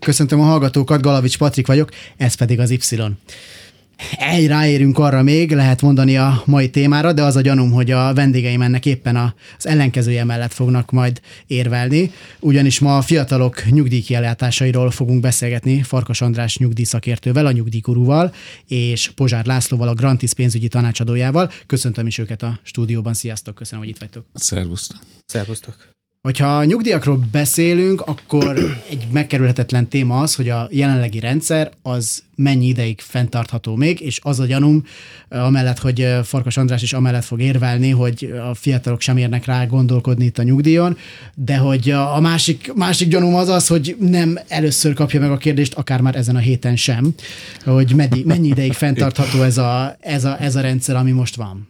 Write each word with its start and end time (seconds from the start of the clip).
Köszöntöm 0.00 0.40
a 0.40 0.44
hallgatókat, 0.44 1.00
Galavics 1.00 1.38
Patrik 1.38 1.66
vagyok, 1.66 1.90
ez 2.16 2.34
pedig 2.34 2.60
az 2.60 2.70
Y. 2.70 2.96
Egy 4.18 4.46
ráérünk 4.46 4.98
arra 4.98 5.22
még, 5.22 5.52
lehet 5.52 5.82
mondani 5.82 6.16
a 6.16 6.42
mai 6.46 6.70
témára, 6.70 7.12
de 7.12 7.22
az 7.22 7.36
a 7.36 7.40
gyanúm, 7.40 7.70
hogy 7.70 7.90
a 7.90 8.14
vendégeim 8.14 8.62
ennek 8.62 8.86
éppen 8.86 9.16
az 9.16 9.66
ellenkezője 9.66 10.24
mellett 10.24 10.52
fognak 10.52 10.90
majd 10.90 11.20
érvelni, 11.46 12.12
ugyanis 12.40 12.78
ma 12.78 12.96
a 12.96 13.02
fiatalok 13.02 13.64
nyugdíjkielátásairól 13.70 14.90
fogunk 14.90 15.20
beszélgetni 15.20 15.82
Farkas 15.82 16.20
András 16.20 16.56
nyugdíjszakértővel, 16.56 17.46
a 17.46 17.52
nyugdíjkurúval, 17.52 18.34
és 18.68 19.10
Pozsár 19.14 19.46
Lászlóval, 19.46 19.88
a 19.88 19.94
Grantis 19.94 20.34
pénzügyi 20.34 20.68
tanácsadójával. 20.68 21.50
Köszöntöm 21.66 22.06
is 22.06 22.18
őket 22.18 22.42
a 22.42 22.58
stúdióban. 22.62 23.14
Sziasztok, 23.14 23.54
köszönöm, 23.54 23.84
hogy 23.84 23.92
itt 23.92 23.98
vagytok. 23.98 24.24
Szervusztok. 24.34 24.98
Szervusztok. 25.26 25.98
Hogyha 26.22 26.58
a 26.58 26.64
nyugdíjakról 26.64 27.28
beszélünk, 27.32 28.00
akkor 28.00 28.58
egy 28.90 29.06
megkerülhetetlen 29.12 29.88
téma 29.88 30.20
az, 30.20 30.34
hogy 30.34 30.48
a 30.48 30.68
jelenlegi 30.70 31.20
rendszer 31.20 31.70
az 31.82 32.22
mennyi 32.40 32.66
ideig 32.66 33.00
fenntartható 33.00 33.76
még, 33.76 34.00
és 34.00 34.18
az 34.22 34.40
a 34.40 34.46
gyanúm, 34.46 34.84
amellett, 35.28 35.78
hogy 35.78 36.06
Farkas 36.22 36.56
András 36.56 36.82
is 36.82 36.92
amellett 36.92 37.24
fog 37.24 37.40
érvelni, 37.40 37.90
hogy 37.90 38.34
a 38.50 38.54
fiatalok 38.54 39.00
sem 39.00 39.16
érnek 39.16 39.44
rá 39.44 39.64
gondolkodni 39.64 40.24
itt 40.24 40.38
a 40.38 40.42
nyugdíjon, 40.42 40.96
de 41.34 41.56
hogy 41.56 41.90
a 41.90 42.20
másik, 42.20 42.72
másik 42.74 43.08
gyanúm 43.08 43.34
az 43.34 43.48
az, 43.48 43.66
hogy 43.66 43.96
nem 44.00 44.38
először 44.48 44.94
kapja 44.94 45.20
meg 45.20 45.30
a 45.30 45.36
kérdést, 45.36 45.74
akár 45.74 46.00
már 46.00 46.16
ezen 46.16 46.36
a 46.36 46.38
héten 46.38 46.76
sem, 46.76 47.14
hogy 47.64 47.92
mennyi, 47.96 48.22
mennyi 48.24 48.48
ideig 48.48 48.72
fenntartható 48.72 49.42
ez 49.42 49.58
a, 49.58 49.96
ez, 50.00 50.24
a, 50.24 50.42
ez 50.42 50.56
a 50.56 50.60
rendszer, 50.60 50.96
ami 50.96 51.10
most 51.10 51.36
van. 51.36 51.66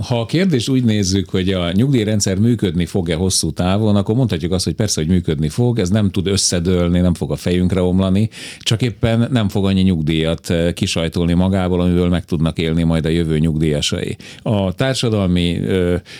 Ha 0.00 0.20
a 0.20 0.26
kérdést 0.26 0.68
úgy 0.68 0.84
nézzük, 0.84 1.28
hogy 1.28 1.52
a 1.52 1.72
nyugdíjrendszer 1.72 2.38
működni 2.38 2.86
fog-e 2.86 3.14
hosszú 3.14 3.52
távon, 3.54 3.96
akkor 3.96 4.14
mondhatjuk 4.14 4.52
azt, 4.52 4.64
hogy 4.64 4.74
persze, 4.74 5.00
hogy 5.00 5.10
működni 5.10 5.48
fog, 5.48 5.78
ez 5.78 5.88
nem 5.88 6.10
tud 6.10 6.26
összedőlni, 6.26 7.00
nem 7.00 7.14
fog 7.14 7.30
a 7.30 7.36
fejünkre 7.36 7.82
omlani, 7.82 8.28
csak 8.58 8.82
éppen 8.82 9.28
nem 9.30 9.48
fog 9.48 9.64
annyi 9.64 9.82
nyugdíjat 9.82 10.50
eh, 10.50 10.72
kisajtolni 10.72 11.32
magából, 11.32 11.80
amiből 11.80 12.08
meg 12.08 12.24
tudnak 12.24 12.58
élni 12.58 12.82
majd 12.82 13.06
a 13.06 13.08
jövő 13.08 13.38
nyugdíjasai. 13.38 14.16
A 14.42 14.72
társadalmi 14.72 15.60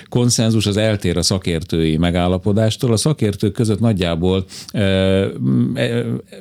konszenzus 0.09 0.67
az 0.67 0.77
eltér 0.77 1.17
a 1.17 1.23
szakértői 1.23 1.97
megállapodástól. 1.97 2.93
A 2.93 2.97
szakértők 2.97 3.53
között 3.53 3.81
nagyjából 3.81 4.45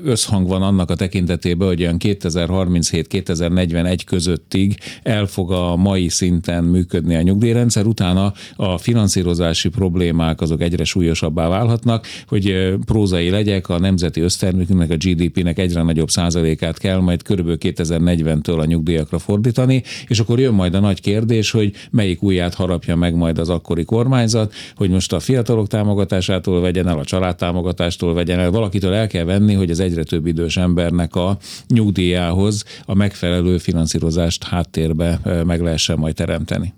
összhang 0.03 0.47
van 0.47 0.61
annak 0.61 0.89
a 0.89 0.95
tekintetében, 0.95 1.67
hogy 1.67 1.81
olyan 1.81 1.97
2037-2041 1.99 3.99
közöttig 4.05 4.77
el 5.03 5.25
fog 5.25 5.51
a 5.51 5.75
mai 5.75 6.09
szinten 6.09 6.63
működni 6.63 7.15
a 7.15 7.21
nyugdíjrendszer, 7.21 7.85
utána 7.85 8.33
a 8.55 8.77
finanszírozási 8.77 9.69
problémák 9.69 10.41
azok 10.41 10.61
egyre 10.61 10.82
súlyosabbá 10.83 11.47
válhatnak, 11.47 12.07
hogy 12.27 12.75
prózai 12.85 13.29
legyek, 13.29 13.69
a 13.69 13.79
nemzeti 13.79 14.21
össztermékünknek, 14.21 14.89
a 14.89 14.95
GDP-nek 14.95 15.59
egyre 15.59 15.81
nagyobb 15.81 16.09
százalékát 16.09 16.77
kell 16.77 16.99
majd 16.99 17.23
körülbelül 17.23 17.57
2040-től 17.61 18.59
a 18.59 18.65
nyugdíjakra 18.65 19.19
fordítani, 19.19 19.83
és 20.07 20.19
akkor 20.19 20.39
jön 20.39 20.53
majd 20.53 20.73
a 20.73 20.79
nagy 20.79 21.01
kérdés, 21.01 21.51
hogy 21.51 21.73
melyik 21.91 22.21
ujját 22.21 22.53
harapja 22.53 22.95
meg 22.95 23.15
majd 23.15 23.37
az 23.37 23.49
akkori 23.49 23.83
kormányzat, 23.83 24.53
hogy 24.75 24.89
most 24.89 25.13
a 25.13 25.19
fiatalok 25.19 25.67
támogatásától 25.67 26.61
vegyen 26.61 26.87
el, 26.87 26.99
a 26.99 27.05
családtámogatástól 27.05 28.13
vegyen 28.13 28.39
el, 28.39 28.51
valakitől 28.51 28.93
el 28.93 29.07
kell 29.07 29.23
venni, 29.23 29.53
hogy 29.53 29.69
az 29.69 29.79
egyre 29.79 30.03
több 30.03 30.25
idős 30.25 30.57
embernek 30.57 31.15
a 31.15 31.37
nyugdíjához 31.67 32.63
a 32.85 32.93
megfelelő 32.93 33.57
finanszírozást 33.57 34.43
háttérbe 34.43 35.19
meg 35.45 35.61
lehessen 35.61 35.97
majd 35.97 36.15
teremteni. 36.15 36.73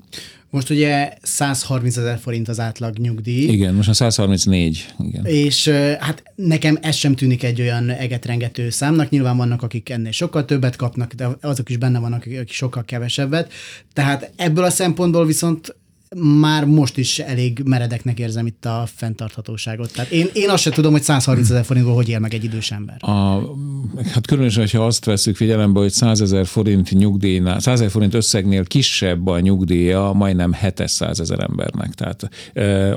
Most 0.56 0.70
ugye 0.70 1.14
130 1.22 1.98
ezer 1.98 2.20
forint 2.20 2.48
az 2.48 2.60
átlag 2.60 2.98
nyugdíj. 2.98 3.48
Igen, 3.48 3.74
most 3.74 3.90
a 3.90 3.94
134. 3.94 4.86
Igen. 5.00 5.26
És 5.26 5.68
hát 6.00 6.24
nekem 6.36 6.78
ez 6.82 6.96
sem 6.96 7.16
tűnik 7.16 7.44
egy 7.44 7.62
olyan 7.62 7.90
egetrengető 7.90 8.70
számnak. 8.70 9.10
Nyilván 9.10 9.38
vannak, 9.38 9.62
akik 9.62 9.90
ennél 9.90 10.12
sokkal 10.12 10.46
többet 10.46 10.76
kapnak, 10.76 11.14
de 11.14 11.28
azok 11.42 11.70
is 11.70 11.78
benne 11.78 12.00
vannak, 12.00 12.26
akik 12.26 12.52
sokkal 12.52 12.86
kevesebbet. 12.86 13.52
Tehát 13.94 14.32
ebből 14.36 14.64
a 14.64 14.70
szempontból 14.70 15.26
viszont 15.26 15.76
már 16.22 16.66
most 16.66 16.98
is 16.98 17.20
elég 17.20 17.62
meredeknek 17.66 18.20
érzem 18.20 18.46
itt 18.46 18.66
a 18.66 18.88
fenntarthatóságot. 18.96 19.94
Tehát 19.94 20.12
én, 20.12 20.28
én 20.34 20.50
azt 20.50 20.62
sem 20.62 20.74
tudom, 20.74 20.92
hogy 20.92 21.02
130 21.02 21.50
ezer 21.50 21.66
forintból 21.66 21.96
hogy 21.96 22.10
él 22.10 22.20
meg 22.20 22.34
egy 22.34 22.44
idős 22.44 22.72
ember. 22.72 22.98
A, 23.00 23.42
hát 24.14 24.28
különösen, 24.28 24.68
ha 24.72 24.86
azt 24.86 25.06
veszük 25.06 25.36
figyelembe, 25.36 25.80
hogy 25.80 25.92
100 25.92 26.22
ezer 26.22 26.46
forint 26.46 26.92
nyugdíjnál, 26.92 27.60
100 27.60 27.74
ezer 27.74 27.92
forint 27.92 28.14
összegnél 28.14 28.66
kisebb 28.66 29.28
a 29.28 29.40
nyugdíja 29.40 30.12
majdnem 30.14 30.54
700 30.54 31.20
ezer 31.20 31.40
embernek. 31.40 31.94
Tehát 31.94 32.30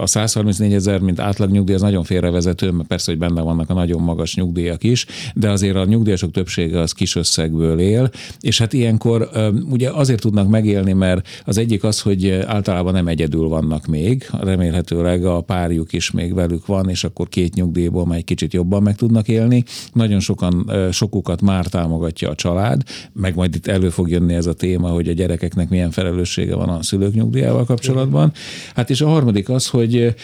a 0.01 0.07
134 0.07 0.73
ezer, 0.73 1.01
mint 1.01 1.21
átlag 1.21 1.51
nyugdíj, 1.51 1.75
az 1.75 1.81
nagyon 1.81 2.05
félrevezető, 2.05 2.71
mert 2.71 2.89
persze, 2.89 3.11
hogy 3.11 3.21
benne 3.21 3.41
vannak 3.41 3.71
a 3.71 3.75
nagyon 3.75 4.03
magas 4.03 4.35
nyugdíjak 4.35 4.85
is, 4.85 5.07
de 5.35 5.51
azért 5.51 5.77
a 5.77 5.85
nyugdíjasok 5.85 6.31
többsége 6.31 6.81
az 6.81 6.93
kis 6.93 7.17
összegből 7.17 7.81
él, 7.81 8.11
és 8.41 8.59
hát 8.59 8.73
ilyenkor 8.73 9.31
ugye 9.71 9.91
azért 9.91 10.21
tudnak 10.21 10.49
megélni, 10.49 10.93
mert 10.93 11.29
az 11.45 11.59
egyik 11.59 11.85
az, 11.85 12.01
hogy 12.01 12.31
általában 12.31 12.93
nem 12.93 13.08
egyedül 13.09 13.49
vannak 13.49 13.87
még, 13.87 14.31
remélhetőleg 14.41 15.25
a 15.25 15.41
párjuk 15.41 15.93
is 15.93 16.11
még 16.11 16.35
velük 16.35 16.67
van, 16.67 16.89
és 16.89 17.05
akkor 17.05 17.29
két 17.29 17.55
nyugdíjból 17.55 18.07
már 18.07 18.19
egy 18.19 18.25
kicsit 18.25 18.53
jobban 18.53 18.83
meg 18.83 18.97
tudnak 18.97 19.29
élni. 19.29 19.65
Nagyon 19.93 20.21
sokan, 20.21 20.71
sokukat 20.93 21.41
már 21.41 21.67
támogatja 21.67 22.31
a 22.31 22.35
család, 22.35 22.83
meg 23.13 23.35
majd 23.35 23.55
itt 23.55 23.67
elő 23.67 23.89
fog 23.89 24.11
jönni 24.11 24.35
ez 24.35 24.47
a 24.47 24.53
téma, 24.53 24.89
hogy 24.89 25.09
a 25.09 25.13
gyerekeknek 25.13 25.69
milyen 25.69 25.91
felelőssége 25.91 26.55
van 26.55 26.69
a 26.69 26.83
szülők 26.83 27.15
nyugdíjával 27.15 27.65
kapcsolatban. 27.65 28.33
Hát 28.75 28.91
és 28.91 29.01
a 29.01 29.09
harmadik 29.09 29.49
az, 29.49 29.67
hogy 29.67 30.15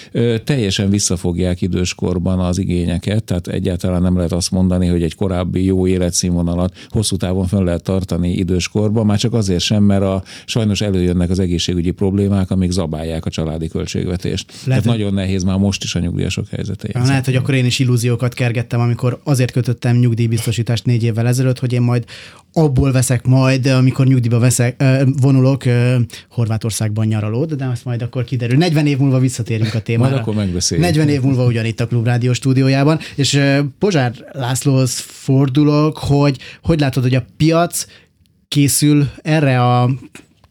teljesen 0.44 0.90
visszafogják 0.90 1.60
időskorban 1.60 2.38
az 2.38 2.58
igényeket, 2.58 3.24
tehát 3.24 3.48
egyáltalán 3.48 4.02
nem 4.02 4.16
lehet 4.16 4.32
azt 4.32 4.50
mondani, 4.50 4.86
hogy 4.86 5.02
egy 5.02 5.14
korábbi 5.14 5.64
jó 5.64 5.86
életszínvonalat 5.86 6.74
hosszú 6.88 7.16
távon 7.16 7.46
fönn 7.46 7.64
lehet 7.64 7.82
tartani 7.82 8.30
időskorban, 8.30 9.06
már 9.06 9.18
csak 9.18 9.32
azért 9.32 9.60
sem, 9.60 9.82
mert 9.82 10.02
a, 10.02 10.22
sajnos 10.44 10.80
előjönnek 10.80 11.30
az 11.30 11.38
egészségügyi 11.38 11.90
problémák, 11.90 12.50
amik 12.50 12.72
zabálják 12.74 13.24
a 13.26 13.30
családi 13.30 13.68
költségvetést. 13.68 14.52
Lehet, 14.64 14.82
Tehát 14.82 14.98
nagyon 14.98 15.14
nehéz 15.14 15.42
már 15.42 15.58
most 15.58 15.82
is 15.82 15.94
a 15.94 15.98
nyugdíjasok 15.98 16.48
helyzete. 16.48 16.88
Ja, 16.92 17.04
lehet, 17.04 17.24
hogy 17.24 17.36
akkor 17.36 17.54
én 17.54 17.64
is 17.64 17.78
illúziókat 17.78 18.34
kergettem, 18.34 18.80
amikor 18.80 19.20
azért 19.24 19.50
kötöttem 19.50 19.96
nyugdíjbiztosítást 19.96 20.84
négy 20.84 21.02
évvel 21.02 21.26
ezelőtt, 21.26 21.58
hogy 21.58 21.72
én 21.72 21.82
majd 21.82 22.04
abból 22.52 22.92
veszek 22.92 23.26
majd, 23.26 23.66
amikor 23.66 24.06
nyugdíjba 24.06 24.38
veszek, 24.38 24.84
vonulok 25.20 25.62
Horvátországban 26.28 27.06
nyaralód, 27.06 27.52
de 27.52 27.64
azt 27.64 27.84
majd 27.84 28.02
akkor 28.02 28.24
kiderül. 28.24 28.56
40 28.56 28.86
év 28.86 28.98
múlva 28.98 29.18
visszatérünk 29.18 29.74
a 29.74 29.80
témára. 29.80 30.10
Majd 30.10 30.22
akkor 30.22 30.34
megbeszéljük. 30.34 30.86
40 30.86 31.08
év 31.08 31.20
múlva 31.20 31.44
ugyanitt 31.44 31.80
a 31.80 31.86
Klubrádió 31.86 32.32
stúdiójában, 32.32 32.98
és 33.14 33.40
Pozsár 33.78 34.12
Lászlóhoz 34.32 34.98
fordulok, 34.98 35.98
hogy 35.98 36.38
hogy 36.62 36.80
látod, 36.80 37.02
hogy 37.02 37.14
a 37.14 37.24
piac 37.36 37.86
készül 38.48 39.08
erre 39.22 39.62
a 39.62 39.90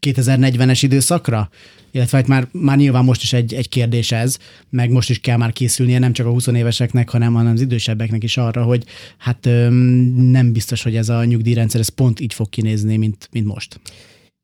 2040-es 0.01 0.79
időszakra? 0.81 1.49
Illetve 1.93 2.17
hát 2.17 2.27
már, 2.27 2.47
már 2.51 2.77
nyilván 2.77 3.03
most 3.03 3.21
is 3.21 3.33
egy, 3.33 3.53
egy 3.53 3.69
kérdés 3.69 4.11
ez, 4.11 4.37
meg 4.69 4.89
most 4.89 5.09
is 5.09 5.19
kell 5.19 5.37
már 5.37 5.53
készülnie 5.53 5.99
nem 5.99 6.13
csak 6.13 6.25
a 6.25 6.29
20 6.29 6.47
éveseknek, 6.47 7.09
hanem, 7.09 7.33
hanem 7.33 7.53
az 7.53 7.61
idősebbeknek 7.61 8.23
is 8.23 8.37
arra, 8.37 8.63
hogy 8.63 8.83
hát 9.17 9.43
nem 10.15 10.51
biztos, 10.51 10.83
hogy 10.83 10.95
ez 10.95 11.09
a 11.09 11.23
nyugdíjrendszer 11.23 11.79
ez 11.79 11.89
pont 11.89 12.19
így 12.19 12.33
fog 12.33 12.49
kinézni, 12.49 12.97
mint, 12.97 13.29
mint 13.31 13.45
most. 13.45 13.79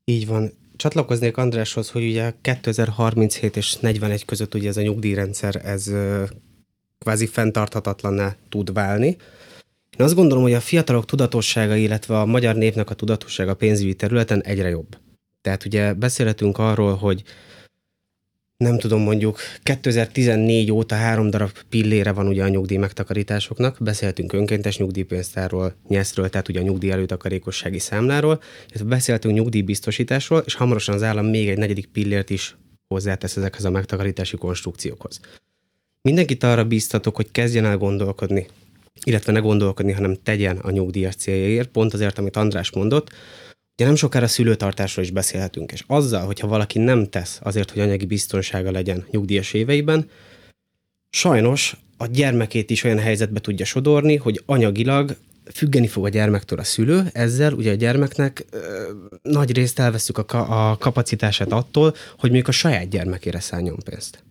Így 0.04 0.26
van. 0.26 0.52
Csatlakoznék 0.76 1.36
Andráshoz, 1.36 1.90
hogy 1.90 2.04
ugye 2.04 2.32
2037 2.40 3.56
és 3.56 3.76
41 3.76 4.24
között 4.24 4.54
ugye 4.54 4.68
ez 4.68 4.76
a 4.76 4.82
nyugdíjrendszer, 4.82 5.60
ez 5.64 5.90
kvázi 6.98 7.26
fenntarthatatlanná 7.26 8.36
tud 8.48 8.72
válni. 8.72 9.06
Én 9.98 10.06
azt 10.06 10.14
gondolom, 10.14 10.42
hogy 10.42 10.52
a 10.52 10.60
fiatalok 10.60 11.04
tudatossága, 11.04 11.76
illetve 11.76 12.20
a 12.20 12.26
magyar 12.26 12.54
népnek 12.54 12.90
a 12.90 12.94
tudatossága 12.94 13.54
pénzügyi 13.54 13.94
területen 13.94 14.42
egyre 14.42 14.68
jobb. 14.68 14.96
Tehát 15.42 15.64
ugye 15.64 15.94
beszélhetünk 15.94 16.58
arról, 16.58 16.94
hogy 16.94 17.22
nem 18.56 18.78
tudom, 18.78 19.00
mondjuk 19.00 19.38
2014 19.62 20.72
óta 20.72 20.94
három 20.94 21.30
darab 21.30 21.50
pillére 21.68 22.12
van 22.12 22.26
ugye 22.26 22.42
a 22.42 22.48
nyugdíj 22.48 22.76
megtakarításoknak, 22.76 23.76
beszélhetünk 23.80 24.32
önkéntes 24.32 24.78
nyugdíjpénztárról, 24.78 25.74
nyeszről, 25.88 26.28
tehát 26.28 26.48
ugye 26.48 26.60
a 26.60 26.62
nyugdíj 26.62 26.90
előtakarékossági 26.90 27.78
számláról, 27.78 28.42
illetve 28.68 28.88
beszélhetünk 28.88 29.34
nyugdíjbiztosításról, 29.34 30.42
és 30.46 30.54
hamarosan 30.54 30.94
az 30.94 31.02
állam 31.02 31.26
még 31.26 31.48
egy 31.48 31.58
negyedik 31.58 31.86
pillért 31.86 32.30
is 32.30 32.56
hozzátesz 32.88 33.36
ezekhez 33.36 33.64
a 33.64 33.70
megtakarítási 33.70 34.36
konstrukciókhoz. 34.36 35.20
Mindenkit 36.02 36.42
arra 36.42 36.64
bíztatok, 36.64 37.16
hogy 37.16 37.30
kezdjen 37.30 37.64
el 37.64 37.76
gondolkodni 37.76 38.46
illetve 39.04 39.32
ne 39.32 39.38
gondolkodni, 39.38 39.92
hanem 39.92 40.16
tegyen 40.22 40.56
a 40.56 40.70
nyugdíjas 40.70 41.14
céljáért, 41.14 41.68
pont 41.68 41.94
azért, 41.94 42.18
amit 42.18 42.36
András 42.36 42.70
mondott, 42.70 43.10
Ugye 43.80 43.88
nem 43.88 43.98
sokára 43.98 44.26
szülőtartásról 44.26 45.04
is 45.04 45.10
beszélhetünk, 45.10 45.72
és 45.72 45.84
azzal, 45.86 46.26
hogyha 46.26 46.46
valaki 46.46 46.78
nem 46.78 47.08
tesz 47.08 47.38
azért, 47.42 47.70
hogy 47.70 47.80
anyagi 47.80 48.06
biztonsága 48.06 48.70
legyen 48.70 49.06
nyugdíjas 49.10 49.52
éveiben, 49.52 50.08
sajnos 51.10 51.76
a 51.96 52.06
gyermekét 52.06 52.70
is 52.70 52.84
olyan 52.84 52.98
helyzetbe 52.98 53.40
tudja 53.40 53.64
sodorni, 53.64 54.16
hogy 54.16 54.42
anyagilag 54.46 55.16
függeni 55.52 55.86
fog 55.86 56.04
a 56.04 56.08
gyermektől 56.08 56.58
a 56.58 56.64
szülő, 56.64 57.10
ezzel 57.12 57.52
ugye 57.52 57.70
a 57.70 57.74
gyermeknek 57.74 58.44
ö, 58.50 58.90
nagy 59.22 59.52
részt 59.52 59.78
elveszük 59.78 60.18
a, 60.18 60.24
ka- 60.24 60.48
a 60.48 60.76
kapacitását 60.78 61.52
attól, 61.52 61.94
hogy 62.18 62.30
mondjuk 62.30 62.48
a 62.48 62.52
saját 62.52 62.88
gyermekére 62.88 63.40
szálljon 63.40 63.78
pénzt. 63.84 64.24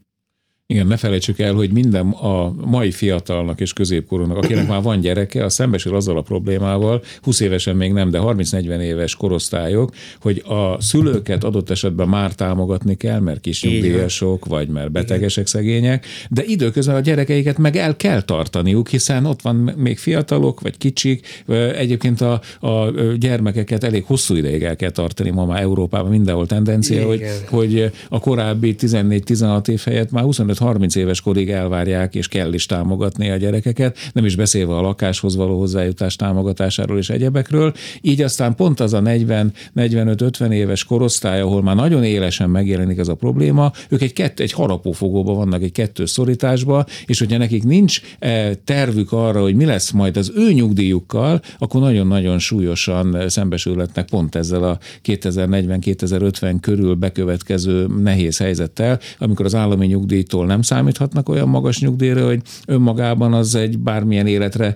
Igen, 0.73 0.87
ne 0.87 0.97
felejtsük 0.97 1.39
el, 1.39 1.53
hogy 1.53 1.71
minden 1.71 2.09
a 2.09 2.53
mai 2.65 2.91
fiatalnak 2.91 3.59
és 3.59 3.73
középkorúnak, 3.73 4.37
akinek 4.37 4.67
már 4.67 4.81
van 4.81 4.99
gyereke, 4.99 5.43
a 5.43 5.49
szembesül 5.49 5.95
azzal 5.95 6.17
a 6.17 6.21
problémával, 6.21 7.03
20 7.21 7.39
évesen 7.39 7.75
még 7.75 7.93
nem, 7.93 8.09
de 8.09 8.19
30-40 8.21 8.79
éves 8.79 9.15
korosztályok, 9.15 9.93
hogy 10.21 10.43
a 10.45 10.81
szülőket 10.81 11.43
adott 11.43 11.69
esetben 11.69 12.07
már 12.07 12.33
támogatni 12.33 12.95
kell, 12.95 13.19
mert 13.19 13.39
kis 13.39 13.63
nyugdíjasok, 13.63 14.45
vagy 14.45 14.67
mert 14.67 14.91
betegesek, 14.91 15.47
szegények, 15.47 16.05
de 16.29 16.43
időközben 16.45 16.95
a 16.95 16.99
gyerekeiket 16.99 17.57
meg 17.57 17.75
el 17.75 17.95
kell 17.95 18.21
tartaniuk, 18.21 18.87
hiszen 18.87 19.25
ott 19.25 19.41
van 19.41 19.55
még 19.55 19.97
fiatalok, 19.97 20.61
vagy 20.61 20.77
kicsik. 20.77 21.43
Egyébként 21.75 22.21
a, 22.21 22.41
a 22.59 22.91
gyermekeket 23.17 23.83
elég 23.83 24.03
hosszú 24.05 24.35
ideig 24.35 24.63
el 24.63 24.75
kell 24.75 24.91
tartani 24.91 25.29
ma 25.29 25.45
már 25.45 25.61
Európában, 25.61 26.09
mindenhol 26.09 26.47
tendencia, 26.47 27.05
hogy, 27.05 27.21
hogy 27.49 27.91
a 28.09 28.19
korábbi 28.19 28.75
14-16 28.79 29.67
év 29.67 29.81
helyett 29.85 30.11
már 30.11 30.23
25 30.23 30.57
30 30.59 30.95
éves 30.95 31.21
korig 31.21 31.49
elvárják, 31.49 32.15
és 32.15 32.27
kell 32.27 32.53
is 32.53 32.65
támogatni 32.65 33.29
a 33.29 33.35
gyerekeket, 33.35 33.97
nem 34.13 34.25
is 34.25 34.35
beszélve 34.35 34.75
a 34.75 34.81
lakáshoz 34.81 35.35
való 35.35 35.59
hozzájutás 35.59 36.15
támogatásáról 36.15 36.97
és 36.97 37.09
egyebekről. 37.09 37.73
Így 38.01 38.21
aztán 38.21 38.55
pont 38.55 38.79
az 38.79 38.93
a 38.93 39.01
40-45-50 39.01 40.51
éves 40.51 40.83
korosztály, 40.83 41.41
ahol 41.41 41.61
már 41.61 41.75
nagyon 41.75 42.03
élesen 42.03 42.49
megjelenik 42.49 42.97
ez 42.97 43.07
a 43.07 43.15
probléma, 43.15 43.71
ők 43.89 44.01
egy, 44.01 44.13
kett, 44.13 44.39
egy 44.39 44.51
harapófogóba 44.51 45.33
vannak, 45.33 45.61
egy 45.63 45.71
kettős 45.71 46.09
szorításba, 46.09 46.85
és 47.05 47.19
hogyha 47.19 47.37
nekik 47.37 47.63
nincs 47.63 48.01
eh, 48.19 48.51
tervük 48.63 49.11
arra, 49.11 49.41
hogy 49.41 49.55
mi 49.55 49.65
lesz 49.65 49.91
majd 49.91 50.17
az 50.17 50.31
ő 50.35 50.51
nyugdíjukkal, 50.51 51.41
akkor 51.57 51.81
nagyon-nagyon 51.81 52.39
súlyosan 52.39 53.29
szembesülhetnek 53.29 54.09
pont 54.09 54.35
ezzel 54.35 54.63
a 54.63 54.79
2040-2050 55.05 56.55
körül 56.61 56.93
bekövetkező 56.93 57.87
nehéz 57.87 58.37
helyzettel, 58.37 58.99
amikor 59.17 59.45
az 59.45 59.55
állami 59.55 59.85
nyugdíjtól 59.85 60.45
nem 60.49 60.61
számíthatnak 60.61 61.29
olyan 61.29 61.49
magas 61.49 61.79
nyugdíjra, 61.79 62.25
hogy 62.25 62.41
önmagában 62.67 63.33
az 63.33 63.55
egy 63.55 63.79
bármilyen 63.79 64.27
életre 64.27 64.75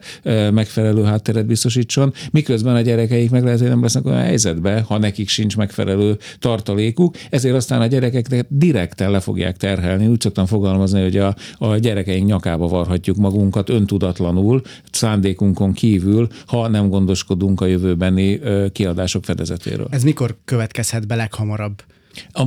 megfelelő 0.52 1.04
hátteret 1.04 1.46
biztosítson, 1.46 2.14
miközben 2.32 2.76
a 2.76 2.82
gyerekeik 2.82 3.30
meg 3.30 3.44
lehet, 3.44 3.60
hogy 3.60 3.68
nem 3.70 3.82
lesznek 3.82 4.06
olyan 4.06 4.22
helyzetbe, 4.22 4.82
ha 4.88 4.98
nekik 4.98 5.30
sincs 5.30 5.58
megfelelő 5.58 6.18
tartalékuk, 6.40 7.16
ezért 7.30 7.56
aztán 7.56 7.82
a 7.82 7.88
gyerekeknek 7.88 8.46
direkten 8.50 9.12
le 9.12 9.20
fogják 9.20 9.58
terhelni. 9.58 10.08
Úgy 10.08 10.22
szoktam 10.22 10.46
fogalmazni, 10.46 11.02
hogy 11.02 11.18
a, 11.18 11.36
a 11.58 11.76
gyerekeink 11.76 12.28
nyakába 12.28 12.68
varhatjuk 12.68 13.18
magunkat 13.18 13.70
öntudatlanul, 13.70 14.62
szándékunkon 14.92 15.74
kívül, 15.74 16.28
ha 16.46 16.68
nem 16.68 16.90
gondoskodunk 16.90 17.62
a 17.62 17.66
jövőbeni 17.66 18.40
kiadások 18.72 19.24
fedezetéről. 19.24 19.88
Ez 19.90 20.04
mikor 20.04 20.38
következhet 20.46 21.08
be 21.08 21.16
leghamarabb? 21.16 21.82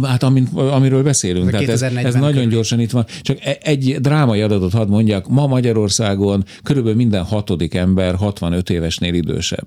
Hát 0.02 0.22
amint, 0.22 0.48
amiről 0.54 1.02
beszélünk. 1.02 1.50
Tehát 1.50 1.68
ez, 1.68 1.82
ez 1.82 2.14
nagyon 2.14 2.32
körül. 2.32 2.50
gyorsan 2.50 2.80
itt 2.80 2.90
van. 2.90 3.06
Csak 3.22 3.38
e- 3.44 3.58
egy 3.62 3.96
drámai 4.00 4.40
adatot 4.40 4.72
hadd 4.72 4.88
mondjak. 4.88 5.28
Ma 5.28 5.46
Magyarországon 5.46 6.44
körülbelül 6.62 6.96
minden 6.96 7.24
hatodik 7.24 7.74
ember 7.74 8.14
65 8.14 8.70
évesnél 8.70 9.14
idősebb. 9.14 9.66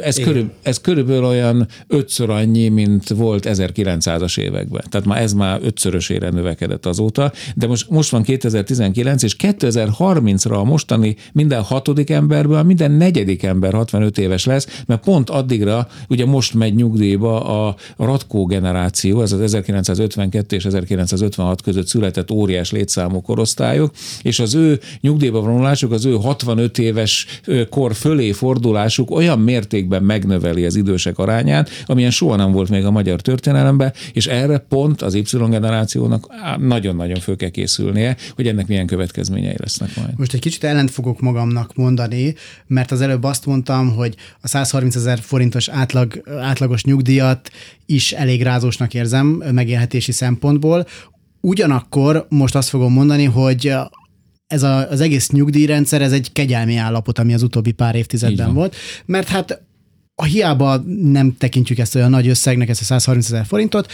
Ez, 0.00 0.16
körül, 0.18 0.50
ez 0.62 0.80
körülbelül 0.80 1.24
olyan 1.24 1.68
ötször 1.86 2.30
annyi, 2.30 2.68
mint 2.68 3.08
volt 3.08 3.46
1900-as 3.48 4.38
években. 4.38 4.84
Tehát 4.88 5.06
már 5.06 5.22
ez 5.22 5.32
már 5.32 5.60
ötszörösére 5.62 6.30
növekedett 6.30 6.86
azóta. 6.86 7.32
De 7.54 7.66
most, 7.66 7.90
most 7.90 8.10
van 8.10 8.22
2019, 8.22 9.22
és 9.22 9.36
2030-ra 9.38 10.52
a 10.52 10.64
mostani 10.64 11.16
minden 11.32 11.62
hatodik 11.62 12.10
emberből 12.10 12.62
minden 12.62 12.90
negyedik 12.90 13.42
ember 13.42 13.72
65 13.72 14.18
éves 14.18 14.44
lesz, 14.44 14.82
mert 14.86 15.02
pont 15.04 15.30
addigra, 15.30 15.88
ugye 16.08 16.26
most 16.26 16.54
megy 16.54 16.74
nyugdíjba 16.74 17.66
a 17.66 17.76
Ratkó 17.96 18.46
generáció, 18.46 19.20
ez 19.24 19.32
az 19.32 19.40
1952 19.40 20.56
és 20.56 20.64
1956 20.64 21.62
között 21.62 21.86
született 21.86 22.30
óriás 22.30 22.70
létszámú 22.70 23.20
korosztályok, 23.20 23.94
és 24.22 24.38
az 24.38 24.54
ő 24.54 24.80
nyugdíjba 25.00 25.40
vonulásuk, 25.40 25.92
az 25.92 26.04
ő 26.04 26.14
65 26.14 26.78
éves 26.78 27.26
kor 27.70 27.94
fölé 27.94 28.32
fordulásuk 28.32 29.10
olyan 29.10 29.38
mértékben 29.38 30.02
megnöveli 30.02 30.64
az 30.64 30.76
idősek 30.76 31.18
arányát, 31.18 31.70
amilyen 31.86 32.10
soha 32.10 32.36
nem 32.36 32.52
volt 32.52 32.68
még 32.68 32.84
a 32.84 32.90
magyar 32.90 33.20
történelemben, 33.20 33.92
és 34.12 34.26
erre 34.26 34.58
pont 34.58 35.02
az 35.02 35.14
Y 35.14 35.22
generációnak 35.50 36.26
nagyon-nagyon 36.58 37.20
föl 37.20 37.36
kell 37.36 37.48
készülnie, 37.48 38.16
hogy 38.34 38.46
ennek 38.46 38.66
milyen 38.66 38.86
következményei 38.86 39.56
lesznek 39.56 39.96
majd. 39.96 40.10
Most 40.16 40.34
egy 40.34 40.40
kicsit 40.40 40.64
ellent 40.64 40.90
fogok 40.90 41.20
magamnak 41.20 41.74
mondani, 41.74 42.34
mert 42.66 42.90
az 42.90 43.00
előbb 43.00 43.24
azt 43.24 43.46
mondtam, 43.46 43.94
hogy 43.94 44.14
a 44.40 44.48
130 44.48 44.96
ezer 44.96 45.18
forintos 45.18 45.68
átlag, 45.68 46.22
átlagos 46.40 46.84
nyugdíjat 46.84 47.50
is 47.86 48.12
elég 48.12 48.42
rázósnak 48.42 48.94
érzem 48.94 49.26
megélhetési 49.52 50.12
szempontból. 50.12 50.86
Ugyanakkor 51.40 52.26
most 52.28 52.54
azt 52.54 52.68
fogom 52.68 52.92
mondani, 52.92 53.24
hogy 53.24 53.74
ez 54.46 54.62
a, 54.62 54.90
az 54.90 55.00
egész 55.00 55.30
nyugdíjrendszer, 55.30 56.02
ez 56.02 56.12
egy 56.12 56.32
kegyelmi 56.32 56.76
állapot, 56.76 57.18
ami 57.18 57.34
az 57.34 57.42
utóbbi 57.42 57.72
pár 57.72 57.94
évtizedben 57.94 58.54
volt, 58.54 58.76
mert 59.06 59.28
hát 59.28 59.62
a 60.14 60.24
hiába 60.24 60.76
nem 61.02 61.36
tekintjük 61.38 61.78
ezt 61.78 61.94
olyan 61.94 62.10
nagy 62.10 62.28
összegnek, 62.28 62.68
ezt 62.68 62.80
a 62.80 62.84
130 62.84 63.26
ezer 63.26 63.46
forintot, 63.46 63.92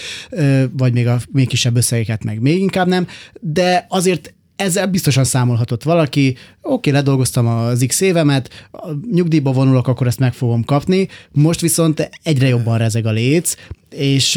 vagy 0.73 0.93
még 0.93 1.07
a 1.07 1.21
még 1.33 1.49
kisebb 1.49 1.77
összegeket 1.77 2.25
meg 2.25 2.41
még 2.41 2.61
inkább 2.61 2.87
nem, 2.87 3.07
de 3.41 3.87
azért 3.89 4.35
ezzel 4.61 4.87
biztosan 4.87 5.25
számolhatott 5.25 5.83
valaki, 5.83 6.29
oké, 6.29 6.39
okay, 6.63 6.93
ledolgoztam 6.93 7.47
az 7.47 7.85
x 7.87 8.01
évemet, 8.01 8.69
nyugdíjba 9.13 9.53
vonulok, 9.53 9.89
akkor 9.89 10.07
ezt 10.07 10.19
meg 10.19 10.33
fogom 10.33 10.65
kapni, 10.65 11.09
most 11.33 11.61
viszont 11.61 12.11
egyre 12.23 12.49
jobban 12.49 12.79
rezeg 12.79 13.07
a 13.07 13.11
léc, 13.11 13.55
és 13.91 14.35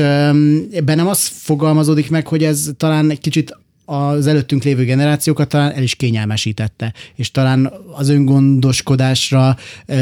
bennem 0.84 1.08
az 1.08 1.28
fogalmazódik 1.28 2.10
meg, 2.10 2.28
hogy 2.28 2.44
ez 2.44 2.70
talán 2.78 3.10
egy 3.10 3.20
kicsit 3.20 3.58
az 3.94 4.28
előttünk 4.28 4.64
lévő 4.64 4.84
generációkat 4.84 5.48
talán 5.48 5.72
el 5.72 5.84
is 5.84 5.96
kényelmesítette, 5.96 6.94
és 7.16 7.32
talán 7.32 7.74
az 7.96 8.10
öngondoskodásra 8.10 9.58
ö, 9.86 9.96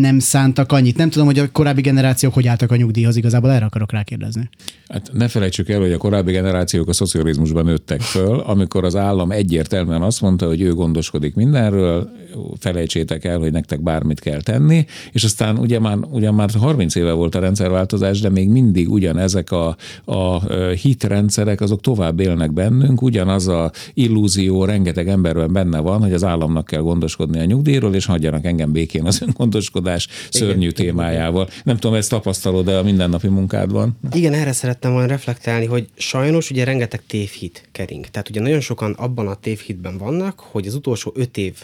nem 0.00 0.18
szántak 0.18 0.72
annyit. 0.72 0.96
Nem 0.96 1.10
tudom, 1.10 1.26
hogy 1.26 1.38
a 1.38 1.50
korábbi 1.52 1.80
generációk 1.80 2.34
hogy 2.34 2.46
álltak 2.46 2.70
a 2.70 2.76
nyugdíjhoz, 2.76 3.16
igazából 3.16 3.50
erre 3.50 3.64
akarok 3.64 3.92
rákérdezni. 3.92 4.48
Hát 4.88 5.10
ne 5.12 5.28
felejtsük 5.28 5.68
el, 5.68 5.80
hogy 5.80 5.92
a 5.92 5.98
korábbi 5.98 6.32
generációk 6.32 6.88
a 6.88 6.92
szocializmusban 6.92 7.64
nőttek 7.64 8.00
föl, 8.00 8.38
amikor 8.38 8.84
az 8.84 8.96
állam 8.96 9.30
egyértelműen 9.30 10.02
azt 10.02 10.20
mondta, 10.20 10.46
hogy 10.46 10.60
ő 10.60 10.72
gondoskodik 10.72 11.34
mindenről, 11.34 12.10
felejtsétek 12.58 13.24
el, 13.24 13.38
hogy 13.38 13.52
nektek 13.52 13.82
bármit 13.82 14.20
kell 14.20 14.42
tenni, 14.42 14.86
és 15.12 15.24
aztán 15.24 15.58
ugye 15.58 15.78
már, 15.78 15.96
ugye 16.10 16.30
már 16.30 16.50
30 16.50 16.94
éve 16.94 17.12
volt 17.12 17.34
a 17.34 17.40
rendszerváltozás, 17.40 18.20
de 18.20 18.28
még 18.28 18.48
mindig 18.48 18.90
ugyanezek 18.90 19.50
a, 19.50 19.76
a 20.04 20.50
hitrendszerek, 20.72 21.60
azok 21.60 21.80
tovább 21.80 22.20
élnek 22.20 22.52
bennünk, 22.52 23.02
ugyanaz 23.02 23.48
a 23.48 23.70
illúzió 23.94 24.64
rengeteg 24.64 25.08
emberben 25.08 25.52
benne 25.52 25.78
van, 25.78 26.02
hogy 26.02 26.12
az 26.12 26.24
államnak 26.24 26.64
kell 26.64 26.80
gondoskodni 26.80 27.40
a 27.40 27.44
nyugdíjról, 27.44 27.94
és 27.94 28.06
hagyjanak 28.06 28.44
engem 28.44 28.72
békén 28.72 29.04
az 29.06 29.22
öngondoskodás 29.22 30.08
szörnyű 30.30 30.68
igen, 30.68 30.74
témájával. 30.74 31.48
Nem 31.64 31.76
tudom, 31.76 31.96
ezt 31.96 32.10
tapasztalod-e 32.10 32.78
a 32.78 32.82
mindennapi 32.82 33.28
munkádban? 33.28 33.98
Igen, 34.12 34.32
erre 34.32 34.52
szerettem 34.52 34.92
volna 34.92 35.06
reflektálni, 35.06 35.66
hogy 35.66 35.88
sajnos 35.94 36.50
ugye 36.50 36.64
rengeteg 36.64 37.02
tévhit 37.06 37.68
kering. 37.72 38.06
Tehát 38.06 38.28
ugye 38.28 38.40
nagyon 38.40 38.60
sokan 38.60 38.92
abban 38.92 39.28
a 39.28 39.34
tévhitben 39.34 39.98
vannak, 39.98 40.40
hogy 40.40 40.66
az 40.66 40.74
utolsó 40.74 41.12
öt 41.14 41.36
év 41.36 41.54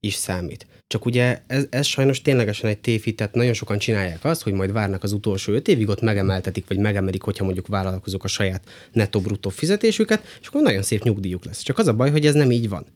is 0.00 0.14
számít. 0.14 0.66
Csak 0.86 1.04
ugye 1.04 1.42
ez, 1.46 1.66
ez 1.70 1.86
sajnos 1.86 2.22
ténylegesen 2.22 2.70
egy 2.70 2.78
tévhit, 2.78 3.16
tehát 3.16 3.34
nagyon 3.34 3.52
sokan 3.52 3.78
csinálják 3.78 4.24
azt, 4.24 4.42
hogy 4.42 4.52
majd 4.52 4.72
várnak 4.72 5.02
az 5.02 5.12
utolsó 5.12 5.52
öt 5.52 5.68
évig, 5.68 5.88
ott 5.88 6.00
megemeltetik, 6.00 6.68
vagy 6.68 6.78
megemelik, 6.78 7.22
hogyha 7.22 7.44
mondjuk 7.44 7.66
vállalkozók 7.66 8.24
a 8.24 8.28
saját 8.28 8.68
netto-bruttó 8.92 9.50
fizetésüket, 9.50 10.38
és 10.40 10.46
akkor 10.46 10.62
nagyon 10.62 10.82
szép 10.82 11.02
nyugdíjuk 11.02 11.44
lesz. 11.44 11.60
Csak 11.60 11.78
az 11.78 11.86
a 11.86 11.94
baj, 11.94 12.10
hogy 12.10 12.26
ez 12.26 12.34
nem 12.34 12.50
így 12.50 12.68
van. 12.68 12.86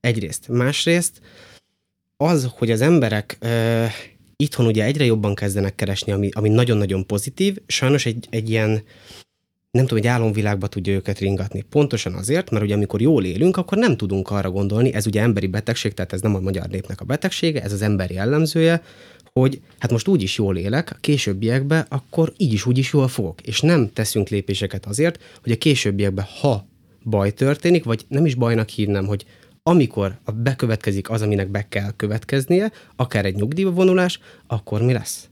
Egyrészt. 0.00 0.48
Másrészt 0.48 1.20
az, 2.16 2.50
hogy 2.56 2.70
az 2.70 2.80
emberek 2.80 3.38
uh, 3.40 3.90
itthon 4.36 4.66
ugye 4.66 4.84
egyre 4.84 5.04
jobban 5.04 5.34
kezdenek 5.34 5.74
keresni, 5.74 6.12
ami, 6.12 6.28
ami 6.32 6.48
nagyon-nagyon 6.48 7.06
pozitív, 7.06 7.56
sajnos 7.66 8.06
egy, 8.06 8.26
egy 8.30 8.50
ilyen 8.50 8.82
nem 9.74 9.86
tudom, 9.86 10.04
egy 10.04 10.10
álomvilágba 10.10 10.66
tudja 10.66 10.92
őket 10.92 11.18
ringatni. 11.18 11.64
Pontosan 11.70 12.14
azért, 12.14 12.50
mert 12.50 12.64
ugye 12.64 12.74
amikor 12.74 13.00
jól 13.00 13.24
élünk, 13.24 13.56
akkor 13.56 13.78
nem 13.78 13.96
tudunk 13.96 14.30
arra 14.30 14.50
gondolni, 14.50 14.94
ez 14.94 15.06
ugye 15.06 15.20
emberi 15.20 15.46
betegség, 15.46 15.94
tehát 15.94 16.12
ez 16.12 16.20
nem 16.20 16.34
a 16.34 16.40
magyar 16.40 16.66
népnek 16.66 17.00
a 17.00 17.04
betegsége, 17.04 17.62
ez 17.62 17.72
az 17.72 17.82
emberi 17.82 18.14
jellemzője, 18.14 18.82
hogy 19.32 19.60
hát 19.78 19.90
most 19.90 20.08
úgy 20.08 20.22
is 20.22 20.38
jól 20.38 20.56
élek, 20.56 20.90
a 20.90 20.96
későbbiekben 21.00 21.86
akkor 21.88 22.32
így 22.36 22.52
is 22.52 22.66
úgy 22.66 22.78
is 22.78 22.92
jól 22.92 23.08
fogok. 23.08 23.40
És 23.40 23.60
nem 23.60 23.92
teszünk 23.92 24.28
lépéseket 24.28 24.86
azért, 24.86 25.22
hogy 25.42 25.52
a 25.52 25.56
későbbiekben, 25.56 26.26
ha 26.40 26.66
baj 27.04 27.32
történik, 27.32 27.84
vagy 27.84 28.04
nem 28.08 28.26
is 28.26 28.34
bajnak 28.34 28.68
hívnám, 28.68 29.06
hogy 29.06 29.24
amikor 29.62 30.18
a 30.24 30.30
bekövetkezik 30.30 31.10
az, 31.10 31.22
aminek 31.22 31.48
be 31.48 31.68
kell 31.68 31.92
következnie, 31.96 32.72
akár 32.96 33.24
egy 33.24 33.34
nyugdíjba 33.34 33.70
vonulás, 33.70 34.20
akkor 34.46 34.82
mi 34.82 34.92
lesz? 34.92 35.28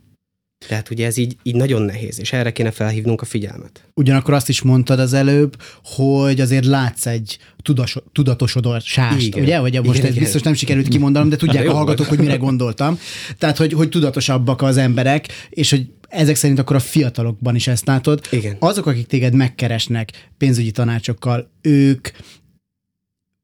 Tehát 0.69 0.91
ugye 0.91 1.07
ez 1.07 1.17
így, 1.17 1.37
így 1.43 1.55
nagyon 1.55 1.83
nehéz, 1.83 2.21
és 2.21 2.33
erre 2.33 2.53
kéne 2.53 2.71
felhívnunk 2.71 3.21
a 3.21 3.25
figyelmet. 3.25 3.89
Ugyanakkor 3.95 4.35
azt 4.35 4.49
is 4.49 4.63
mondtad 4.63 4.99
az 4.99 5.13
előbb, 5.13 5.57
hogy 5.85 6.41
azért 6.41 6.65
látsz 6.65 7.07
egy 7.07 7.39
tudas, 7.63 7.97
tudatosodásást, 8.13 9.27
Igen. 9.27 9.43
ugye? 9.43 9.61
Vagy 9.61 9.75
most 9.75 9.89
Igen, 9.89 10.03
ez 10.03 10.11
igen. 10.11 10.23
biztos 10.23 10.43
nem 10.43 10.55
sikerült 10.55 10.89
kimondanom, 10.89 11.29
de 11.29 11.37
tudják 11.37 11.69
a 11.69 11.73
hallgatók, 11.73 12.07
hogy 12.07 12.19
mire 12.19 12.37
gondoltam. 12.37 12.99
Tehát, 13.39 13.57
hogy, 13.57 13.73
hogy 13.73 13.89
tudatosabbak 13.89 14.63
az 14.63 14.77
emberek, 14.77 15.29
és 15.51 15.71
hogy 15.71 15.87
ezek 16.09 16.37
szerint 16.37 16.59
akkor 16.59 16.77
a 16.77 16.81
fiatalokban 16.81 17.55
is 17.55 17.67
ezt 17.67 17.87
látod. 17.87 18.21
Igen. 18.31 18.57
Azok, 18.59 18.87
akik 18.87 19.07
téged 19.07 19.35
megkeresnek 19.35 20.11
pénzügyi 20.39 20.71
tanácsokkal, 20.71 21.51
ők 21.61 22.09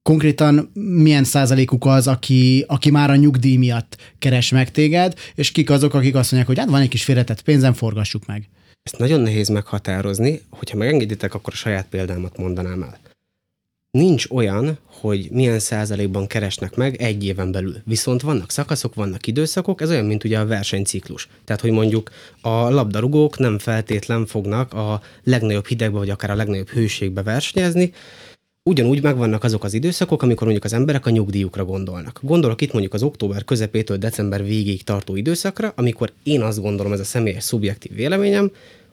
konkrétan 0.08 0.70
milyen 0.74 1.24
százalékuk 1.24 1.86
az, 1.86 2.06
aki, 2.06 2.64
aki 2.68 2.90
már 2.90 3.10
a 3.10 3.16
nyugdíj 3.16 3.56
miatt 3.56 3.96
keres 4.18 4.50
meg 4.50 4.70
téged, 4.70 5.14
és 5.34 5.50
kik 5.50 5.70
azok, 5.70 5.94
akik 5.94 6.14
azt 6.14 6.32
mondják, 6.32 6.46
hogy 6.46 6.58
hát 6.58 6.68
van 6.74 6.80
egy 6.80 6.88
kis 6.88 7.04
félretett 7.04 7.42
pénzem, 7.42 7.72
forgassuk 7.72 8.26
meg. 8.26 8.48
Ezt 8.82 8.98
nagyon 8.98 9.20
nehéz 9.20 9.48
meghatározni, 9.48 10.40
hogyha 10.50 10.76
megengeditek, 10.76 11.34
akkor 11.34 11.52
a 11.52 11.56
saját 11.56 11.86
példámat 11.88 12.36
mondanám 12.36 12.82
el. 12.82 12.98
Nincs 13.90 14.26
olyan, 14.30 14.78
hogy 14.84 15.28
milyen 15.30 15.58
százalékban 15.58 16.26
keresnek 16.26 16.76
meg 16.76 17.02
egy 17.02 17.24
éven 17.24 17.52
belül. 17.52 17.76
Viszont 17.84 18.22
vannak 18.22 18.50
szakaszok, 18.50 18.94
vannak 18.94 19.26
időszakok, 19.26 19.80
ez 19.80 19.90
olyan, 19.90 20.04
mint 20.04 20.24
ugye 20.24 20.38
a 20.38 20.46
versenyciklus. 20.46 21.28
Tehát, 21.44 21.62
hogy 21.62 21.70
mondjuk 21.70 22.10
a 22.40 22.48
labdarúgók 22.48 23.38
nem 23.38 23.58
feltétlen 23.58 24.26
fognak 24.26 24.72
a 24.74 25.02
legnagyobb 25.24 25.66
hidegbe, 25.66 25.98
vagy 25.98 26.10
akár 26.10 26.30
a 26.30 26.34
legnagyobb 26.34 26.68
hőségbe 26.68 27.22
versenyezni, 27.22 27.92
Ugyanúgy 28.62 29.02
megvannak 29.02 29.44
azok 29.44 29.64
az 29.64 29.74
időszakok, 29.74 30.22
amikor 30.22 30.42
mondjuk 30.42 30.64
az 30.64 30.72
emberek 30.72 31.06
a 31.06 31.10
nyugdíjukra 31.10 31.64
gondolnak. 31.64 32.20
Gondolok 32.22 32.60
itt 32.60 32.72
mondjuk 32.72 32.94
az 32.94 33.02
október 33.02 33.44
közepétől 33.44 33.96
december 33.96 34.44
végéig 34.44 34.84
tartó 34.84 35.16
időszakra, 35.16 35.72
amikor 35.76 36.12
én 36.22 36.40
azt 36.40 36.60
gondolom, 36.60 36.92
ez 36.92 37.00
a 37.00 37.04
személyes 37.04 37.44
szubjektív 37.44 37.94
véleményem, 37.94 38.50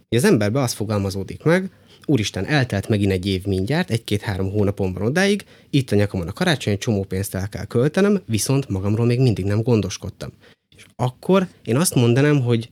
hogy 0.09 0.17
az 0.17 0.23
emberbe 0.23 0.61
az 0.61 0.73
fogalmazódik 0.73 1.43
meg, 1.43 1.69
úristen, 2.05 2.45
eltelt 2.45 2.89
megint 2.89 3.11
egy 3.11 3.25
év 3.25 3.45
mindjárt, 3.45 3.89
egy-két-három 3.89 4.51
hónapon 4.51 4.93
van 4.93 5.05
odáig, 5.05 5.45
itt 5.69 5.91
a 5.91 5.95
nyakamon 5.95 6.27
a 6.27 6.33
karácsony, 6.33 6.77
csomó 6.77 7.03
pénzt 7.03 7.35
el 7.35 7.49
kell 7.49 7.65
költenem, 7.65 8.21
viszont 8.25 8.69
magamról 8.69 9.05
még 9.05 9.19
mindig 9.19 9.45
nem 9.45 9.61
gondoskodtam. 9.61 10.29
És 10.75 10.85
akkor 10.95 11.47
én 11.63 11.77
azt 11.77 11.95
mondanám, 11.95 12.41
hogy 12.41 12.69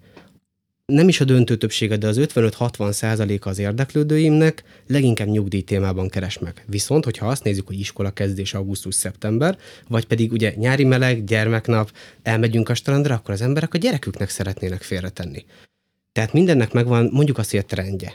nem 0.93 1.07
is 1.07 1.21
a 1.21 1.25
döntő 1.25 1.55
többsége, 1.55 1.97
de 1.97 2.07
az 2.07 2.19
55-60 2.21 2.91
százaléka 2.91 3.49
az 3.49 3.59
érdeklődőimnek 3.59 4.63
leginkább 4.87 5.27
nyugdíj 5.27 5.61
témában 5.61 6.09
keres 6.09 6.39
meg. 6.39 6.63
Viszont, 6.67 7.03
hogyha 7.03 7.27
azt 7.27 7.43
nézzük, 7.43 7.67
hogy 7.67 7.79
iskola 7.79 8.11
kezdés 8.11 8.53
augusztus-szeptember, 8.53 9.57
vagy 9.87 10.05
pedig 10.05 10.31
ugye 10.31 10.53
nyári 10.55 10.83
meleg, 10.83 11.23
gyermeknap, 11.23 11.91
elmegyünk 12.21 12.69
a 12.69 12.73
strandra, 12.73 13.15
akkor 13.15 13.33
az 13.33 13.41
emberek 13.41 13.73
a 13.73 13.77
gyereküknek 13.77 14.29
szeretnének 14.29 14.81
félretenni. 14.81 15.45
Tehát 16.11 16.33
mindennek 16.33 16.71
megvan 16.71 17.09
mondjuk 17.11 17.37
azt, 17.37 17.51
hogy 17.51 17.59
a 17.59 17.65
trendje. 17.65 18.13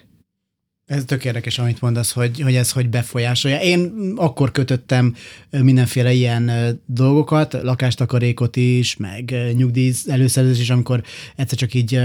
Ez 0.89 1.05
tök 1.05 1.25
érdekes, 1.25 1.59
amit 1.59 1.81
mondasz, 1.81 2.13
hogy, 2.13 2.41
hogy 2.41 2.55
ez 2.55 2.73
hogy 2.73 2.89
befolyásolja. 2.89 3.61
Én 3.61 4.13
akkor 4.17 4.53
kötöttem 4.53 5.15
mindenféle 5.51 6.13
ilyen 6.13 6.51
dolgokat, 6.87 7.53
lakástakarékot 7.63 8.57
is, 8.57 8.97
meg 8.97 9.35
nyugdíj 9.57 9.93
előszerzés 10.07 10.61
is, 10.61 10.71
amikor 10.71 11.03
egyszer 11.37 11.59
csak 11.59 11.75
így 11.75 12.01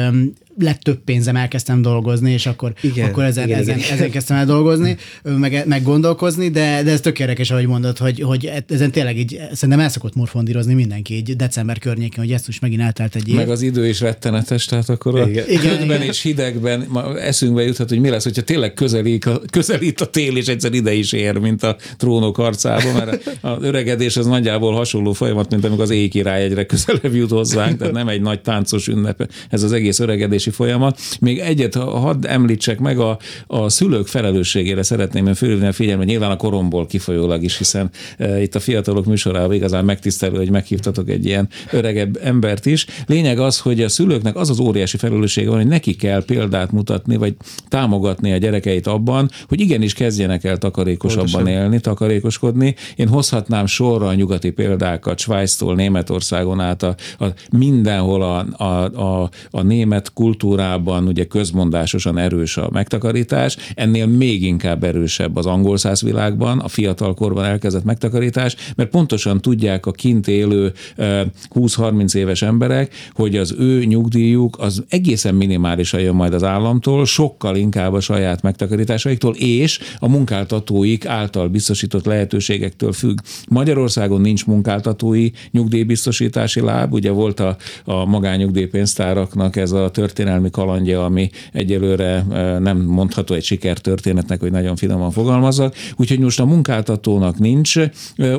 lett 0.59 0.79
több 0.79 0.99
pénzem, 1.03 1.35
elkezdtem 1.35 1.81
dolgozni, 1.81 2.31
és 2.31 2.45
akkor, 2.45 2.73
Igen, 2.81 3.09
akkor 3.09 3.23
ezen, 3.23 3.47
igen, 3.47 3.59
ezen, 3.59 3.77
igen. 3.77 3.91
ezen 3.91 4.11
kezdtem 4.11 4.37
el 4.37 4.45
dolgozni, 4.45 4.97
meg, 5.23 5.63
meg 5.67 5.83
gondolkozni, 5.83 6.49
de, 6.49 6.83
de 6.83 6.91
ez 6.91 6.99
tök 7.01 7.19
érdekes, 7.19 7.51
ahogy 7.51 7.67
mondod, 7.67 7.97
hogy, 7.97 8.19
hogy 8.21 8.45
e- 8.45 8.65
ezen 8.67 8.91
tényleg 8.91 9.17
így, 9.17 9.41
szerintem 9.51 9.79
el 9.79 9.89
szokott 9.89 10.15
morfondírozni 10.15 10.73
mindenki 10.73 11.13
így 11.13 11.35
december 11.35 11.79
környékén, 11.79 12.23
hogy 12.23 12.31
ezt 12.31 12.47
most 12.47 12.61
megint 12.61 12.81
eltelt 12.81 13.15
egy 13.15 13.29
év. 13.29 13.35
Meg 13.35 13.49
az 13.49 13.61
idő 13.61 13.87
is 13.87 13.99
rettenetes, 13.99 14.65
tehát 14.65 14.89
akkor 14.89 15.19
a 15.19 15.27
Igen. 15.27 15.49
Igen, 15.49 15.61
ködben 15.61 15.95
igen. 15.95 16.01
és 16.01 16.21
hidegben 16.21 16.85
ma 16.89 17.19
eszünkbe 17.19 17.63
juthat, 17.63 17.89
hogy 17.89 17.99
mi 17.99 18.09
lesz, 18.09 18.23
hogyha 18.23 18.41
tényleg 18.41 18.72
közelít 18.73 19.25
a, 19.25 19.41
közelít 19.49 20.01
a 20.01 20.05
tél, 20.05 20.37
és 20.37 20.47
egyszer 20.47 20.73
ide 20.73 20.93
is 20.93 21.11
ér, 21.11 21.37
mint 21.37 21.63
a 21.63 21.75
trónok 21.97 22.37
arcába, 22.37 22.93
mert 22.93 23.39
az 23.41 23.63
öregedés 23.63 24.17
az 24.17 24.25
nagyjából 24.25 24.73
hasonló 24.73 25.13
folyamat, 25.13 25.49
mint 25.49 25.65
amikor 25.65 25.83
az 25.83 25.89
éjkirály 25.89 26.43
egyre 26.43 26.65
közelebb 26.65 27.15
jut 27.15 27.29
hozzánk, 27.29 27.77
tehát 27.77 27.93
nem 27.93 28.07
egy 28.07 28.21
nagy 28.21 28.41
táncos 28.41 28.87
ünnep 28.87 29.31
ez 29.49 29.63
az 29.63 29.71
egész 29.71 29.99
öregedési 29.99 30.49
folyamat. 30.49 30.99
Még 31.19 31.39
egyet 31.39 31.75
ha- 31.75 31.99
hadd 31.99 32.27
említsek 32.27 32.79
meg, 32.79 32.99
a, 32.99 33.17
a 33.47 33.69
szülők 33.69 34.07
felelősségére 34.07 34.83
szeretném 34.83 35.27
én 35.27 35.33
fölhívni 35.33 35.67
a 35.67 35.71
figyelmet, 35.71 36.07
nyilván 36.07 36.31
a 36.31 36.35
koromból 36.35 36.85
kifolyólag 36.85 37.43
is, 37.43 37.57
hiszen 37.57 37.89
e, 38.17 38.41
itt 38.41 38.55
a 38.55 38.59
fiatalok 38.59 39.05
műsorában 39.05 39.53
igazán 39.53 39.85
megtisztelő, 39.85 40.37
hogy 40.37 40.49
meghívtatok 40.49 41.09
egy 41.09 41.25
ilyen 41.25 41.49
öregebb 41.71 42.19
embert 42.23 42.65
is. 42.65 42.85
Lényeg 43.05 43.39
az, 43.39 43.59
hogy 43.59 43.81
a 43.81 43.89
szülőknek 43.89 44.35
az 44.35 44.49
az 44.49 44.59
óriási 44.59 44.97
felelőssége 44.97 45.49
van, 45.49 45.57
hogy 45.57 45.67
neki 45.67 45.95
kell 45.95 46.25
példát 46.25 46.71
mutatni, 46.71 47.15
vagy 47.15 47.35
támogatni 47.67 48.31
a 48.31 48.37
gyerekeit 48.63 48.87
abban, 48.87 49.29
hogy 49.47 49.59
igenis 49.59 49.93
kezdjenek 49.93 50.43
el 50.43 50.57
takarékosabban 50.57 51.31
Pontosan. 51.31 51.61
élni, 51.61 51.79
takarékoskodni. 51.79 52.75
Én 52.95 53.07
hozhatnám 53.07 53.65
sorra 53.65 54.07
a 54.07 54.13
nyugati 54.13 54.49
példákat, 54.51 55.19
Svájctól, 55.19 55.75
Németországon 55.75 56.59
át, 56.59 56.83
a, 56.83 56.95
a, 57.19 57.25
mindenhol 57.51 58.21
a, 58.21 58.63
a, 58.63 59.23
a, 59.23 59.29
a 59.51 59.61
német 59.61 60.13
kultúrában 60.13 61.07
ugye 61.07 61.25
közmondásosan 61.25 62.17
erős 62.17 62.57
a 62.57 62.69
megtakarítás, 62.71 63.57
ennél 63.75 64.07
még 64.07 64.43
inkább 64.43 64.83
erősebb 64.83 65.35
az 65.35 65.45
angol 65.45 65.77
száz 65.77 66.01
világban, 66.01 66.59
a 66.59 66.67
fiatal 66.67 67.13
korban 67.13 67.45
elkezdett 67.45 67.83
megtakarítás, 67.83 68.55
mert 68.75 68.89
pontosan 68.89 69.41
tudják 69.41 69.85
a 69.85 69.91
kint 69.91 70.27
élő 70.27 70.73
eh, 70.95 71.21
20-30 71.55 72.15
éves 72.15 72.41
emberek, 72.41 72.93
hogy 73.13 73.37
az 73.37 73.55
ő 73.59 73.83
nyugdíjuk 73.83 74.57
az 74.59 74.83
egészen 74.89 75.35
minimálisan 75.35 75.99
jön 75.99 76.15
majd 76.15 76.33
az 76.33 76.43
államtól, 76.43 77.05
sokkal 77.05 77.55
inkább 77.55 77.93
a 77.93 77.99
saját 77.99 78.41
megtakarításaiktól, 78.53 79.35
és 79.35 79.79
a 79.99 80.07
munkáltatóik 80.09 81.05
által 81.05 81.47
biztosított 81.47 82.05
lehetőségektől 82.05 82.91
függ. 82.91 83.17
Magyarországon 83.49 84.21
nincs 84.21 84.45
munkáltatói 84.45 85.29
nyugdíjbiztosítási 85.51 86.61
láb, 86.61 86.93
ugye 86.93 87.11
volt 87.11 87.39
a, 87.39 87.57
a 87.83 88.05
magányugdíjpénztáraknak 88.05 89.55
ez 89.55 89.71
a 89.71 89.89
történelmi 89.89 90.49
kalandja, 90.49 91.05
ami 91.05 91.29
egyelőre 91.53 92.25
eh, 92.31 92.59
nem 92.59 92.77
mondható 92.77 93.35
egy 93.35 93.43
sikertörténetnek, 93.43 94.39
hogy 94.39 94.51
nagyon 94.51 94.75
finoman 94.75 95.11
fogalmazzak, 95.11 95.75
úgyhogy 95.95 96.19
most 96.19 96.39
a 96.39 96.45
munkáltatónak 96.45 97.39
nincs 97.39 97.77
eh, 97.77 97.89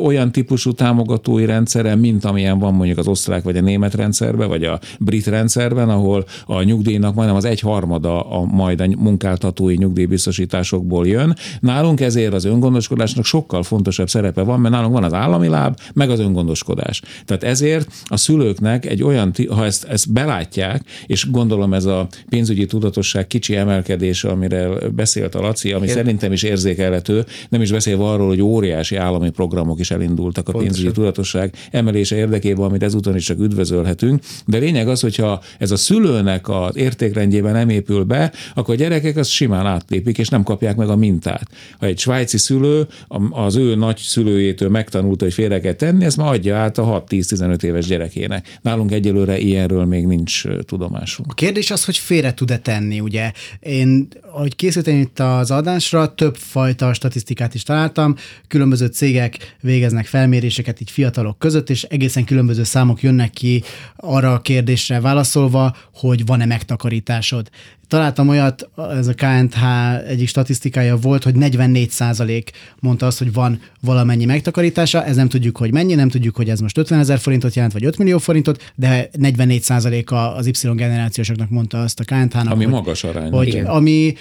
olyan 0.04 0.33
típusú 0.33 0.73
támogatói 0.73 1.44
rendszere, 1.44 1.94
mint 1.94 2.25
amilyen 2.25 2.59
van 2.59 2.75
mondjuk 2.75 2.99
az 2.99 3.09
osztrák 3.09 3.42
vagy 3.42 3.56
a 3.56 3.61
német 3.61 3.94
rendszerben, 3.94 4.49
vagy 4.49 4.64
a 4.64 4.80
brit 4.99 5.26
rendszerben, 5.26 5.88
ahol 5.88 6.25
a 6.47 6.62
nyugdíjnak 6.62 7.14
majdnem 7.14 7.37
az 7.37 7.44
egyharmada 7.44 8.21
a 8.21 8.44
majd 8.44 8.80
a 8.80 8.87
munkáltatói 8.99 9.76
nyugdíjbiztosításokból 10.04 11.06
jön. 11.06 11.37
Nálunk 11.61 12.00
ezért 12.00 12.32
az 12.32 12.44
öngondoskodásnak 12.44 13.25
sokkal 13.25 13.62
fontosabb 13.62 14.08
szerepe 14.08 14.42
van, 14.42 14.61
mert 14.61 14.75
nálunk 14.75 14.92
van 14.92 15.04
az 15.04 15.12
állami 15.12 15.49
láb, 15.49 15.78
meg 15.94 16.11
az 16.11 16.18
öngondoskodás. 16.18 17.02
Tehát 17.25 17.44
ezért 17.44 17.88
a 18.04 18.16
szülőknek 18.16 18.87
egy 18.87 19.02
olyan, 19.02 19.32
ha 19.50 19.64
ezt, 19.64 19.84
ezt 19.84 20.12
belátják, 20.12 20.82
és 21.06 21.30
gondolom 21.30 21.75
ez 21.75 21.84
a 21.84 22.08
pénzügyi 22.28 22.66
tudatosság 22.66 23.26
kicsi 23.26 23.56
emelkedése, 23.56 24.28
amire 24.28 24.68
beszélt 24.90 25.34
a 25.34 25.40
Laci, 25.40 25.73
ami 25.73 25.82
Igen. 25.82 25.96
szerintem 25.96 26.32
is 26.32 26.42
érzékelhető, 26.42 27.25
nem 27.49 27.62
is 27.62 27.70
beszélve 27.70 28.04
arról, 28.04 28.28
hogy 28.28 28.40
óriási 28.42 28.96
állami 28.96 29.30
programok 29.30 29.80
is 29.80 29.90
elindultak 29.90 30.49
a 30.49 30.52
Pontosan. 30.52 30.73
pénzügyi 30.73 30.94
tudatosság 30.94 31.54
emelése 31.70 32.16
érdekében, 32.16 32.64
amit 32.64 32.82
ezúton 32.82 33.16
is 33.16 33.25
csak 33.25 33.38
üdvözölhetünk. 33.38 34.23
De 34.46 34.58
lényeg 34.58 34.88
az, 34.88 35.00
hogyha 35.00 35.40
ez 35.58 35.70
a 35.70 35.76
szülőnek 35.76 36.49
az 36.49 36.76
értékrendjében 36.76 37.52
nem 37.52 37.68
épül 37.68 38.04
be, 38.04 38.32
akkor 38.54 38.75
a 38.75 38.76
gyerekek 38.76 39.16
azt 39.16 39.30
simán 39.30 39.66
átlépik, 39.95 40.19
és 40.19 40.29
nem 40.29 40.43
kapják 40.43 40.77
meg 40.77 40.89
a 40.89 40.97
mintát. 40.97 41.49
Ha 41.79 41.87
egy 41.87 41.99
svájci 41.99 42.39
szülő 42.39 42.87
az 43.31 43.57
ő 43.57 43.75
nagy 43.75 43.97
szülőjétől 43.97 44.69
megtanulta, 44.69 45.25
hogy 45.25 45.35
félre 45.35 45.61
kell 45.61 45.73
tenni, 45.73 46.05
ezt 46.05 46.17
már 46.17 46.33
adja 46.33 46.57
át 46.57 46.79
a 46.79 47.05
6-10-15 47.09 47.63
éves 47.63 47.87
gyerekének. 47.87 48.59
Nálunk 48.63 48.93
egyelőre 48.93 49.39
ilyenről 49.39 49.85
még 49.85 50.07
nincs 50.07 50.43
tudomásunk. 50.67 51.31
A 51.31 51.35
kérdés 51.35 51.71
az, 51.71 51.85
hogy 51.85 51.97
félre 51.97 52.35
tud-e 52.35 52.59
tenni, 52.59 53.01
ugye? 53.01 53.33
Én, 53.61 54.09
ahogy 54.35 54.57
készítem 54.57 54.97
itt 54.97 55.19
az 55.19 55.50
adásra, 55.50 56.14
több 56.14 56.37
fajta 56.37 56.93
statisztikát 56.93 57.55
is 57.55 57.62
találtam, 57.62 58.14
különböző 58.49 58.87
cégek 58.87 59.57
végeznek 59.61 60.07
felméréseket 60.07 60.81
így 60.81 60.91
fiatalok 60.91 61.38
között, 61.38 61.71
és 61.71 61.83
egészen 61.83 62.25
különböző 62.25 62.62
számok 62.64 63.03
jönnek 63.03 63.31
ki 63.31 63.62
arra 63.97 64.33
a 64.33 64.41
kérdésre 64.41 65.00
válaszolva, 65.00 65.76
hogy 65.93 66.26
van-e 66.26 66.47
megtakarításod. 66.47 67.50
Találtam 67.88 68.29
olyat, 68.29 68.69
ez 68.76 69.07
a 69.07 69.14
KNH 69.14 69.62
egyik 70.09 70.29
statisztikája 70.29 70.97
volt, 70.97 71.23
hogy 71.23 71.35
44% 71.38 72.47
mondta 72.81 73.07
azt, 73.07 73.19
hogy 73.19 73.33
van 73.33 73.61
valamennyi 73.81 74.25
megtakarítása, 74.25 75.05
ez 75.05 75.17
nem 75.17 75.29
tudjuk, 75.29 75.57
hogy 75.57 75.73
mennyi, 75.73 75.95
nem 75.95 76.09
tudjuk, 76.09 76.37
hogy 76.37 76.49
ez 76.49 76.61
most 76.61 76.79
50 76.79 76.99
ezer 76.99 77.19
forintot 77.19 77.55
jelent, 77.55 77.73
vagy 77.73 77.85
5 77.85 77.99
millió 77.99 78.19
forintot, 78.19 78.73
de 78.75 79.09
44 79.12 80.05
a 80.07 80.14
az 80.14 80.47
Y 80.47 80.53
generációsoknak 80.75 81.50
mondta 81.50 81.81
azt 81.83 82.00
a 82.00 82.05
KNH-nak, 82.05 82.50
Ami 82.50 82.64
hogy, 82.64 82.73
magas 82.73 83.05
arány. 83.05 83.31
hogy 83.31 83.47
Igen. 83.47 83.67
ami 83.67 84.14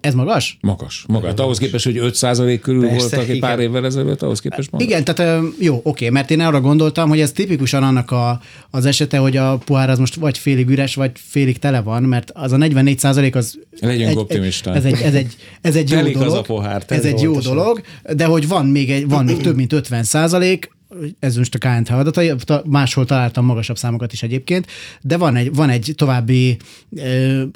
Ez 0.00 0.14
magas? 0.14 0.58
Magas. 0.60 1.04
Magát. 1.08 1.40
Ahhoz 1.40 1.58
képest, 1.58 1.84
hogy 1.84 1.98
5% 2.02 2.58
körül 2.62 2.88
Persze, 2.88 3.16
voltak 3.16 3.28
egy 3.28 3.40
pár 3.40 3.58
évvel 3.58 3.84
ezelőtt, 3.84 4.22
ahhoz 4.22 4.40
képest 4.40 4.70
magas. 4.70 4.86
Igen, 4.86 5.04
tehát 5.04 5.42
jó, 5.58 5.80
oké, 5.82 6.08
mert 6.08 6.30
én 6.30 6.40
arra 6.40 6.60
gondoltam, 6.60 7.08
hogy 7.08 7.20
ez 7.20 7.32
tipikusan 7.32 7.82
annak 7.82 8.10
a, 8.10 8.40
az 8.70 8.86
esete, 8.86 9.18
hogy 9.18 9.36
a 9.36 9.58
pohár 9.64 9.90
az 9.90 9.98
most 9.98 10.14
vagy 10.14 10.38
félig 10.38 10.68
üres, 10.68 10.94
vagy 10.94 11.10
félig 11.14 11.58
tele 11.58 11.80
van, 11.80 12.02
mert 12.02 12.30
az 12.34 12.52
a 12.52 12.56
44 12.56 12.98
százalék 12.98 13.34
az... 13.34 13.58
Legyünk 13.80 14.10
egy, 14.10 14.16
optimisták. 14.16 14.76
Ez 14.76 14.84
egy, 14.84 15.00
ez 15.02 15.14
egy, 15.14 15.36
ez 15.60 15.76
egy 15.76 15.90
jó 15.90 15.96
Telik 15.96 16.16
az 16.16 16.22
dolog. 16.22 16.38
a 16.38 16.42
pohár, 16.42 16.84
ez 16.88 17.04
egy 17.04 17.20
jó 17.20 17.38
dolog, 17.38 17.80
de 18.16 18.24
hogy 18.24 18.48
van 18.48 18.66
még, 18.66 18.90
egy, 18.90 19.08
van 19.08 19.24
még 19.24 19.36
több 19.36 19.56
mint 19.56 19.72
50 19.72 20.02
százalék, 20.02 20.75
ez 21.18 21.36
most 21.36 21.54
a 21.54 21.58
KNT 21.58 21.90
adatai, 21.90 22.34
ta- 22.44 22.66
máshol 22.66 23.04
találtam 23.04 23.44
magasabb 23.44 23.76
számokat 23.78 24.12
is 24.12 24.22
egyébként, 24.22 24.66
de 25.00 25.16
van 25.16 25.36
egy, 25.36 25.54
van 25.54 25.70
egy 25.70 25.92
további, 25.96 26.56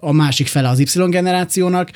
a 0.01 0.13
másik 0.13 0.47
fele 0.47 0.69
az 0.69 0.79
Y 0.79 1.09
generációnak, 1.09 1.91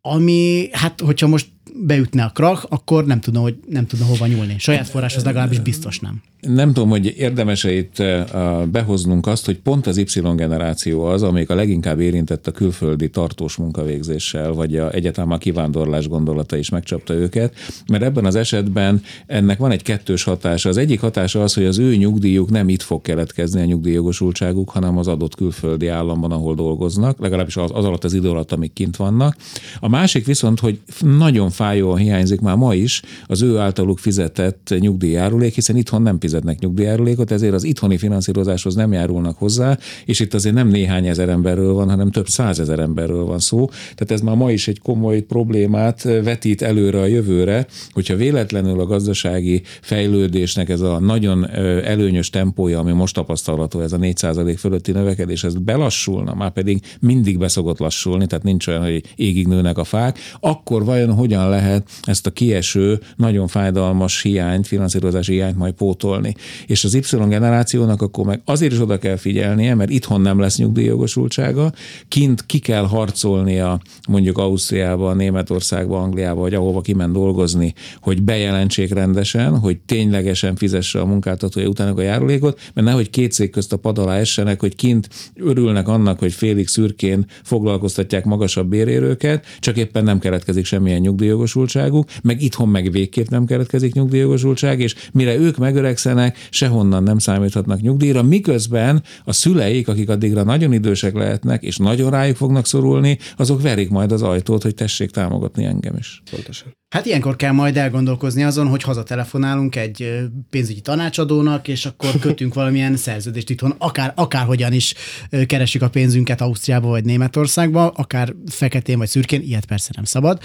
ami, 0.00 0.68
hát 0.72 1.00
hogyha 1.00 1.26
most 1.26 1.46
beütne 1.74 2.24
a 2.24 2.30
krach, 2.34 2.66
akkor 2.68 3.06
nem 3.06 3.20
tudna, 3.20 3.40
hogy 3.40 3.56
nem 3.68 3.86
tudna 3.86 4.04
hova 4.04 4.26
nyúlni. 4.26 4.54
Saját 4.58 4.88
forráshoz 4.88 5.24
legalábbis 5.24 5.58
biztos 5.58 5.98
nem. 5.98 6.22
Nem 6.40 6.72
tudom, 6.72 6.88
hogy 6.88 7.14
érdemes-e 7.16 7.72
itt 7.72 7.98
eh, 7.98 8.24
behoznunk 8.66 9.26
azt, 9.26 9.44
hogy 9.44 9.58
pont 9.58 9.86
az 9.86 9.96
Y 9.96 10.20
generáció 10.36 11.04
az, 11.04 11.22
amelyik 11.22 11.50
a 11.50 11.54
leginkább 11.54 12.00
érintett 12.00 12.46
a 12.46 12.50
külföldi 12.50 13.10
tartós 13.10 13.56
munkavégzéssel, 13.56 14.52
vagy 14.52 14.76
a 14.76 14.92
egyáltalán 14.92 15.30
a 15.30 15.38
kivándorlás 15.38 16.08
gondolata 16.08 16.56
is 16.56 16.68
megcsapta 16.68 17.14
őket, 17.14 17.54
mert 17.88 18.02
ebben 18.02 18.24
az 18.24 18.34
esetben 18.34 19.02
ennek 19.26 19.58
van 19.58 19.70
egy 19.70 19.82
kettős 19.82 20.22
hatása. 20.22 20.68
Az 20.68 20.76
egyik 20.76 21.00
hatása 21.00 21.42
az, 21.42 21.54
hogy 21.54 21.64
az 21.64 21.78
ő 21.78 21.96
nyugdíjuk 21.96 22.50
nem 22.50 22.68
itt 22.68 22.82
fog 22.82 23.02
keletkezni 23.02 23.60
a 23.60 23.64
nyugdíjjogosultságuk, 23.64 24.70
hanem 24.70 24.98
az 24.98 25.08
adott 25.08 25.34
külföldi 25.34 25.88
államban, 25.88 26.32
ahol 26.32 26.54
dolgoznak, 26.54 27.20
legalábbis 27.20 27.56
az, 27.56 27.70
az 27.74 27.84
alatt 27.84 28.04
az 28.04 28.14
idő 28.14 28.28
alatt, 28.28 28.52
amíg 28.52 28.72
kint 28.72 28.96
vannak. 28.96 29.36
A 29.80 29.88
másik 29.88 30.26
viszont, 30.26 30.60
hogy 30.60 30.80
nagyon 31.00 31.50
fájóan 31.58 31.98
hiányzik 31.98 32.40
már 32.40 32.56
ma 32.56 32.74
is 32.74 33.02
az 33.26 33.42
ő 33.42 33.58
általuk 33.58 33.98
fizetett 33.98 34.74
nyugdíjjárulék, 34.78 35.54
hiszen 35.54 35.76
itthon 35.76 36.02
nem 36.02 36.20
fizetnek 36.20 36.58
nyugdíjjárulékot, 36.58 37.30
ezért 37.30 37.54
az 37.54 37.64
itthoni 37.64 37.96
finanszírozáshoz 37.98 38.74
nem 38.74 38.92
járulnak 38.92 39.38
hozzá, 39.38 39.78
és 40.04 40.20
itt 40.20 40.34
azért 40.34 40.54
nem 40.54 40.68
néhány 40.68 41.06
ezer 41.06 41.28
emberről 41.28 41.72
van, 41.72 41.88
hanem 41.90 42.10
több 42.10 42.28
százezer 42.28 42.78
emberről 42.78 43.24
van 43.24 43.38
szó. 43.38 43.66
Tehát 43.68 44.10
ez 44.10 44.20
már 44.20 44.36
ma 44.36 44.50
is 44.50 44.68
egy 44.68 44.80
komoly 44.80 45.20
problémát 45.20 46.02
vetít 46.02 46.62
előre 46.62 47.00
a 47.00 47.06
jövőre, 47.06 47.66
hogyha 47.90 48.16
véletlenül 48.16 48.80
a 48.80 48.86
gazdasági 48.86 49.62
fejlődésnek 49.80 50.68
ez 50.68 50.80
a 50.80 50.98
nagyon 50.98 51.50
előnyös 51.84 52.30
tempója, 52.30 52.78
ami 52.78 52.92
most 52.92 53.14
tapasztalható, 53.14 53.80
ez 53.80 53.92
a 53.92 53.98
4% 53.98 54.54
fölötti 54.58 54.92
növekedés, 54.92 55.44
ez 55.44 55.54
belassulna, 55.54 56.34
már 56.34 56.50
pedig 56.50 56.80
mindig 57.00 57.38
beszokott 57.38 57.78
lassulni, 57.78 58.26
tehát 58.26 58.44
nincs 58.44 58.66
olyan, 58.66 58.82
hogy 58.82 59.02
égig 59.16 59.46
nőnek 59.46 59.78
a 59.78 59.84
fák, 59.84 60.18
akkor 60.40 60.84
vajon 60.84 61.14
hogyan 61.14 61.47
lehet 61.48 61.88
ezt 62.02 62.26
a 62.26 62.30
kieső, 62.30 63.00
nagyon 63.16 63.46
fájdalmas 63.46 64.22
hiányt, 64.22 64.66
finanszírozási 64.66 65.32
hiányt 65.32 65.56
majd 65.56 65.72
pótolni. 65.72 66.34
És 66.66 66.84
az 66.84 66.94
Y 66.94 67.00
generációnak 67.28 68.02
akkor 68.02 68.24
meg 68.24 68.40
azért 68.44 68.72
is 68.72 68.80
oda 68.80 68.98
kell 68.98 69.16
figyelnie, 69.16 69.74
mert 69.74 69.90
itthon 69.90 70.20
nem 70.20 70.38
lesz 70.38 70.58
nyugdíjjogosultsága, 70.58 71.72
kint 72.08 72.46
ki 72.46 72.58
kell 72.58 72.86
harcolnia 72.86 73.80
mondjuk 74.08 74.38
Ausztriába, 74.38 75.14
Németországba, 75.14 76.00
Angliába, 76.00 76.40
vagy 76.40 76.54
ahova 76.54 76.80
kimen 76.80 77.12
dolgozni, 77.12 77.74
hogy 78.00 78.22
bejelentsék 78.22 78.92
rendesen, 78.92 79.58
hogy 79.58 79.78
ténylegesen 79.86 80.56
fizesse 80.56 81.00
a 81.00 81.06
munkáltatója 81.06 81.68
utána 81.68 81.94
a 81.94 82.02
járulékot, 82.02 82.60
mert 82.74 82.86
nehogy 82.86 83.10
két 83.10 83.32
cég 83.32 83.50
közt 83.50 83.72
a 83.72 83.76
pad 83.76 83.98
alá 83.98 84.16
essenek, 84.16 84.60
hogy 84.60 84.74
kint 84.74 85.08
örülnek 85.34 85.88
annak, 85.88 86.18
hogy 86.18 86.32
félig 86.32 86.68
szürkén 86.68 87.26
foglalkoztatják 87.42 88.24
magasabb 88.24 88.68
bérérőket, 88.68 89.46
csak 89.58 89.76
éppen 89.76 90.04
nem 90.04 90.18
keletkezik 90.18 90.64
semmilyen 90.64 91.02
nyugdíjjogosultságuk, 91.28 92.08
meg 92.22 92.42
itthon 92.42 92.68
meg 92.68 92.90
végképp 92.90 93.28
nem 93.28 93.44
keletkezik 93.44 93.94
nyugdíjjogosultság, 93.94 94.80
és 94.80 94.94
mire 95.12 95.36
ők 95.36 95.56
megöregszenek, 95.56 96.38
sehonnan 96.50 97.02
nem 97.02 97.18
számíthatnak 97.18 97.80
nyugdíjra, 97.80 98.22
miközben 98.22 99.02
a 99.24 99.32
szüleik, 99.32 99.88
akik 99.88 100.08
addigra 100.08 100.42
nagyon 100.42 100.72
idősek 100.72 101.14
lehetnek, 101.14 101.62
és 101.62 101.76
nagyon 101.76 102.10
rájuk 102.10 102.36
fognak 102.36 102.66
szorulni, 102.66 103.18
azok 103.36 103.62
verik 103.62 103.90
majd 103.90 104.12
az 104.12 104.22
ajtót, 104.22 104.62
hogy 104.62 104.74
tessék 104.74 105.10
támogatni 105.10 105.64
engem 105.64 105.96
is. 105.96 106.22
Pontosan. 106.30 106.76
Hát 106.94 107.06
ilyenkor 107.06 107.36
kell 107.36 107.52
majd 107.52 107.76
elgondolkozni 107.76 108.44
azon, 108.44 108.66
hogy 108.68 108.82
hazatelefonálunk 108.82 109.76
egy 109.76 110.20
pénzügyi 110.50 110.80
tanácsadónak, 110.80 111.68
és 111.68 111.86
akkor 111.86 112.18
kötünk 112.20 112.54
valamilyen 112.54 112.96
szerződést 112.96 113.50
itthon, 113.50 113.74
akár, 113.78 114.12
akárhogyan 114.16 114.72
is 114.72 114.94
ö, 115.30 115.44
keressük 115.44 115.82
a 115.82 115.88
pénzünket 115.88 116.40
Ausztriába 116.40 116.88
vagy 116.88 117.04
Németországba, 117.04 117.88
akár 117.88 118.34
feketén 118.46 118.98
vagy 118.98 119.08
szürkén, 119.08 119.42
ilyet 119.42 119.64
persze 119.66 119.90
nem 119.94 120.04
szabad, 120.04 120.40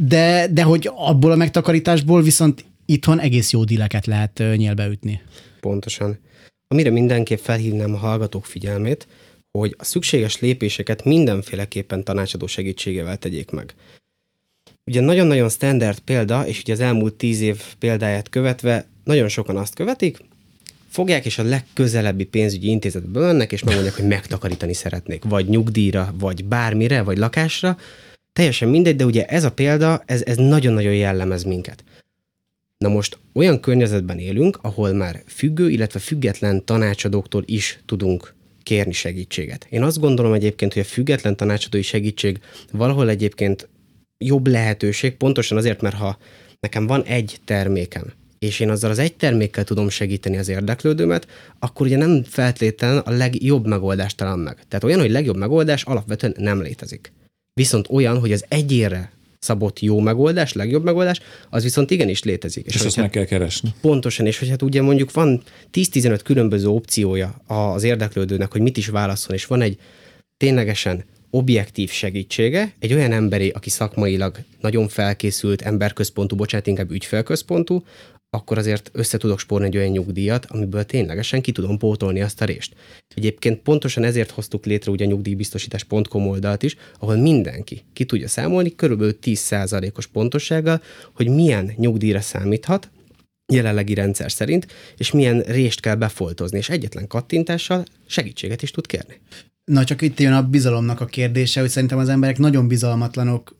de, 0.00 0.48
de 0.50 0.62
hogy 0.62 0.90
abból 0.94 1.30
a 1.30 1.36
megtakarításból 1.36 2.22
viszont 2.22 2.64
itthon 2.86 3.20
egész 3.20 3.52
jó 3.52 3.64
díleket 3.64 4.06
lehet 4.06 4.40
ö, 4.40 4.54
nyélbe 4.54 4.86
ütni. 4.86 5.20
Pontosan. 5.60 6.18
Amire 6.68 6.90
mindenképp 6.90 7.38
felhívnám 7.38 7.94
a 7.94 7.98
hallgatók 7.98 8.46
figyelmét, 8.46 9.06
hogy 9.58 9.74
a 9.78 9.84
szükséges 9.84 10.40
lépéseket 10.40 11.04
mindenféleképpen 11.04 12.04
tanácsadó 12.04 12.46
segítségével 12.46 13.16
tegyék 13.16 13.50
meg. 13.50 13.74
Ugye 14.84 15.00
nagyon-nagyon 15.00 15.48
standard 15.48 15.98
példa, 15.98 16.46
és 16.46 16.60
ugye 16.60 16.72
az 16.72 16.80
elmúlt 16.80 17.14
tíz 17.14 17.40
év 17.40 17.62
példáját 17.78 18.28
követve 18.28 18.86
nagyon 19.04 19.28
sokan 19.28 19.56
azt 19.56 19.74
követik, 19.74 20.18
fogják 20.88 21.24
és 21.24 21.38
a 21.38 21.42
legközelebbi 21.42 22.24
pénzügyi 22.24 22.68
intézetbe 22.68 23.20
mennek, 23.20 23.52
és 23.52 23.62
megmondják, 23.62 23.96
hogy 23.96 24.06
megtakarítani 24.06 24.74
szeretnék, 24.74 25.24
vagy 25.24 25.48
nyugdíjra, 25.48 26.14
vagy 26.18 26.44
bármire, 26.44 27.02
vagy 27.02 27.18
lakásra. 27.18 27.78
Teljesen 28.38 28.68
mindegy, 28.68 28.96
de 28.96 29.04
ugye 29.04 29.24
ez 29.24 29.44
a 29.44 29.52
példa, 29.52 30.02
ez, 30.06 30.22
ez 30.26 30.36
nagyon-nagyon 30.36 30.94
jellemez 30.94 31.42
minket. 31.42 31.84
Na 32.78 32.88
most 32.88 33.18
olyan 33.32 33.60
környezetben 33.60 34.18
élünk, 34.18 34.58
ahol 34.62 34.92
már 34.92 35.22
függő, 35.26 35.70
illetve 35.70 35.98
független 35.98 36.64
tanácsadóktól 36.64 37.42
is 37.46 37.78
tudunk 37.86 38.34
kérni 38.62 38.92
segítséget. 38.92 39.66
Én 39.70 39.82
azt 39.82 40.00
gondolom 40.00 40.32
egyébként, 40.32 40.72
hogy 40.72 40.82
a 40.82 40.84
független 40.84 41.36
tanácsadói 41.36 41.82
segítség 41.82 42.38
valahol 42.72 43.08
egyébként 43.08 43.68
jobb 44.18 44.46
lehetőség, 44.46 45.16
pontosan 45.16 45.58
azért, 45.58 45.80
mert 45.80 45.96
ha 45.96 46.18
nekem 46.60 46.86
van 46.86 47.02
egy 47.02 47.38
termékem, 47.44 48.12
és 48.38 48.60
én 48.60 48.70
azzal 48.70 48.90
az 48.90 48.98
egy 48.98 49.16
termékkel 49.16 49.64
tudom 49.64 49.88
segíteni 49.88 50.36
az 50.36 50.48
érdeklődőmet, 50.48 51.26
akkor 51.58 51.86
ugye 51.86 51.96
nem 51.96 52.24
feltétlenül 52.24 52.98
a 52.98 53.10
legjobb 53.10 53.66
megoldást 53.66 54.16
talán 54.16 54.38
meg. 54.38 54.56
Tehát 54.68 54.84
olyan, 54.84 55.00
hogy 55.00 55.10
legjobb 55.10 55.36
megoldás 55.36 55.82
alapvetően 55.82 56.34
nem 56.36 56.62
létezik. 56.62 57.12
Viszont 57.58 57.86
olyan, 57.90 58.18
hogy 58.18 58.32
az 58.32 58.44
egyére 58.48 59.12
szabott 59.38 59.80
jó 59.80 60.00
megoldás, 60.00 60.52
legjobb 60.52 60.84
megoldás, 60.84 61.20
az 61.50 61.62
viszont 61.62 61.90
igenis 61.90 62.22
létezik. 62.22 62.66
És 62.66 62.74
azt 62.74 62.84
hogyha- 62.84 63.00
meg 63.00 63.10
kell 63.10 63.24
keresni. 63.24 63.74
Pontosan, 63.80 64.26
és 64.26 64.38
hogy 64.38 64.48
hát 64.48 64.62
ugye 64.62 64.82
mondjuk 64.82 65.12
van 65.12 65.42
10-15 65.70 66.20
különböző 66.24 66.66
opciója 66.66 67.40
az 67.46 67.82
érdeklődőnek, 67.82 68.52
hogy 68.52 68.60
mit 68.60 68.76
is 68.76 68.86
válaszol, 68.88 69.34
és 69.34 69.46
van 69.46 69.60
egy 69.60 69.78
ténylegesen 70.36 71.04
objektív 71.30 71.90
segítsége, 71.90 72.72
egy 72.78 72.92
olyan 72.92 73.12
emberi, 73.12 73.48
aki 73.48 73.70
szakmailag 73.70 74.36
nagyon 74.60 74.88
felkészült, 74.88 75.62
emberközpontú, 75.62 76.36
bocsánat, 76.36 76.66
inkább 76.66 76.90
ügyfelközpontú, 76.90 77.84
akkor 78.30 78.58
azért 78.58 78.90
össze 78.92 79.18
tudok 79.18 79.38
spórni 79.38 79.66
egy 79.66 79.76
olyan 79.76 79.90
nyugdíjat, 79.90 80.44
amiből 80.44 80.84
ténylegesen 80.84 81.40
ki 81.40 81.52
tudom 81.52 81.78
pótolni 81.78 82.20
azt 82.20 82.40
a 82.40 82.44
részt. 82.44 82.74
Egyébként 83.14 83.60
pontosan 83.60 84.04
ezért 84.04 84.30
hoztuk 84.30 84.64
létre 84.64 84.90
ugye 84.90 85.04
a 85.04 85.08
nyugdíjbiztosítás.com 85.08 86.28
oldalt 86.28 86.62
is, 86.62 86.76
ahol 86.98 87.16
mindenki 87.16 87.82
ki 87.92 88.04
tudja 88.04 88.28
számolni 88.28 88.74
körülbelül 88.74 89.18
10%-os 89.22 90.06
pontossággal, 90.06 90.82
hogy 91.14 91.28
milyen 91.28 91.72
nyugdíjra 91.76 92.20
számíthat, 92.20 92.90
jelenlegi 93.52 93.94
rendszer 93.94 94.32
szerint, 94.32 94.66
és 94.96 95.10
milyen 95.10 95.40
rést 95.40 95.80
kell 95.80 95.94
befoltozni, 95.94 96.58
és 96.58 96.68
egyetlen 96.68 97.06
kattintással 97.06 97.84
segítséget 98.06 98.62
is 98.62 98.70
tud 98.70 98.86
kérni. 98.86 99.20
Na, 99.64 99.84
csak 99.84 100.02
itt 100.02 100.20
jön 100.20 100.32
a 100.32 100.42
bizalomnak 100.42 101.00
a 101.00 101.04
kérdése, 101.04 101.60
hogy 101.60 101.68
szerintem 101.68 101.98
az 101.98 102.08
emberek 102.08 102.38
nagyon 102.38 102.68
bizalmatlanok, 102.68 103.56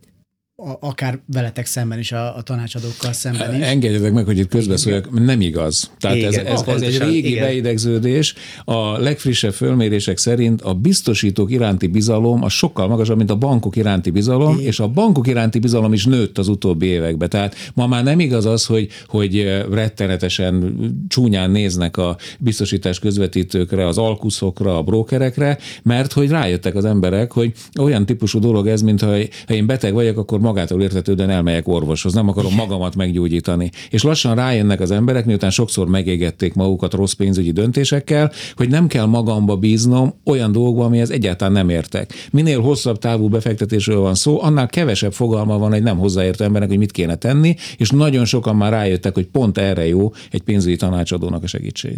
a- 0.62 0.76
akár 0.80 1.18
veletek 1.32 1.66
szemben 1.66 1.98
is, 1.98 2.12
a, 2.12 2.36
a 2.36 2.42
tanácsadókkal 2.42 3.12
szemben 3.12 3.54
is. 3.54 3.66
Engedjetek 3.66 4.12
meg, 4.12 4.24
hogy 4.24 4.38
itt 4.38 4.48
közbeszóljak, 4.48 5.24
nem 5.24 5.40
igaz. 5.40 5.90
Tehát 6.00 6.16
ez, 6.16 6.32
Igen, 6.32 6.46
ez, 6.46 6.52
ez 6.52 6.58
egy 6.58 6.64
pontosan, 6.64 7.08
régi 7.08 7.28
igen. 7.30 7.44
beidegződés. 7.44 8.34
A 8.64 8.98
legfrissebb 8.98 9.52
fölmérések 9.52 10.18
szerint 10.18 10.62
a 10.62 10.74
biztosítók 10.74 11.50
iránti 11.50 11.86
bizalom 11.86 12.44
az 12.44 12.52
sokkal 12.52 12.88
magasabb, 12.88 13.16
mint 13.16 13.30
a 13.30 13.36
bankok 13.36 13.76
iránti 13.76 14.10
bizalom, 14.10 14.58
és 14.60 14.80
a 14.80 14.88
bankok 14.88 15.26
iránti 15.26 15.58
bizalom 15.58 15.92
is 15.92 16.04
nőtt 16.04 16.38
az 16.38 16.48
utóbbi 16.48 16.86
években. 16.86 17.28
Tehát 17.28 17.54
ma 17.74 17.86
már 17.86 18.04
nem 18.04 18.20
igaz 18.20 18.46
az, 18.46 18.66
hogy, 18.66 18.88
hogy 19.06 19.62
rettenetesen 19.70 20.76
csúnyán 21.08 21.50
néznek 21.50 21.96
a 21.96 22.16
biztosítás 22.38 22.98
közvetítőkre, 22.98 23.86
az 23.86 23.98
alkuszokra, 23.98 24.78
a 24.78 24.82
brókerekre, 24.82 25.58
mert 25.82 26.12
hogy 26.12 26.28
rájöttek 26.28 26.74
az 26.74 26.84
emberek, 26.84 27.32
hogy 27.32 27.52
olyan 27.80 28.06
típusú 28.06 28.38
dolog 28.38 28.66
ez, 28.66 28.82
mint 28.82 29.00
ha 29.00 29.16
én 29.48 29.66
beteg 29.66 29.92
vagyok, 29.92 30.18
akkor 30.18 30.46
magától 30.48 30.82
értetődően 30.82 31.30
elmegyek 31.30 31.68
orvoshoz, 31.68 32.12
nem 32.12 32.28
akarom 32.28 32.54
magamat 32.54 32.96
meggyógyítani. 32.96 33.70
És 33.90 34.02
lassan 34.02 34.34
rájönnek 34.34 34.80
az 34.80 34.90
emberek, 34.90 35.24
miután 35.24 35.50
sokszor 35.50 35.88
megégették 35.88 36.54
magukat 36.54 36.94
rossz 36.94 37.12
pénzügyi 37.12 37.50
döntésekkel, 37.50 38.32
hogy 38.56 38.68
nem 38.68 38.86
kell 38.86 39.04
magamba 39.04 39.56
bíznom 39.56 40.14
olyan 40.24 40.52
dolgokba, 40.52 40.84
amihez 40.84 41.10
egyáltalán 41.10 41.52
nem 41.52 41.68
értek. 41.68 42.12
Minél 42.30 42.60
hosszabb 42.60 42.98
távú 42.98 43.28
befektetésről 43.28 44.00
van 44.00 44.14
szó, 44.14 44.42
annál 44.42 44.66
kevesebb 44.66 45.12
fogalma 45.12 45.58
van 45.58 45.72
egy 45.72 45.82
nem 45.82 45.98
hozzáértő 45.98 46.44
embernek, 46.44 46.68
hogy 46.68 46.78
mit 46.78 46.92
kéne 46.92 47.14
tenni, 47.14 47.56
és 47.76 47.90
nagyon 47.90 48.24
sokan 48.24 48.56
már 48.56 48.72
rájöttek, 48.72 49.14
hogy 49.14 49.26
pont 49.26 49.58
erre 49.58 49.86
jó 49.86 50.12
egy 50.30 50.42
pénzügyi 50.42 50.76
tanácsadónak 50.76 51.42
a 51.42 51.46
segítség. 51.46 51.96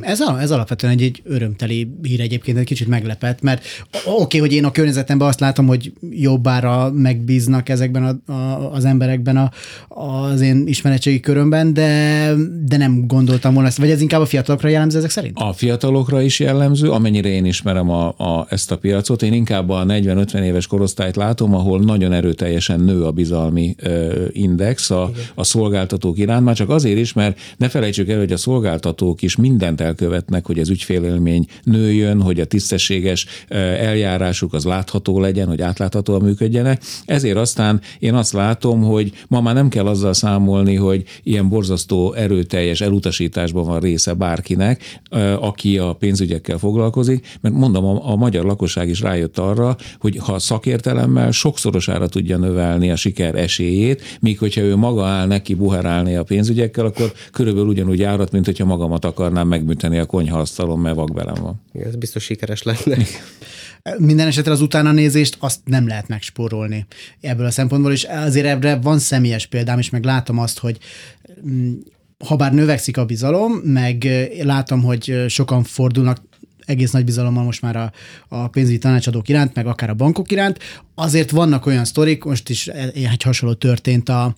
Ez, 0.00 0.20
a, 0.20 0.40
ez 0.40 0.50
alapvetően 0.50 0.92
egy, 0.92 1.02
egy 1.02 1.22
örömteli 1.24 1.94
hír 2.02 2.20
egyébként, 2.20 2.58
egy 2.58 2.64
kicsit 2.64 2.88
meglepett, 2.88 3.40
mert 3.42 3.64
oké, 4.04 4.22
okay, 4.22 4.40
hogy 4.40 4.52
én 4.52 4.64
a 4.64 4.70
környezetemben 4.70 5.28
azt 5.28 5.40
látom, 5.40 5.66
hogy 5.66 5.92
jobbára 6.10 6.92
megbíznak 6.92 7.68
ezekben 7.82 8.20
a, 8.26 8.32
a, 8.32 8.72
az 8.72 8.84
emberekben 8.84 9.36
a, 9.36 9.50
az 9.88 10.40
én 10.40 10.66
ismeretségi 10.66 11.20
körömben, 11.20 11.72
de, 11.72 12.32
de 12.66 12.76
nem 12.76 13.06
gondoltam 13.06 13.54
volna 13.54 13.68
ezt. 13.68 13.78
Vagy 13.78 13.90
ez 13.90 14.00
inkább 14.00 14.20
a 14.20 14.26
fiatalokra 14.26 14.68
jellemző 14.68 14.98
ezek 14.98 15.10
szerint? 15.10 15.38
A 15.38 15.52
fiatalokra 15.52 16.20
is 16.20 16.40
jellemző, 16.40 16.90
amennyire 16.90 17.28
én 17.28 17.44
ismerem 17.44 17.90
a, 17.90 18.08
a, 18.08 18.46
ezt 18.48 18.70
a 18.70 18.78
piacot. 18.78 19.22
Én 19.22 19.32
inkább 19.32 19.70
a 19.70 19.84
40-50 19.84 20.34
éves 20.40 20.66
korosztályt 20.66 21.16
látom, 21.16 21.54
ahol 21.54 21.80
nagyon 21.80 22.12
erőteljesen 22.12 22.80
nő 22.80 23.04
a 23.04 23.10
bizalmi 23.10 23.74
ö, 23.78 24.24
index 24.32 24.90
a, 24.90 25.10
a 25.34 25.44
szolgáltatók 25.44 26.18
iránt, 26.18 26.44
már 26.44 26.54
csak 26.54 26.70
azért 26.70 26.98
is, 26.98 27.12
mert 27.12 27.38
ne 27.56 27.68
felejtsük 27.68 28.08
el, 28.08 28.18
hogy 28.18 28.32
a 28.32 28.36
szolgáltatók 28.36 29.22
is 29.22 29.36
mindent 29.36 29.80
elkövetnek, 29.80 30.46
hogy 30.46 30.58
az 30.58 30.68
ügyfélélmény 30.68 31.46
nőjön, 31.62 32.20
hogy 32.22 32.40
a 32.40 32.44
tisztességes 32.44 33.26
eljárásuk 33.48 34.54
az 34.54 34.64
látható 34.64 35.20
legyen, 35.20 35.48
hogy 35.48 35.62
átláthatóan 35.62 36.22
működjenek. 36.22 36.82
Ezért 37.04 37.36
aztán 37.36 37.71
én 37.98 38.14
azt 38.14 38.32
látom, 38.32 38.82
hogy 38.82 39.12
ma 39.28 39.40
már 39.40 39.54
nem 39.54 39.68
kell 39.68 39.86
azzal 39.86 40.12
számolni, 40.12 40.74
hogy 40.74 41.04
ilyen 41.22 41.48
borzasztó 41.48 42.12
erőteljes 42.12 42.80
elutasításban 42.80 43.64
van 43.64 43.80
része 43.80 44.12
bárkinek, 44.12 45.00
aki 45.40 45.78
a 45.78 45.92
pénzügyekkel 45.92 46.58
foglalkozik, 46.58 47.38
mert 47.40 47.54
mondom, 47.54 47.84
a, 47.84 48.16
magyar 48.16 48.44
lakosság 48.44 48.88
is 48.88 49.00
rájött 49.00 49.38
arra, 49.38 49.76
hogy 49.98 50.16
ha 50.16 50.38
szakértelemmel 50.38 51.30
sokszorosára 51.30 52.08
tudja 52.08 52.36
növelni 52.36 52.90
a 52.90 52.96
siker 52.96 53.34
esélyét, 53.34 54.18
míg 54.20 54.38
hogyha 54.38 54.60
ő 54.60 54.76
maga 54.76 55.04
áll 55.04 55.26
neki 55.26 55.54
buherálni 55.54 56.16
a 56.16 56.22
pénzügyekkel, 56.22 56.86
akkor 56.86 57.12
körülbelül 57.32 57.68
ugyanúgy 57.68 57.98
járat, 57.98 58.32
mint 58.32 58.44
hogyha 58.44 58.64
magamat 58.64 59.04
akarnám 59.04 59.48
megműteni 59.48 59.98
a 59.98 60.06
konyhaasztalon, 60.06 60.78
mert 60.78 60.96
vakbelem 60.96 61.42
van. 61.42 61.60
Igen, 61.72 61.86
ez 61.86 61.96
biztos 61.96 62.22
sikeres 62.22 62.62
lenne. 62.62 62.96
Minden 63.98 64.26
esetre 64.26 64.52
az 64.52 64.60
utána 64.60 64.92
nézést 64.92 65.36
azt 65.38 65.60
nem 65.64 65.86
lehet 65.86 66.08
megspórolni 66.08 66.86
ebből 67.20 67.46
a 67.46 67.50
szempontból, 67.50 67.92
és 67.92 68.04
azért 68.04 68.46
ebbre 68.46 68.76
van 68.76 68.98
személyes 68.98 69.46
példám, 69.46 69.78
és 69.78 69.90
meg 69.90 70.04
látom 70.04 70.38
azt, 70.38 70.58
hogy 70.58 70.78
mm, 71.48 71.72
ha 72.26 72.36
bár 72.36 72.52
növekszik 72.52 72.96
a 72.96 73.04
bizalom, 73.04 73.52
meg 73.52 74.08
látom, 74.42 74.82
hogy 74.82 75.24
sokan 75.28 75.62
fordulnak 75.62 76.18
egész 76.66 76.90
nagy 76.90 77.04
bizalommal 77.04 77.44
most 77.44 77.62
már 77.62 77.76
a, 77.76 77.92
a 78.28 78.48
pénzügyi 78.48 78.78
tanácsadók 78.78 79.28
iránt, 79.28 79.54
meg 79.54 79.66
akár 79.66 79.90
a 79.90 79.94
bankok 79.94 80.30
iránt. 80.30 80.58
Azért 80.94 81.30
vannak 81.30 81.66
olyan 81.66 81.84
sztorik, 81.84 82.24
most 82.24 82.48
is 82.48 82.66
egy 82.66 83.22
hasonló 83.22 83.54
történt 83.54 84.08
a, 84.08 84.34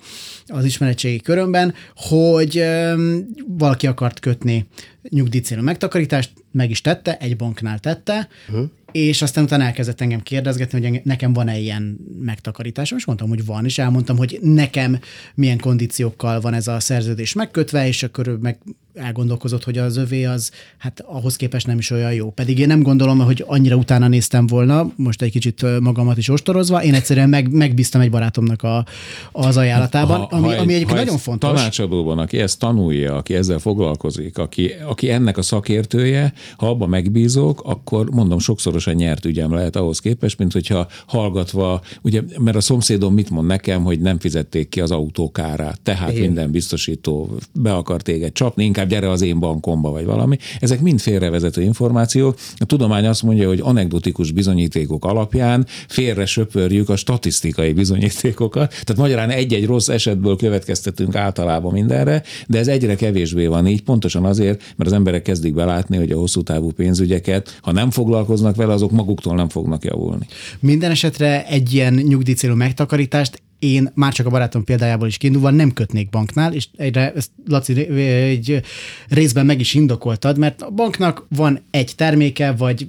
az 0.46 0.64
ismeretségi 0.64 1.20
körömben, 1.20 1.74
hogy 1.94 2.60
um, 2.60 3.26
valaki 3.46 3.86
akart 3.86 4.20
kötni 4.20 4.66
nyugdíjcélú 5.08 5.62
megtakarítást, 5.62 6.32
meg 6.52 6.70
is 6.70 6.80
tette, 6.80 7.16
egy 7.16 7.36
banknál 7.36 7.78
tette, 7.78 8.28
uh-huh 8.48 8.66
és 8.94 9.22
aztán 9.22 9.44
utána 9.44 9.64
elkezdett 9.64 10.00
engem 10.00 10.22
kérdezgetni, 10.22 10.86
hogy 10.86 11.00
nekem 11.04 11.32
van-e 11.32 11.58
ilyen 11.58 11.98
megtakarításom, 12.18 12.98
és 12.98 13.04
mondtam, 13.04 13.28
hogy 13.28 13.44
van, 13.44 13.64
és 13.64 13.78
elmondtam, 13.78 14.16
hogy 14.16 14.38
nekem 14.42 14.98
milyen 15.34 15.58
kondíciókkal 15.58 16.40
van 16.40 16.54
ez 16.54 16.66
a 16.66 16.80
szerződés 16.80 17.32
megkötve, 17.32 17.86
és 17.86 18.02
akkor 18.02 18.38
meg 18.40 18.58
elgondolkozott, 18.94 19.64
hogy 19.64 19.78
az 19.78 19.96
övé 19.96 20.24
az 20.24 20.50
hát 20.78 21.04
ahhoz 21.06 21.36
képest 21.36 21.66
nem 21.66 21.78
is 21.78 21.90
olyan 21.90 22.12
jó. 22.12 22.30
Pedig 22.30 22.58
én 22.58 22.66
nem 22.66 22.82
gondolom, 22.82 23.18
hogy 23.18 23.44
annyira 23.46 23.76
utána 23.76 24.08
néztem 24.08 24.46
volna, 24.46 24.92
most 24.96 25.22
egy 25.22 25.30
kicsit 25.30 25.80
magamat 25.80 26.16
is 26.16 26.28
ostorozva, 26.28 26.82
én 26.82 26.94
egyszerűen 26.94 27.28
meg, 27.28 27.52
megbíztam 27.52 28.00
egy 28.00 28.10
barátomnak 28.10 28.62
a, 28.62 28.86
az 29.32 29.56
ajánlatában, 29.56 30.20
ha, 30.20 30.26
ami, 30.30 30.46
ha 30.46 30.60
ami 30.60 30.74
egyébként 30.74 30.98
nagyon 30.98 31.18
fontos. 31.18 31.50
Tanácsadóban, 31.50 32.18
aki 32.18 32.38
ezt 32.38 32.58
tanulja, 32.58 33.14
aki 33.14 33.34
ezzel 33.34 33.58
foglalkozik, 33.58 34.38
aki, 34.38 34.70
aki 34.86 35.10
ennek 35.10 35.38
a 35.38 35.42
szakértője, 35.42 36.32
ha 36.56 36.68
abba 36.68 36.86
megbízok, 36.86 37.62
akkor 37.64 38.10
mondom, 38.10 38.38
sokszorosan 38.38 38.94
nyert 38.94 39.24
ügyem 39.24 39.52
lehet 39.52 39.76
ahhoz 39.76 39.98
képest, 39.98 40.38
mint 40.38 40.52
hogyha 40.52 40.86
hallgatva, 41.06 41.80
ugye, 42.02 42.22
mert 42.38 42.56
a 42.56 42.60
szomszédom 42.60 43.14
mit 43.14 43.30
mond 43.30 43.46
nekem, 43.46 43.82
hogy 43.82 44.00
nem 44.00 44.18
fizették 44.18 44.68
ki 44.68 44.80
az 44.80 44.90
autókárát, 44.90 45.80
tehát 45.80 46.10
Igen. 46.10 46.20
minden 46.20 46.50
biztosító 46.50 47.36
be 47.52 47.74
akar 47.74 48.02
téged 48.02 48.32
csapni, 48.32 48.64
inkább 48.64 48.83
inkább 48.84 49.00
gyere 49.00 49.12
az 49.12 49.22
én 49.22 49.38
bankomba, 49.38 49.90
vagy 49.90 50.04
valami. 50.04 50.36
Ezek 50.60 50.80
mind 50.80 51.00
félrevezető 51.00 51.62
információk. 51.62 52.38
A 52.56 52.64
tudomány 52.64 53.06
azt 53.06 53.22
mondja, 53.22 53.48
hogy 53.48 53.60
anekdotikus 53.62 54.32
bizonyítékok 54.32 55.04
alapján 55.04 55.66
félre 55.88 56.26
söpörjük 56.26 56.88
a 56.88 56.96
statisztikai 56.96 57.72
bizonyítékokat. 57.72 58.68
Tehát 58.68 58.96
magyarán 58.96 59.30
egy-egy 59.30 59.66
rossz 59.66 59.88
esetből 59.88 60.36
következtetünk 60.36 61.14
általában 61.14 61.72
mindenre, 61.72 62.22
de 62.46 62.58
ez 62.58 62.68
egyre 62.68 62.94
kevésbé 62.94 63.46
van 63.46 63.66
így, 63.66 63.82
pontosan 63.82 64.24
azért, 64.24 64.62
mert 64.76 64.90
az 64.90 64.96
emberek 64.96 65.22
kezdik 65.22 65.54
belátni, 65.54 65.96
hogy 65.96 66.10
a 66.10 66.18
hosszú 66.18 66.42
távú 66.42 66.70
pénzügyeket, 66.72 67.58
ha 67.62 67.72
nem 67.72 67.90
foglalkoznak 67.90 68.56
vele, 68.56 68.72
azok 68.72 68.90
maguktól 68.90 69.34
nem 69.34 69.48
fognak 69.48 69.84
javulni. 69.84 70.26
Minden 70.60 70.90
esetre 70.90 71.46
egy 71.46 71.74
ilyen 71.74 71.94
nyugdíjcélú 71.94 72.54
megtakarítást 72.54 73.42
én 73.64 73.90
már 73.94 74.12
csak 74.12 74.26
a 74.26 74.30
barátom 74.30 74.64
példájából 74.64 75.08
is 75.08 75.16
kiindulva 75.16 75.50
nem 75.50 75.72
kötnék 75.72 76.10
banknál, 76.10 76.52
és 76.52 76.66
egyre 76.76 77.12
ezt 77.12 77.30
Laci 77.46 77.88
egy 77.98 78.62
részben 79.08 79.46
meg 79.46 79.60
is 79.60 79.74
indokoltad, 79.74 80.38
mert 80.38 80.62
a 80.62 80.70
banknak 80.70 81.26
van 81.28 81.60
egy 81.70 81.92
terméke, 81.96 82.52
vagy, 82.52 82.86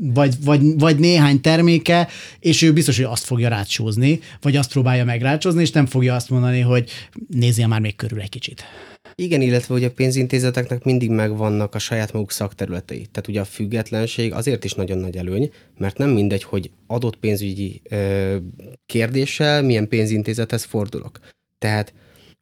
vagy, 0.00 0.34
vagy, 0.44 0.60
vagy 0.78 0.98
néhány 0.98 1.40
terméke, 1.40 2.08
és 2.40 2.62
ő 2.62 2.72
biztos, 2.72 2.96
hogy 2.96 3.04
azt 3.04 3.24
fogja 3.24 3.48
rácsózni, 3.48 4.20
vagy 4.40 4.56
azt 4.56 4.72
próbálja 4.72 5.04
meg 5.04 5.22
rácsózni, 5.22 5.62
és 5.62 5.70
nem 5.70 5.86
fogja 5.86 6.14
azt 6.14 6.30
mondani, 6.30 6.60
hogy 6.60 6.90
nézzél 7.28 7.66
már 7.66 7.80
még 7.80 7.96
körül 7.96 8.20
egy 8.20 8.28
kicsit. 8.28 8.64
Igen, 9.14 9.40
illetve 9.40 9.74
hogy 9.74 9.84
a 9.84 9.90
pénzintézeteknek 9.90 10.84
mindig 10.84 11.10
megvannak 11.10 11.74
a 11.74 11.78
saját 11.78 12.12
maguk 12.12 12.30
szakterületei. 12.30 13.06
Tehát 13.12 13.28
ugye 13.28 13.40
a 13.40 13.44
függetlenség 13.44 14.32
azért 14.32 14.64
is 14.64 14.72
nagyon 14.72 14.98
nagy 14.98 15.16
előny, 15.16 15.50
mert 15.78 15.98
nem 15.98 16.10
mindegy, 16.10 16.42
hogy 16.42 16.70
adott 16.86 17.16
pénzügyi 17.16 17.80
ö, 17.90 18.36
kérdéssel 18.86 19.62
milyen 19.62 19.88
pénzintézethez 19.88 20.64
fordulok. 20.64 21.18
Tehát, 21.58 21.94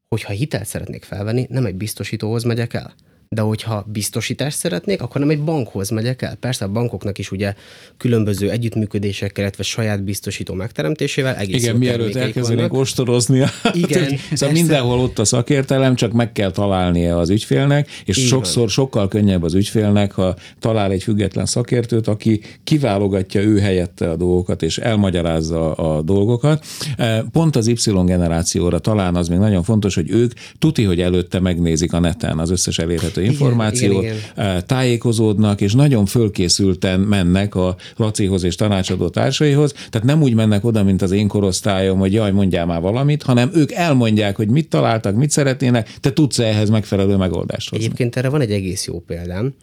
hogyha 0.09 0.33
hitelt 0.33 0.67
szeretnék 0.67 1.05
felvenni, 1.05 1.47
nem 1.49 1.67
egy 1.67 1.75
biztosítóhoz 1.75 2.43
megyek 2.43 2.75
el, 2.75 2.95
de 3.29 3.41
hogyha 3.41 3.87
biztosítást 3.93 4.57
szeretnék, 4.57 5.03
akkor 5.03 5.21
nem 5.21 5.31
egy 5.31 5.43
bankhoz 5.43 5.91
megyek 5.91 6.23
el. 6.23 6.35
Persze 6.35 6.65
a 6.65 6.69
bankoknak 6.69 7.19
is 7.19 7.31
ugye 7.31 7.55
különböző 7.97 8.51
együttműködésekkel, 8.51 9.43
illetve 9.45 9.63
saját 9.63 10.05
biztosító 10.05 10.55
megteremtésével 10.55 11.35
egész 11.35 11.63
Igen, 11.63 11.77
mielőtt 11.77 12.15
elkezdenénk 12.15 12.73
ostorozni. 12.73 13.45
Igen. 13.73 14.19
szóval 14.33 14.55
mindenhol 14.55 14.99
ott 14.99 15.19
a 15.19 15.25
szakértelem, 15.25 15.95
csak 15.95 16.13
meg 16.13 16.33
kell 16.33 16.51
találnia 16.51 17.19
az 17.19 17.31
ügyfélnek, 17.31 17.89
és 18.05 18.17
Igen. 18.17 18.29
sokszor 18.29 18.71
sokkal 18.71 19.09
könnyebb 19.09 19.43
az 19.43 19.55
ügyfélnek, 19.55 20.13
ha 20.13 20.37
talál 20.59 20.91
egy 20.91 21.03
független 21.03 21.47
szakértőt, 21.47 22.09
aki 22.09 22.41
kiválogatja 22.65 23.41
ő 23.41 23.59
helyette 23.59 24.11
a 24.11 24.17
dolgokat, 24.17 24.63
és 24.63 24.79
elmagyarázza 24.79 25.73
a 25.73 26.03
dolgokat. 26.03 26.65
E, 26.97 27.25
pont 27.33 27.57
az 27.57 27.67
Y 27.67 27.75
generációra 28.05 28.79
talán 28.79 29.17
az 29.17 29.29
még 29.29 29.39
nagyon 29.39 29.63
fontos, 29.63 29.95
hogy 29.95 30.11
ők 30.11 30.33
tuti, 30.59 30.83
hogy 30.83 31.01
előtte 31.01 31.41
megnézik 31.41 31.93
a 31.93 31.99
neten 31.99 32.39
az 32.39 32.51
összes 32.51 32.79
elérhető 32.79 33.14
információt, 33.23 34.03
igen, 34.03 34.15
igen, 34.15 34.47
igen. 34.49 34.67
tájékozódnak, 34.67 35.61
és 35.61 35.73
nagyon 35.73 36.07
fölkészülten 36.07 37.01
mennek 37.01 37.55
a 37.55 37.77
Lacihoz 37.97 38.43
és 38.45 38.55
tanácsadó 38.55 39.09
társaihoz, 39.09 39.73
tehát 39.73 40.07
nem 40.07 40.23
úgy 40.23 40.35
mennek 40.35 40.65
oda, 40.65 40.83
mint 40.83 41.03
az 41.03 41.11
én 41.11 41.29
korosztályom, 41.29 41.99
hogy 41.99 42.13
jaj, 42.13 42.33
mondjál 42.33 42.67
már 42.67 42.81
valamit, 42.81 43.23
hanem 43.23 43.51
ők 43.55 43.73
elmondják, 43.73 44.37
hogy 44.37 44.49
mit 44.49 44.69
találtak, 44.69 45.15
mit 45.15 45.31
szeretnének, 45.31 45.93
te 46.01 46.13
tudsz 46.13 46.39
ehhez 46.39 46.71
megfelelő 46.71 47.17
megoldást 47.17 47.71
hozni. 47.71 47.85
Egyébként 47.85 48.17
erre 48.17 48.29
van 48.29 48.41
egy 48.41 48.53
egész 48.53 48.87
jó 48.87 49.01
példám. 49.01 49.55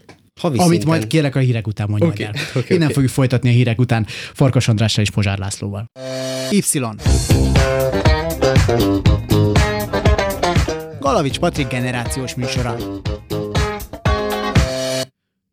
Havi 0.42 0.58
Amit 0.58 0.70
szinten... 0.70 0.90
majd 0.90 1.08
kérlek 1.08 1.36
a 1.36 1.40
hírek 1.40 1.68
után 1.68 1.90
mondja 1.90 2.08
okay, 2.08 2.26
el. 2.26 2.32
Okay, 2.50 2.64
Innen 2.68 2.82
okay. 2.82 2.94
fogjuk 2.94 3.12
folytatni 3.12 3.50
a 3.50 3.52
hírek 3.52 3.80
után 3.80 4.06
Farkas 4.34 4.68
Andrással 4.68 5.04
és 5.04 5.10
Pozsár 5.10 5.38
Lászlóval. 5.38 5.86
Y. 6.52 6.62
Galavics 11.02 11.40
Patrik 11.40 11.68
generációs 11.68 12.36
műsora. 12.36 12.76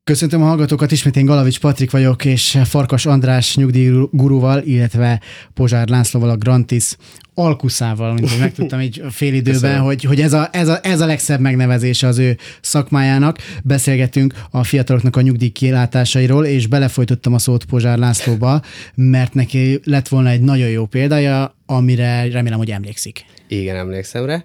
Köszöntöm 0.04 0.42
a 0.42 0.46
hallgatókat, 0.46 0.90
ismét 0.90 1.16
én 1.16 1.24
Galavics 1.24 1.60
Patrik 1.60 1.90
vagyok, 1.90 2.24
és 2.24 2.58
Farkas 2.64 3.06
András 3.06 3.56
nyugdíjgurúval, 3.56 4.62
illetve 4.62 5.20
Pozsár 5.54 5.88
Lászlóval, 5.88 6.30
a 6.30 6.36
Grantis 6.36 6.96
alkuszával, 7.34 8.12
mint 8.12 8.30
hogy 8.30 8.38
megtudtam 8.38 8.78
egy 8.78 9.02
fél 9.10 9.34
időben, 9.34 9.80
hogy, 9.80 10.04
hogy 10.04 10.20
ez, 10.20 10.32
a, 10.32 10.48
ez, 10.52 10.68
a, 10.68 10.78
ez 10.82 11.00
a 11.00 11.06
legszebb 11.06 11.40
megnevezése 11.40 12.06
az 12.06 12.18
ő 12.18 12.36
szakmájának. 12.60 13.38
Beszélgetünk 13.64 14.34
a 14.50 14.64
fiataloknak 14.64 15.16
a 15.16 15.20
nyugdíj 15.20 15.48
kilátásairól, 15.48 16.44
és 16.44 16.66
belefolytottam 16.66 17.34
a 17.34 17.38
szót 17.38 17.64
Pozsár 17.64 17.98
Lászlóba, 17.98 18.62
mert 18.94 19.34
neki 19.34 19.80
lett 19.84 20.08
volna 20.08 20.28
egy 20.28 20.40
nagyon 20.40 20.68
jó 20.68 20.86
példája, 20.86 21.56
amire 21.66 22.30
remélem, 22.30 22.58
hogy 22.58 22.70
emlékszik. 22.70 23.24
Igen, 23.48 23.76
emlékszem 23.76 24.24
rá. 24.24 24.44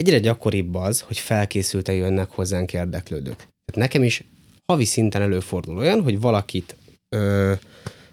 Egyre 0.00 0.18
gyakoribb 0.18 0.74
az, 0.74 1.00
hogy 1.00 1.18
felkészülten 1.18 1.94
jönnek 1.94 2.30
hozzánk 2.30 2.72
érdeklődők. 2.72 3.36
Tehát 3.36 3.74
nekem 3.74 4.02
is 4.02 4.24
havi 4.66 4.84
szinten 4.84 5.22
előfordul 5.22 5.76
olyan, 5.76 6.02
hogy 6.02 6.20
valakit 6.20 6.76
ö, 7.08 7.52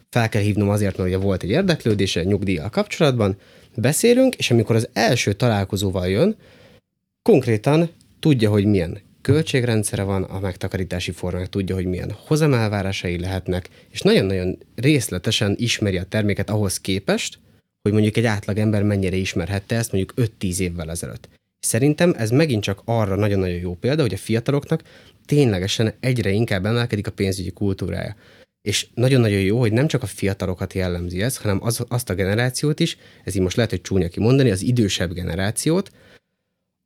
fel 0.10 0.30
kell 0.30 0.42
hívnom 0.42 0.70
azért, 0.70 0.98
mert 0.98 1.10
ugye 1.10 1.18
volt 1.18 1.44
egy 1.44 1.50
érdeklődése 1.50 2.24
nyugdíjjal 2.24 2.70
kapcsolatban, 2.70 3.38
beszélünk, 3.76 4.36
és 4.36 4.52
amikor 4.52 4.76
az 4.76 4.90
első 4.94 5.34
találkozóval 5.34 6.08
jön, 6.08 6.36
konkrétan 7.22 7.90
tudja, 8.20 8.50
hogy 8.50 8.66
milyen 8.66 9.02
költségrendszere 9.22 10.04
van 10.04 10.24
a 10.24 10.40
megtakarítási 10.40 11.12
formának, 11.12 11.50
tudja, 11.50 11.76
hogy 11.76 11.86
milyen 11.86 12.16
hozamelvárásai 12.26 13.20
lehetnek, 13.20 13.70
és 13.90 14.02
nagyon-nagyon 14.02 14.58
részletesen 14.76 15.56
ismeri 15.58 15.98
a 15.98 16.04
terméket 16.04 16.50
ahhoz 16.50 16.80
képest, 16.80 17.40
hogy 17.82 17.92
mondjuk 17.92 18.18
egy 18.18 18.26
átlag 18.26 18.58
ember 18.58 18.84
mennyire 18.84 19.16
ismerhette 19.16 19.76
ezt 19.76 19.92
mondjuk 19.92 20.32
5-10 20.40 20.60
évvel 20.60 20.90
ezelőtt. 20.90 21.37
Szerintem 21.60 22.14
ez 22.18 22.30
megint 22.30 22.64
csak 22.64 22.82
arra 22.86 23.16
nagyon-nagyon 23.16 23.58
jó 23.58 23.76
példa, 23.76 24.02
hogy 24.02 24.14
a 24.14 24.18
fiataloknak 24.18 24.84
ténylegesen 25.26 25.94
egyre 26.00 26.30
inkább 26.30 26.66
emelkedik 26.66 27.08
a 27.08 27.12
pénzügyi 27.12 27.52
kultúrája. 27.52 28.16
És 28.62 28.88
nagyon-nagyon 28.94 29.40
jó, 29.40 29.60
hogy 29.60 29.72
nem 29.72 29.88
csak 29.88 30.04
a 30.04 30.06
fiatalokat 30.06 30.74
jellemzi 30.74 31.22
ez, 31.22 31.38
hanem 31.38 31.64
az, 31.64 31.86
azt 31.88 32.10
a 32.10 32.16
generációt 32.16 32.80
is, 32.80 32.98
ez 33.24 33.36
így 33.36 33.42
most 33.42 33.56
lehet, 33.56 33.72
hogy 33.72 33.82
csúnya 33.82 34.08
kimondani, 34.08 34.52
az 34.52 34.62
idősebb 34.62 35.14
generációt, 35.14 35.92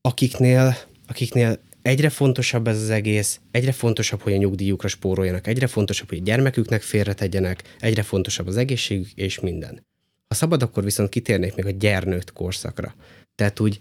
akiknél, 0.02 0.78
akiknél 1.08 1.60
egyre 1.82 2.10
fontosabb 2.10 2.68
ez 2.68 2.82
az 2.82 2.90
egész, 2.90 3.40
egyre 3.52 3.72
fontosabb, 3.72 4.22
hogy 4.22 4.34
a 4.34 4.38
nyugdíjukra 4.38 4.88
spóroljanak, 4.88 5.48
egyre 5.48 5.68
fontosabb, 5.68 6.10
hogy 6.10 6.18
a 6.18 6.24
gyermeküknek 6.24 6.82
félretegyenek, 6.82 7.64
egyre 7.80 8.02
fontosabb 8.02 8.48
az 8.48 8.58
egészségük 8.58 9.12
és 9.16 9.40
minden. 9.40 9.86
Ha 10.28 10.36
szabad, 10.36 10.64
akkor 10.64 10.84
viszont 10.84 11.10
kitérnék 11.10 11.56
még 11.56 11.66
a 11.66 11.72
gyernőtt 11.72 12.34
korszakra. 12.34 12.96
Tehát 13.36 13.60
úgy 13.60 13.80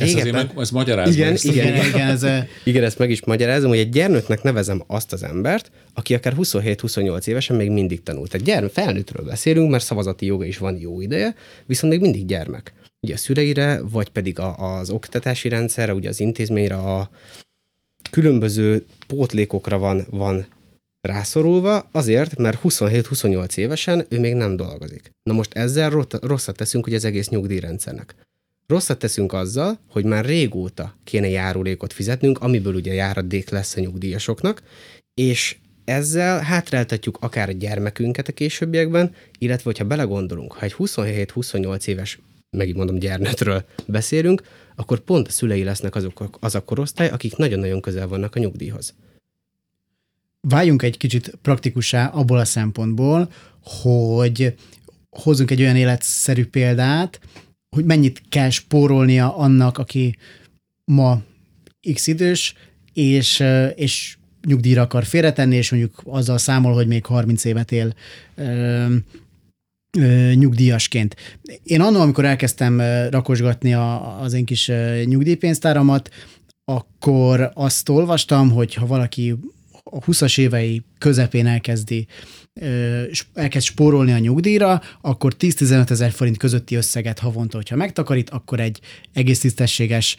Régebben, 0.00 0.24
ezt 0.24 0.34
azért 0.34 0.54
meg, 0.54 0.62
ezt 0.62 0.72
magyarázom. 0.72 1.12
Igen, 1.12 1.32
ezt 1.32 1.44
igen, 1.44 1.66
igen, 1.66 1.86
igen, 1.86 2.08
ez, 2.08 2.26
igen, 2.64 2.84
ezt 2.84 2.98
meg 2.98 3.10
is 3.10 3.24
magyarázom, 3.24 3.68
hogy 3.68 3.78
egy 3.78 3.88
gyermeknek 3.88 4.42
nevezem 4.42 4.82
azt 4.86 5.12
az 5.12 5.22
embert, 5.22 5.70
aki 5.94 6.14
akár 6.14 6.34
27-28 6.36 7.26
évesen 7.26 7.56
még 7.56 7.70
mindig 7.70 8.02
tanult. 8.02 8.30
Tehát 8.30 8.46
gyermek, 8.46 8.70
felnőttről 8.70 9.26
beszélünk, 9.26 9.70
mert 9.70 9.84
szavazati 9.84 10.26
joga 10.26 10.44
is 10.44 10.58
van 10.58 10.78
jó 10.78 11.00
ideje, 11.00 11.34
viszont 11.66 11.92
még 11.92 12.02
mindig 12.02 12.26
gyermek. 12.26 12.72
Ugye 13.00 13.14
a 13.14 13.16
szüleire, 13.16 13.80
vagy 13.82 14.08
pedig 14.08 14.38
a, 14.38 14.78
az 14.78 14.90
oktatási 14.90 15.48
rendszerre, 15.48 15.94
ugye 15.94 16.08
az 16.08 16.20
intézményre, 16.20 16.74
a 16.74 17.10
különböző 18.10 18.84
pótlékokra 19.06 19.78
van, 19.78 20.06
van 20.10 20.46
rászorulva, 21.00 21.88
azért, 21.92 22.36
mert 22.36 22.60
27-28 22.64 23.56
évesen 23.56 24.06
ő 24.08 24.20
még 24.20 24.34
nem 24.34 24.56
dolgozik. 24.56 25.10
Na 25.22 25.32
most 25.32 25.54
ezzel 25.54 26.06
rosszat 26.20 26.56
teszünk 26.56 26.86
ugye 26.86 26.96
az 26.96 27.04
egész 27.04 27.28
nyugdíjrendszernek. 27.28 28.14
Rosszat 28.72 28.98
teszünk 28.98 29.32
azzal, 29.32 29.78
hogy 29.88 30.04
már 30.04 30.24
régóta 30.24 30.94
kéne 31.04 31.28
járulékot 31.28 31.92
fizetnünk, 31.92 32.38
amiből 32.38 32.74
ugye 32.74 32.92
járadék 32.92 33.50
lesz 33.50 33.76
a 33.76 33.80
nyugdíjasoknak, 33.80 34.62
és 35.14 35.56
ezzel 35.84 36.40
hátráltatjuk 36.40 37.18
akár 37.20 37.48
a 37.48 37.52
gyermekünket 37.52 38.28
a 38.28 38.32
későbbiekben, 38.32 39.14
illetve 39.38 39.62
hogyha 39.64 39.84
belegondolunk, 39.84 40.52
ha 40.52 40.64
egy 40.64 40.74
27-28 40.78 41.86
éves, 41.86 42.18
megint 42.50 42.76
mondom 42.76 42.98
gyermetről 42.98 43.64
beszélünk, 43.86 44.42
akkor 44.76 44.98
pont 45.00 45.28
a 45.28 45.30
szülei 45.30 45.64
lesznek 45.64 45.94
azok, 45.94 46.28
az 46.40 46.54
a 46.54 46.64
korosztály, 46.64 47.08
akik 47.08 47.36
nagyon-nagyon 47.36 47.80
közel 47.80 48.08
vannak 48.08 48.34
a 48.34 48.38
nyugdíjhoz. 48.38 48.94
Váljunk 50.40 50.82
egy 50.82 50.96
kicsit 50.96 51.38
praktikussá 51.42 52.06
abból 52.06 52.38
a 52.38 52.44
szempontból, 52.44 53.32
hogy 53.62 54.54
hozzunk 55.10 55.50
egy 55.50 55.60
olyan 55.60 55.76
életszerű 55.76 56.46
példát, 56.46 57.20
hogy 57.76 57.84
mennyit 57.84 58.22
kell 58.28 58.50
spórolnia 58.50 59.36
annak, 59.36 59.78
aki 59.78 60.16
ma 60.84 61.22
x 61.92 62.06
idős, 62.06 62.54
és, 62.92 63.44
és 63.74 64.16
nyugdíjra 64.46 64.82
akar 64.82 65.04
félretenni, 65.04 65.56
és 65.56 65.70
mondjuk 65.70 66.02
azzal 66.04 66.38
számol, 66.38 66.72
hogy 66.72 66.86
még 66.86 67.06
30 67.06 67.44
évet 67.44 67.72
él 67.72 67.94
ö, 68.34 68.94
ö, 69.98 70.32
nyugdíjasként. 70.34 71.16
Én 71.62 71.80
annól, 71.80 72.00
amikor 72.00 72.24
elkezdtem 72.24 72.80
rakosgatni 73.10 73.74
a, 73.74 74.20
az 74.20 74.32
én 74.32 74.44
kis 74.44 74.70
nyugdíjpénztáramat, 75.04 76.10
akkor 76.64 77.50
azt 77.54 77.88
olvastam, 77.88 78.50
hogy 78.50 78.74
ha 78.74 78.86
valaki 78.86 79.34
a 79.82 79.98
20-as 79.98 80.38
évei 80.38 80.82
közepén 80.98 81.46
elkezdi 81.46 82.06
elkezd 83.34 83.66
spórolni 83.66 84.12
a 84.12 84.18
nyugdíjra, 84.18 84.82
akkor 85.00 85.34
10-15 85.38 85.90
ezer 85.90 86.10
forint 86.10 86.36
közötti 86.36 86.74
összeget 86.74 87.18
havonta, 87.18 87.56
hogyha 87.56 87.76
megtakarít, 87.76 88.30
akkor 88.30 88.60
egy 88.60 88.80
egész 89.12 89.38
tisztességes 89.38 90.16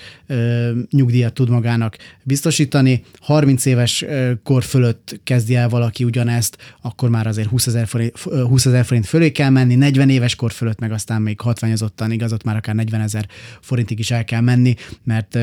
nyugdíjat 0.89 1.34
tud 1.34 1.50
magának 1.50 1.98
biztosítani. 2.24 3.04
30 3.19 3.65
éves 3.65 4.06
kor 4.43 4.63
fölött 4.63 5.19
kezdi 5.24 5.56
el 5.56 5.69
valaki 5.69 6.04
ugyanezt, 6.04 6.58
akkor 6.82 7.10
már 7.10 7.28
azért 7.28 7.50
20 7.50 7.67
ezer 7.67 7.88
forint, 7.88 8.17
20 8.19 8.65
ezer 8.65 8.86
forint 8.86 9.06
fölé 9.06 9.32
kell 9.32 9.50
menni, 9.50 9.76
40 9.76 10.10
éves 10.10 10.36
kor 10.36 10.52
fölött 10.52 10.80
meg 10.80 10.91
aztán 10.91 11.22
még 11.22 11.39
hatványozottan 11.39 12.12
igazot 12.12 12.43
már 12.43 12.56
akár 12.56 12.76
40 12.76 13.02
ezer 13.02 13.28
forintig 13.62 14.00
is 14.00 14.12
el 14.12 14.24
kell 14.24 14.41
menni, 14.41 14.76
mert 15.04 15.38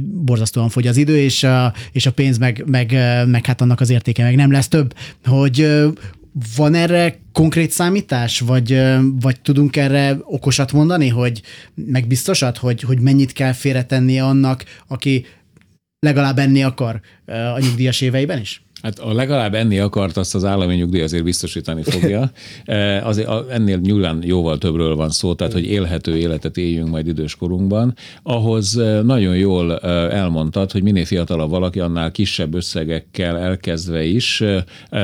borzasztóan 0.00 0.68
fogy 0.68 0.86
az 0.86 0.96
idő, 0.96 1.18
és 1.18 1.42
a, 1.42 1.74
és 1.92 2.06
a 2.06 2.12
pénz 2.12 2.38
meg, 2.38 2.62
meg, 2.66 2.90
meg 3.26 3.46
hát 3.46 3.60
annak 3.60 3.80
az 3.80 3.90
értéke 3.90 4.22
meg 4.22 4.34
nem 4.34 4.50
lesz 4.50 4.68
több, 4.68 4.94
hogy 5.24 5.84
van 6.56 6.74
erre 6.74 7.20
konkrét 7.32 7.70
számítás, 7.70 8.40
vagy, 8.40 8.82
vagy 9.20 9.40
tudunk 9.40 9.76
erre 9.76 10.16
okosat 10.22 10.72
mondani, 10.72 11.08
hogy 11.08 11.42
megbiztosat, 11.74 12.56
hogy, 12.56 12.80
hogy 12.80 13.00
mennyit 13.00 13.32
kell 13.32 13.52
félretennie 13.52 14.24
annak, 14.24 14.64
aki 14.86 15.26
legalább 15.98 16.38
enni 16.38 16.62
akar 16.62 17.00
a 17.26 17.58
nyugdíjas 17.58 18.00
éveiben 18.00 18.40
is? 18.40 18.65
Hát 18.86 18.98
a 18.98 19.12
legalább 19.12 19.54
enni 19.54 19.78
akart, 19.78 20.16
azt 20.16 20.34
az 20.34 20.44
állami 20.44 20.74
nyugdíj 20.74 21.02
azért 21.02 21.24
biztosítani 21.24 21.82
fogja. 21.82 22.30
Eh, 22.64 23.06
azért 23.06 23.28
ennél 23.50 23.76
nyilván 23.76 24.22
jóval 24.24 24.58
többről 24.58 24.96
van 24.96 25.10
szó, 25.10 25.34
tehát 25.34 25.52
hogy 25.52 25.64
élhető 25.64 26.16
életet 26.16 26.56
éljünk 26.56 26.88
majd 26.88 27.06
időskorunkban. 27.06 27.94
Ahhoz 28.22 28.78
eh, 28.78 29.02
nagyon 29.02 29.36
jól 29.36 29.78
eh, 29.78 30.18
elmondtad, 30.18 30.72
hogy 30.72 30.82
minél 30.82 31.04
fiatalabb 31.04 31.50
valaki, 31.50 31.80
annál 31.80 32.10
kisebb 32.10 32.54
összegekkel 32.54 33.38
elkezdve 33.38 34.04
is 34.04 34.42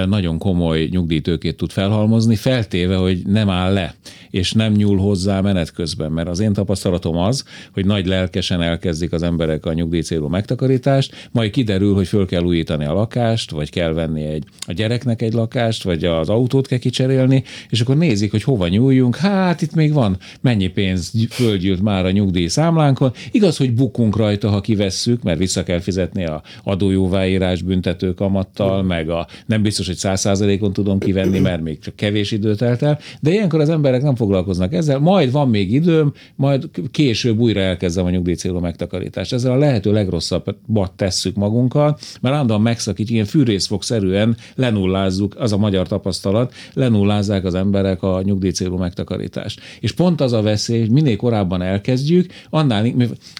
nagyon 0.06 0.38
komoly 0.38 0.88
nyugdíjtőkét 0.90 1.56
tud 1.56 1.70
felhalmozni, 1.70 2.36
feltéve, 2.36 2.96
hogy 2.96 3.22
nem 3.26 3.50
áll 3.50 3.72
le, 3.72 3.94
és 4.30 4.52
nem 4.52 4.72
nyúl 4.72 4.98
hozzá 4.98 5.40
menet 5.40 5.72
közben. 5.72 6.12
Mert 6.12 6.28
az 6.28 6.40
én 6.40 6.52
tapasztalatom 6.52 7.16
az, 7.16 7.44
hogy 7.72 7.86
nagy 7.86 8.06
lelkesen 8.06 8.62
elkezdik 8.62 9.12
az 9.12 9.22
emberek 9.22 9.66
a 9.66 9.72
nyugdíjcélú 9.72 10.28
megtakarítást, 10.28 11.28
majd 11.32 11.50
kiderül, 11.50 11.94
hogy 11.94 12.06
föl 12.06 12.26
kell 12.26 12.42
újítani 12.42 12.84
a 12.84 12.92
lakást, 12.92 13.50
vagy 13.50 13.70
kell 13.72 13.92
venni 13.92 14.22
egy, 14.22 14.44
a 14.66 14.72
gyereknek 14.72 15.22
egy 15.22 15.32
lakást, 15.32 15.82
vagy 15.82 16.04
az 16.04 16.28
autót 16.28 16.66
kell 16.66 16.78
kicserélni, 16.78 17.42
és 17.70 17.80
akkor 17.80 17.96
nézik, 17.96 18.30
hogy 18.30 18.42
hova 18.42 18.68
nyúljunk. 18.68 19.16
Hát 19.16 19.62
itt 19.62 19.74
még 19.74 19.92
van, 19.92 20.16
mennyi 20.40 20.66
pénz 20.66 21.12
földgyűlt 21.30 21.82
már 21.82 22.04
a 22.04 22.10
nyugdíj 22.10 22.46
számlánkon. 22.46 23.12
Igaz, 23.30 23.56
hogy 23.56 23.74
bukunk 23.74 24.16
rajta, 24.16 24.50
ha 24.50 24.60
kivesszük, 24.60 25.22
mert 25.22 25.38
vissza 25.38 25.62
kell 25.62 25.80
fizetni 25.80 26.24
a 26.24 26.42
adójóváírás 26.62 27.62
büntető 27.62 28.14
kamattal, 28.14 28.82
meg 28.82 29.10
a 29.10 29.26
nem 29.46 29.62
biztos, 29.62 29.86
hogy 29.86 29.96
száz 29.96 30.20
százalékon 30.20 30.72
tudom 30.72 30.98
kivenni, 30.98 31.38
mert 31.38 31.62
még 31.62 31.78
csak 31.78 31.96
kevés 31.96 32.30
időt 32.30 32.58
telt 32.58 32.82
el, 32.82 32.98
de 33.20 33.30
ilyenkor 33.30 33.60
az 33.60 33.68
emberek 33.68 34.02
nem 34.02 34.14
foglalkoznak 34.14 34.72
ezzel, 34.72 34.98
majd 34.98 35.32
van 35.32 35.48
még 35.48 35.72
időm, 35.72 36.12
majd 36.36 36.70
később 36.90 37.38
újra 37.38 37.60
elkezdem 37.60 38.04
a 38.04 38.10
nyugdíj 38.10 38.34
célú 38.34 38.58
megtakarítást. 38.58 39.32
Ezzel 39.32 39.52
a 39.52 39.56
lehető 39.56 39.92
legrosszabbat 39.92 40.92
tesszük 40.96 41.36
magunkkal, 41.36 41.98
mert 42.20 42.34
állandóan 42.34 42.62
megszakít, 42.62 43.10
ilyen 43.10 43.24
fűrés 43.24 43.51
lövészfogszerűen 43.52 44.36
lenullázzuk, 44.54 45.34
az 45.38 45.52
a 45.52 45.56
magyar 45.56 45.86
tapasztalat, 45.88 46.54
lenullázzák 46.72 47.44
az 47.44 47.54
emberek 47.54 48.02
a 48.02 48.22
nyugdíjcélú 48.22 48.76
megtakarítást. 48.76 49.60
És 49.80 49.92
pont 49.92 50.20
az 50.20 50.32
a 50.32 50.42
veszély, 50.42 50.80
hogy 50.80 50.90
minél 50.90 51.16
korábban 51.16 51.62
elkezdjük, 51.62 52.32
annál, 52.50 52.84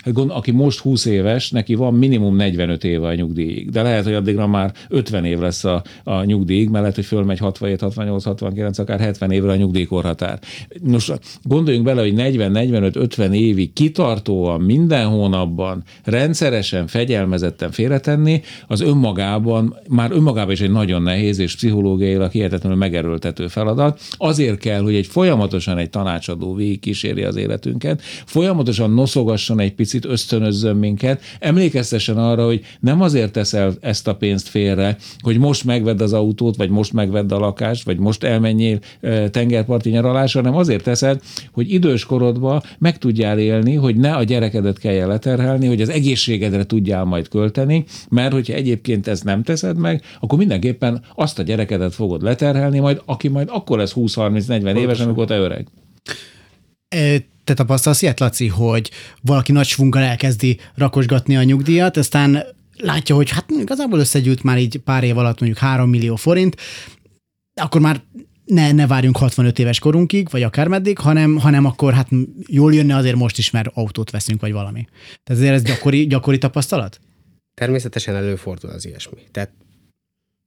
hát 0.04 0.18
aki 0.28 0.50
most 0.50 0.78
20 0.78 1.04
éves, 1.04 1.50
neki 1.50 1.74
van 1.74 1.94
minimum 1.94 2.36
45 2.36 2.84
éve 2.84 3.06
a 3.06 3.14
nyugdíjig, 3.14 3.70
de 3.70 3.82
lehet, 3.82 4.04
hogy 4.04 4.14
addigra 4.14 4.46
már 4.46 4.72
50 4.88 5.24
év 5.24 5.38
lesz 5.38 5.64
a, 5.64 5.82
a 6.04 6.24
nyugdíjig, 6.24 6.68
mert 6.68 6.80
lehet, 6.80 6.94
hogy 6.94 7.04
fölmegy 7.04 7.38
67, 7.38 7.80
68, 7.80 8.24
69, 8.24 8.78
akár 8.78 9.00
70 9.00 9.30
évre 9.30 9.50
a 9.50 9.56
nyugdíjkorhatár. 9.56 10.38
Most 10.82 11.20
gondoljunk 11.42 11.86
bele, 11.86 12.00
hogy 12.00 12.14
40, 12.14 12.50
45, 12.50 12.96
50 12.96 13.32
évig 13.32 13.72
kitartóan 13.72 14.60
minden 14.60 15.06
hónapban 15.06 15.82
rendszeresen, 16.04 16.86
fegyelmezetten 16.86 17.70
félretenni, 17.70 18.42
az 18.66 18.80
önmagában, 18.80 19.76
már 19.88 20.01
önmagában 20.10 20.52
is 20.52 20.60
egy 20.60 20.70
nagyon 20.70 21.02
nehéz 21.02 21.38
és 21.38 21.54
pszichológiailag 21.54 22.30
hihetetlenül 22.30 22.78
megerőltető 22.78 23.46
feladat. 23.46 24.00
Azért 24.16 24.58
kell, 24.58 24.80
hogy 24.80 24.94
egy 24.94 25.06
folyamatosan 25.06 25.78
egy 25.78 25.90
tanácsadó 25.90 26.54
végig 26.54 26.80
kíséri 26.80 27.22
az 27.22 27.36
életünket, 27.36 28.02
folyamatosan 28.26 28.90
noszogasson 28.90 29.60
egy 29.60 29.72
picit, 29.72 30.04
ösztönözzön 30.04 30.76
minket, 30.76 31.20
emlékeztessen 31.38 32.16
arra, 32.16 32.44
hogy 32.44 32.64
nem 32.80 33.00
azért 33.00 33.32
teszel 33.32 33.74
ezt 33.80 34.08
a 34.08 34.14
pénzt 34.14 34.48
félre, 34.48 34.96
hogy 35.20 35.38
most 35.38 35.64
megvedd 35.64 36.02
az 36.02 36.12
autót, 36.12 36.56
vagy 36.56 36.70
most 36.70 36.92
megvedd 36.92 37.32
a 37.32 37.38
lakást, 37.38 37.84
vagy 37.84 37.98
most 37.98 38.24
elmenjél 38.24 38.78
tengerparti 39.30 39.90
nyaralásra, 39.90 40.40
hanem 40.40 40.58
azért 40.58 40.82
teszed, 40.82 41.20
hogy 41.52 41.72
idős 41.72 42.04
korodban 42.04 42.62
meg 42.78 42.98
tudjál 42.98 43.38
élni, 43.38 43.74
hogy 43.74 43.96
ne 43.96 44.14
a 44.14 44.22
gyerekedet 44.22 44.78
kelljen 44.78 45.08
leterhelni, 45.08 45.66
hogy 45.66 45.80
az 45.80 45.88
egészségedre 45.88 46.66
tudjál 46.66 47.04
majd 47.04 47.28
költeni, 47.28 47.84
mert 48.08 48.32
hogyha 48.32 48.52
egyébként 48.52 49.06
ezt 49.06 49.24
nem 49.24 49.42
teszed 49.42 49.76
meg, 49.76 49.91
akkor 50.20 50.38
mindenképpen 50.38 51.04
azt 51.14 51.38
a 51.38 51.42
gyerekedet 51.42 51.94
fogod 51.94 52.22
leterhelni, 52.22 52.78
majd 52.78 53.02
aki 53.04 53.28
majd 53.28 53.48
akkor 53.50 53.78
lesz 53.78 53.92
20-30-40 53.96 54.76
éves, 54.76 55.00
amikor 55.00 55.26
te 55.26 55.36
öreg. 55.36 55.66
Te 57.44 57.54
tapasztalsz 57.54 58.02
ilyet, 58.02 58.20
Laci, 58.20 58.46
hogy 58.46 58.90
valaki 59.22 59.52
nagy 59.52 59.66
svunggal 59.66 60.02
elkezdi 60.02 60.58
rakosgatni 60.74 61.36
a 61.36 61.42
nyugdíjat, 61.42 61.96
aztán 61.96 62.44
látja, 62.76 63.14
hogy 63.14 63.30
hát 63.30 63.50
igazából 63.50 63.98
összegyűlt 63.98 64.42
már 64.42 64.58
így 64.58 64.76
pár 64.76 65.04
év 65.04 65.18
alatt 65.18 65.40
mondjuk 65.40 65.60
3 65.60 65.90
millió 65.90 66.16
forint, 66.16 66.56
akkor 67.60 67.80
már 67.80 68.02
ne, 68.44 68.72
ne 68.72 68.86
várjunk 68.86 69.16
65 69.16 69.58
éves 69.58 69.78
korunkig, 69.78 70.28
vagy 70.30 70.42
akármeddig, 70.42 70.98
hanem, 70.98 71.36
hanem 71.36 71.64
akkor 71.64 71.92
hát 71.92 72.08
jól 72.46 72.74
jönne 72.74 72.96
azért 72.96 73.16
most 73.16 73.38
is, 73.38 73.50
mert 73.50 73.68
autót 73.74 74.10
veszünk, 74.10 74.40
vagy 74.40 74.52
valami. 74.52 74.86
Tehát 75.22 75.42
ezért 75.42 75.54
ez 75.54 75.62
gyakori, 75.62 76.06
gyakori 76.06 76.38
tapasztalat? 76.38 77.00
Természetesen 77.54 78.14
előfordul 78.14 78.70
az 78.70 78.86
ilyesmi. 78.86 79.20
Tehát 79.30 79.50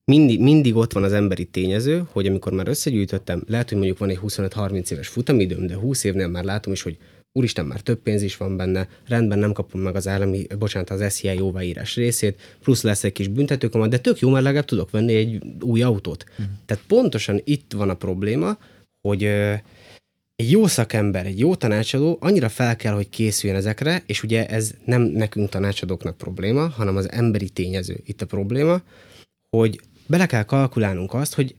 mindig, 0.06 0.39
mindig 0.39 0.76
ott 0.76 0.94
van 0.94 1.04
az 1.04 1.13
emberi 1.13 1.46
tényező, 1.46 2.04
hogy 2.12 2.28
amikor 2.28 2.52
már 2.52 2.68
összegyűjtöttem, 2.68 3.44
lehet, 3.48 3.70
hogy 3.70 3.78
mondjuk 3.78 3.98
van 3.98 4.10
egy 4.10 4.20
25-30 4.22 4.91
éves 4.91 5.08
futamidőm, 5.08 5.68
de 5.68 5.76
20 5.76 6.04
évnél 6.04 6.28
már 6.28 6.44
látom 6.44 6.74
is, 6.74 6.82
hogy 6.82 6.98
úristen, 7.32 7.65
már 7.65 7.80
több 7.80 8.00
pénz 8.00 8.22
is 8.22 8.38
van 8.38 8.58
benne, 8.58 8.88
rendben 9.08 9.39
nem 9.39 9.52
kapom 9.52 9.82
meg 9.82 9.96
az 9.96 10.08
állami, 10.08 10.48
bocsánat, 10.60 10.89
az 10.89 11.13
SZIA 11.13 11.32
jóváírás 11.32 11.96
részét, 11.96 12.58
plusz 12.62 12.82
lesz 12.82 13.04
egy 13.04 13.12
kis 13.12 13.28
büntetőkamat, 13.28 13.89
de 13.89 13.98
tök 13.98 14.20
jó, 14.20 14.30
mert 14.30 14.44
legalább 14.44 14.65
tudok 14.65 14.91
venni 14.91 15.15
egy 15.15 15.44
új 15.60 15.82
autót. 15.82 16.26
Uh-huh. 16.30 16.46
Tehát 16.65 16.84
pontosan 16.88 17.41
itt 17.44 17.74
van 17.74 17.89
a 17.89 17.94
probléma, 17.94 18.58
hogy 19.02 19.24
egy 20.36 20.52
jó 20.52 20.68
szakember, 20.68 21.26
egy 21.26 21.39
jó 21.39 21.56
tanácsadó 21.56 22.18
annyira 22.20 22.50
fel 22.50 22.76
kell, 22.76 22.94
hogy 22.94 23.10
készüljön 23.10 23.58
ezekre, 23.60 24.04
és 24.06 24.24
ugye 24.24 24.48
ez 24.48 24.74
nem 24.86 25.02
nekünk 25.02 25.50
tanácsadóknak 25.50 26.18
probléma, 26.18 26.68
hanem 26.68 26.96
az 26.96 27.12
emberi 27.12 27.50
tényező 27.50 27.98
itt 28.06 28.22
a 28.22 28.26
probléma, 28.26 28.82
hogy 29.50 29.80
bele 30.08 30.26
kell 30.26 30.44
kalkulálnunk 30.44 31.13
azt, 31.13 31.34
hogy 31.34 31.56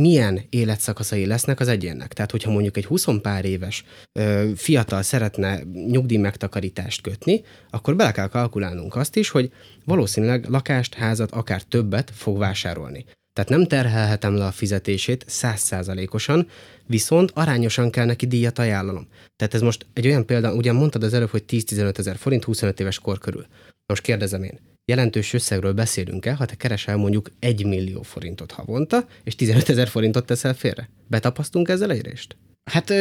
milyen 0.00 0.40
életszakaszai 0.50 1.26
lesznek 1.26 1.60
az 1.60 1.68
egyénnek. 1.68 2.12
Tehát, 2.12 2.30
hogyha 2.30 2.50
mondjuk 2.50 2.76
egy 2.76 2.84
20 2.84 3.06
pár 3.22 3.44
éves 3.44 3.84
ö, 4.12 4.50
fiatal 4.56 5.02
szeretne 5.02 5.62
nyugdíj 5.86 6.16
megtakarítást 6.16 7.00
kötni, 7.00 7.42
akkor 7.70 7.96
bele 7.96 8.12
kell 8.12 8.28
kalkulálnunk 8.28 8.96
azt 8.96 9.16
is, 9.16 9.28
hogy 9.28 9.50
valószínűleg 9.84 10.48
lakást, 10.48 10.94
házat, 10.94 11.30
akár 11.30 11.62
többet 11.62 12.10
fog 12.14 12.38
vásárolni. 12.38 13.04
Tehát 13.32 13.50
nem 13.50 13.66
terhelhetem 13.66 14.36
le 14.36 14.44
a 14.44 14.50
fizetését 14.50 15.24
százszázalékosan, 15.28 16.48
viszont 16.86 17.30
arányosan 17.34 17.90
kell 17.90 18.04
neki 18.04 18.26
díjat 18.26 18.58
ajánlanom. 18.58 19.08
Tehát 19.36 19.54
ez 19.54 19.60
most 19.60 19.86
egy 19.92 20.06
olyan 20.06 20.26
példa, 20.26 20.54
ugyan 20.54 20.74
mondtad 20.74 21.02
az 21.02 21.14
előbb, 21.14 21.30
hogy 21.30 21.44
10-15 21.48 21.98
ezer 21.98 22.16
forint 22.16 22.44
25 22.44 22.80
éves 22.80 22.98
kor 22.98 23.18
körül. 23.18 23.46
Most 23.86 24.02
kérdezem 24.02 24.42
én, 24.42 24.60
jelentős 24.88 25.32
összegről 25.32 25.72
beszélünk-e, 25.72 26.34
ha 26.34 26.44
te 26.44 26.54
keresel 26.54 26.96
mondjuk 26.96 27.30
1 27.38 27.66
millió 27.66 28.02
forintot 28.02 28.52
havonta, 28.52 29.06
és 29.24 29.34
15 29.34 29.68
ezer 29.68 29.88
forintot 29.88 30.26
teszel 30.26 30.54
félre? 30.54 30.88
Betapasztunk 31.06 31.68
ezzel 31.68 31.90
egyrészt? 31.90 32.36
Hát 32.70 32.92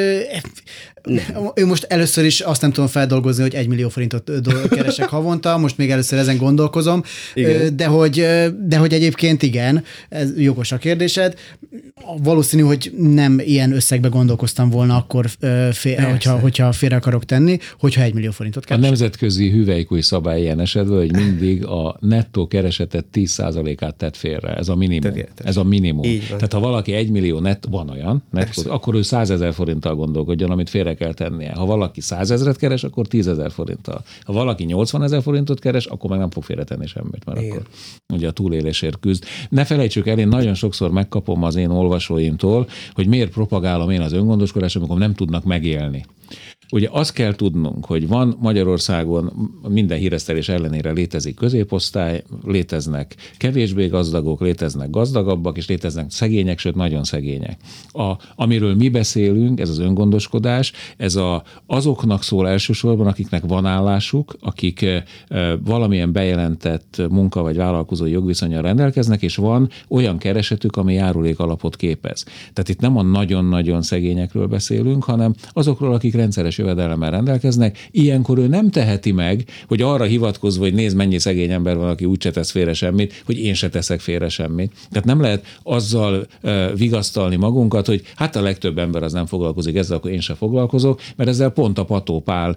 nem. 1.04 1.52
ő 1.56 1.66
most 1.66 1.84
először 1.84 2.26
is 2.26 2.40
azt 2.40 2.62
nem 2.62 2.72
tudom 2.72 2.90
feldolgozni, 2.90 3.42
hogy 3.42 3.54
egy 3.54 3.68
millió 3.68 3.90
forintot 3.90 4.32
keresek 4.70 5.10
havonta, 5.10 5.58
most 5.58 5.78
még 5.78 5.92
először 5.92 6.20
ezen 6.20 6.38
gondolkozom, 6.38 7.04
igen. 7.34 7.76
de 7.76 7.86
hogy, 7.86 8.28
de 8.68 8.78
hogy 8.78 8.94
egyébként 8.94 9.44
igen, 9.44 9.84
ez 10.10 10.40
jogos 10.40 10.72
a 10.72 10.78
kérdésed. 10.78 11.34
Valószínű, 12.24 12.62
hogy 12.62 12.94
nem 12.98 13.40
ilyen 13.40 13.72
összegbe 13.72 14.08
gondolkoztam 14.08 14.70
volna 14.70 14.96
akkor, 14.96 15.26
fél, 15.72 16.02
hogyha, 16.02 16.40
hogyha 16.40 16.72
félre 16.72 16.96
akarok 16.96 17.26
tenni, 17.26 17.58
hogyha 17.80 18.02
egy 18.02 18.14
millió 18.14 18.32
forintot 18.32 18.66
keresek. 18.66 18.86
A 18.86 18.88
nemzetközi 18.88 19.50
hüvelykúj 19.50 20.02
szabály 20.02 20.42
ilyen 20.42 20.60
esetben, 20.60 20.98
hogy 20.98 21.12
mindig 21.12 21.66
a 21.66 21.98
nettó 22.00 22.48
keresetet 22.48 23.06
10%-át 23.14 23.96
tett 23.96 24.16
félre. 24.16 24.56
Ez 24.56 24.70
a 24.70 24.76
minimum. 24.76 25.14
Ez 25.36 25.58
a 25.58 25.64
minimum. 25.64 26.20
Tehát 26.28 26.54
ha 26.54 26.60
valaki 26.60 26.94
egy 26.94 27.10
millió 27.10 27.40
net, 27.40 27.68
van 27.70 27.90
olyan, 27.90 28.24
nettó, 28.32 28.72
akkor 28.72 28.96
ő 28.96 29.02
100 29.02 29.30
ezer 29.30 29.54
forinttal 29.56 29.96
gondolkodjon, 29.96 30.52
amit 30.52 30.70
félre 30.70 30.94
kell 30.94 31.14
tennie. 31.14 31.54
Ha 31.56 31.66
valaki 31.66 32.02
100 32.02 32.32
ezeret 32.32 32.58
keres, 32.58 32.84
akkor 32.84 33.08
10 33.08 33.28
ezer 33.28 33.52
forinttal. 33.52 34.04
Ha 34.24 34.34
valaki 34.34 34.64
80 34.64 35.04
ezer 35.04 35.22
forintot 35.22 35.60
keres, 35.60 35.86
akkor 35.86 36.10
meg 36.10 36.20
nem 36.20 36.30
fog 36.30 36.44
félretenni 36.44 36.88
semmit, 36.88 37.26
mert 37.26 37.42
Igen. 37.42 37.52
akkor 37.52 37.66
ugye 38.14 38.28
a 38.28 38.32
túlélésért 38.32 39.00
küzd. 39.00 39.24
Ne 39.50 39.66
felejtsük 39.66 40.08
el, 40.08 40.20
én 40.20 40.28
nagyon 40.28 40.54
sokszor 40.54 40.92
megkapom 40.92 41.44
az 41.44 41.56
én 41.56 41.70
olvasóimtól, 41.70 42.68
hogy 42.94 43.08
miért 43.08 43.32
propagálom 43.32 43.90
én 43.90 44.02
az 44.02 44.14
öngondoskodást, 44.14 44.76
amikor 44.76 44.98
nem 44.98 45.14
tudnak 45.14 45.44
megélni. 45.44 46.06
Ugye 46.72 46.88
azt 46.92 47.14
kell 47.14 47.36
tudnunk, 47.36 47.86
hogy 47.86 48.08
van 48.08 48.38
Magyarországon 48.40 49.32
minden 49.68 49.98
híresztelés 49.98 50.50
ellenére 50.50 50.92
létezik 50.92 51.36
középosztály, 51.36 52.24
léteznek 52.46 53.16
kevésbé 53.38 53.88
gazdagok, 53.88 54.42
léteznek 54.42 54.90
gazdagabbak, 54.90 55.58
és 55.58 55.68
léteznek 55.68 56.12
szegények, 56.12 56.60
sőt 56.60 56.76
nagyon 56.76 57.04
szegények. 57.04 57.60
A, 57.92 58.14
amiről 58.36 58.76
mi 58.76 58.90
beszélünk, 58.90 59.60
ez 59.60 59.70
az 59.70 59.80
öngondoskodás, 59.80 60.72
ez 60.98 61.16
a, 61.16 61.44
azoknak 61.66 62.24
szól 62.24 62.48
elsősorban, 62.48 63.08
akiknek 63.08 63.44
van 63.46 63.66
állásuk, 63.66 64.36
akik 64.40 64.82
e, 64.82 65.04
valamilyen 65.64 66.12
bejelentett 66.12 67.02
munka 67.10 67.42
vagy 67.42 67.56
vállalkozói 67.56 68.12
jogviszonyal 68.12 68.62
rendelkeznek, 68.62 69.22
és 69.22 69.36
van 69.36 69.70
olyan 69.88 70.18
keresetük, 70.18 70.76
ami 70.76 70.94
járulék 70.94 71.40
alapot 71.40 71.76
képez. 71.76 72.24
Tehát 72.24 72.70
itt 72.70 72.80
nem 72.80 72.98
a 72.98 73.02
nagyon-nagyon 73.02 73.82
szegényekről 73.82 74.48
beszélünk, 74.48 75.04
hanem 75.04 75.34
azokról, 75.54 75.94
akik 75.94 76.14
rendszeres 76.14 76.55
teljes 76.56 76.58
jövedelemmel 76.58 77.12
rendelkeznek, 77.12 77.88
ilyenkor 77.92 78.38
ő 78.38 78.48
nem 78.48 78.70
teheti 78.70 79.12
meg, 79.12 79.46
hogy 79.68 79.82
arra 79.82 80.04
hivatkozva, 80.04 80.64
hogy 80.64 80.74
nézd, 80.74 80.96
mennyi 80.96 81.20
szegény 81.20 81.52
ember 81.52 81.78
van, 81.78 81.90
aki 81.90 82.06
úgyse 82.06 82.32
tesz 82.32 82.52
félre 82.52 82.74
semmit, 82.74 83.22
hogy 83.26 83.40
én 83.40 83.54
se 83.54 83.70
teszek 83.70 84.00
félre 84.00 84.30
semmit. 84.30 84.72
Tehát 84.90 85.08
nem 85.08 85.22
lehet 85.22 85.46
azzal 85.64 86.28
vigasztalni 86.76 87.36
magunkat, 87.36 87.86
hogy 87.86 88.02
hát 88.16 88.36
a 88.36 88.42
legtöbb 88.42 88.78
ember 88.78 89.04
az 89.04 89.14
nem 89.14 89.26
foglalkozik 89.26 89.76
ezzel, 89.76 89.98
akkor 89.98 90.12
én 90.12 90.20
se 90.20 90.34
foglalkozok, 90.34 91.02
mert 91.16 91.30
ezzel 91.30 91.50
pont 91.50 91.80
a 91.80 91.86
patópál 91.86 92.56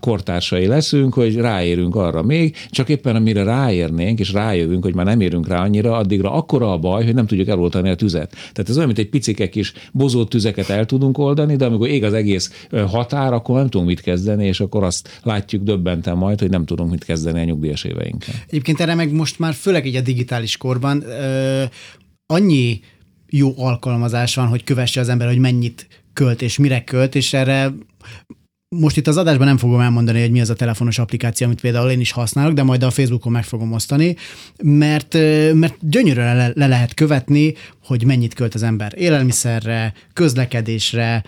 kortársai 0.00 0.66
leszünk, 0.66 1.14
hogy 1.14 1.36
ráérünk 1.36 1.96
arra 1.96 2.22
még, 2.22 2.56
csak 2.70 2.88
éppen 2.88 3.16
amire 3.16 3.42
ráérnénk, 3.42 4.18
és 4.20 4.32
rájövünk, 4.32 4.84
hogy 4.84 4.94
már 4.94 5.04
nem 5.04 5.20
érünk 5.20 5.48
rá 5.48 5.62
annyira, 5.62 5.96
addigra 5.96 6.32
akkora 6.32 6.72
a 6.72 6.78
baj, 6.78 7.04
hogy 7.04 7.14
nem 7.14 7.26
tudjuk 7.26 7.48
eloltani 7.48 7.90
a 7.90 7.94
tüzet. 7.94 8.30
Tehát 8.30 8.68
ez 8.68 8.74
olyan, 8.74 8.86
mint 8.86 8.98
egy 8.98 9.08
picike 9.08 9.48
kis 9.48 9.72
bozót 9.92 10.28
tüzeket 10.28 10.68
el 10.68 10.86
tudunk 10.86 11.18
oldani, 11.18 11.56
de 11.56 11.64
amikor 11.64 11.88
ég 11.88 12.04
az 12.04 12.12
egész 12.12 12.66
határ, 13.10 13.32
akkor 13.32 13.56
nem 13.56 13.68
tudunk 13.68 13.88
mit 13.88 14.00
kezdeni, 14.00 14.46
és 14.46 14.60
akkor 14.60 14.82
azt 14.82 15.20
látjuk 15.22 15.62
döbbenten 15.62 16.16
majd, 16.16 16.40
hogy 16.40 16.50
nem 16.50 16.64
tudunk 16.64 16.90
mit 16.90 17.04
kezdeni 17.04 17.40
a 17.40 17.44
nyugdíjas 17.44 17.84
éveinkkel. 17.84 18.34
Egyébként 18.46 18.80
erre 18.80 18.94
meg 18.94 19.12
most 19.12 19.38
már 19.38 19.54
főleg 19.54 19.86
így 19.86 19.96
a 19.96 20.00
digitális 20.00 20.56
korban 20.56 21.02
ö, 21.02 21.62
annyi 22.26 22.80
jó 23.28 23.52
alkalmazás 23.56 24.34
van, 24.34 24.46
hogy 24.46 24.64
kövesse 24.64 25.00
az 25.00 25.08
ember, 25.08 25.28
hogy 25.28 25.38
mennyit 25.38 25.86
költ 26.12 26.42
és 26.42 26.58
mire 26.58 26.84
költ, 26.84 27.14
és 27.14 27.32
erre 27.32 27.72
most 28.68 28.96
itt 28.96 29.06
az 29.06 29.16
adásban 29.16 29.46
nem 29.46 29.56
fogom 29.56 29.80
elmondani, 29.80 30.20
hogy 30.20 30.30
mi 30.30 30.40
az 30.40 30.50
a 30.50 30.54
telefonos 30.54 30.98
applikáció, 30.98 31.46
amit 31.46 31.60
például 31.60 31.90
én 31.90 32.00
is 32.00 32.10
használok, 32.10 32.52
de 32.52 32.62
majd 32.62 32.82
a 32.82 32.90
Facebookon 32.90 33.32
meg 33.32 33.44
fogom 33.44 33.72
osztani, 33.72 34.16
mert, 34.62 35.14
mert 35.52 35.76
gyönyörűen 35.80 36.36
le, 36.36 36.50
le 36.54 36.66
lehet 36.66 36.94
követni, 36.94 37.54
hogy 37.84 38.04
mennyit 38.04 38.34
költ 38.34 38.54
az 38.54 38.62
ember 38.62 38.92
élelmiszerre, 38.96 39.92
közlekedésre, 40.12 41.24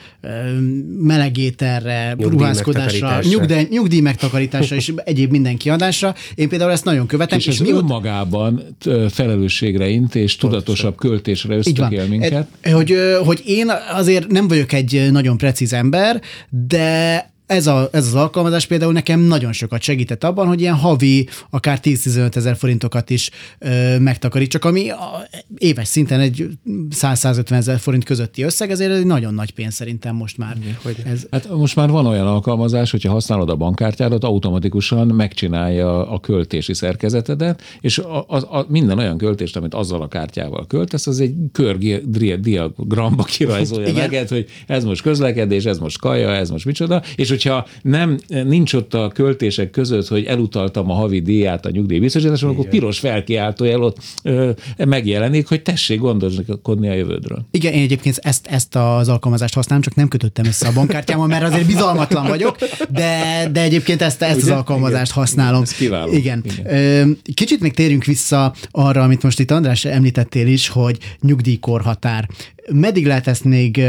melegéterre, 0.99 2.14
ruházkodásra, 2.19 3.21
nyugdíj, 3.23 3.66
nyugdíj 3.71 4.01
megtakarításra 4.01 4.77
és 4.77 4.92
egyéb 5.05 5.31
minden 5.31 5.57
kiadásra. 5.57 6.14
Én 6.35 6.49
például 6.49 6.71
ezt 6.71 6.85
nagyon 6.85 7.07
követem. 7.07 7.38
És, 7.38 7.47
és 7.47 7.61
ez 7.61 7.69
önmagában 7.69 8.62
felelősségre 9.11 9.88
int 9.88 10.14
és 10.14 10.37
tudatosabb 10.37 10.97
költésre 10.97 11.57
ösztökél 11.57 12.07
minket. 12.07 12.47
Hogy, 12.62 12.95
hogy 13.25 13.42
én 13.45 13.71
azért 13.92 14.31
nem 14.31 14.49
vagyok 14.49 14.73
egy 14.73 15.09
nagyon 15.11 15.37
precíz 15.37 15.73
ember, 15.73 16.21
de 16.49 17.35
ez, 17.46 17.66
a, 17.66 17.88
ez 17.92 18.06
az 18.06 18.14
alkalmazás 18.14 18.66
például 18.66 18.92
nekem 18.92 19.20
nagyon 19.20 19.52
sokat 19.52 19.82
segített 19.82 20.24
abban, 20.24 20.46
hogy 20.46 20.61
ilyen 20.61 20.74
havi, 20.74 21.28
akár 21.50 21.80
10-15 21.82 22.37
ezer 22.37 22.56
forintokat 22.56 23.11
is 23.11 23.30
ö, 23.59 23.98
megtakarítsak, 23.98 24.64
ami 24.64 24.90
a, 24.90 25.28
éves 25.59 25.88
szinten 25.88 26.20
egy 26.20 26.48
100-150 26.90 27.50
ezer 27.50 27.78
forint 27.78 28.04
közötti 28.04 28.42
összeg, 28.42 28.70
ezért 28.70 28.92
egy 28.92 29.06
nagyon 29.06 29.35
nagy 29.35 29.50
pénz 29.50 29.74
szerintem 29.74 30.14
most 30.14 30.38
már. 30.38 30.56
hogy 30.82 30.96
ez... 31.04 31.26
Hát 31.30 31.48
most 31.48 31.76
már 31.76 31.90
van 31.90 32.06
olyan 32.06 32.26
alkalmazás, 32.26 32.90
hogyha 32.90 33.12
használod 33.12 33.50
a 33.50 33.56
bankkártyádat, 33.56 34.24
automatikusan 34.24 35.06
megcsinálja 35.06 36.11
a 36.11 36.20
költési 36.20 36.74
szerkezetedet, 36.74 37.62
és 37.80 37.99
a, 37.99 38.24
a, 38.28 38.59
a, 38.59 38.66
minden 38.68 38.99
olyan 38.99 39.18
költést, 39.18 39.57
amit 39.57 39.74
azzal 39.74 40.03
a 40.03 40.09
kártyával 40.09 40.66
költesz, 40.66 41.07
az 41.07 41.20
egy 41.20 41.34
kördiagramba 41.53 43.22
kirajzolja 43.22 43.92
meg, 43.92 44.28
hogy 44.28 44.47
ez 44.66 44.84
most 44.84 45.03
közlekedés, 45.03 45.64
ez 45.64 45.78
most 45.78 45.99
kaja, 45.99 46.30
ez 46.30 46.51
most 46.51 46.64
micsoda, 46.64 47.03
és 47.16 47.30
hogyha 47.43 47.66
nem, 47.82 48.18
nincs 48.28 48.72
ott 48.72 48.95
a 48.95 49.09
költések 49.09 49.70
között, 49.70 50.09
hogy 50.09 50.24
elutaltam 50.24 50.91
a 50.91 50.95
havi 50.95 51.20
díját 51.20 51.66
a 51.66 51.70
nyugdíjbiztosításon, 51.70 52.51
akkor 52.51 52.68
piros 52.68 52.99
felkiáltójel 52.99 53.82
ott 53.82 53.97
ö, 54.22 54.51
megjelenik, 54.76 55.49
hogy 55.49 55.62
tessék 55.62 55.99
gondoskodni 55.99 56.89
a 56.89 56.95
jövődről. 56.95 57.47
Igen, 57.51 57.72
én 57.72 57.82
egyébként 57.82 58.18
ezt, 58.22 58.47
ezt 58.47 58.76
az 58.76 59.09
alkalmazást 59.09 59.55
használom, 59.55 59.82
csak 59.82 59.95
nem 59.95 60.09
kötöttem 60.09 60.45
össze 60.45 60.68
a 60.68 60.72
bankkártyámmal, 60.72 61.26
mert 61.26 61.45
azért 61.45 61.66
bizalmatlan 61.66 62.26
vagyok, 62.26 62.57
de, 62.91 63.49
de 63.53 63.62
egyébként 63.62 64.03
ezt, 64.03 64.22
ezt 64.22 64.43
az 64.43 64.49
alkalmazást 64.49 65.11
Igen. 65.11 65.22
használom. 65.24 65.62
Ez 65.62 65.72
kiváló. 65.72 66.12
Igen. 66.12 66.45
Igen. 66.59 67.18
Kicsit 67.34 67.61
még 67.61 67.74
térjünk 67.74 68.05
vissza 68.05 68.55
arra, 68.70 69.03
amit 69.03 69.22
most 69.22 69.41
itt 69.41 69.51
András 69.51 69.84
említettél 69.84 70.47
is, 70.47 70.68
hogy 70.68 70.99
nyugdíjkorhatár 71.20 72.28
meddig 72.73 73.07
lehet 73.07 73.27
ezt 73.27 73.45
még 73.45 73.83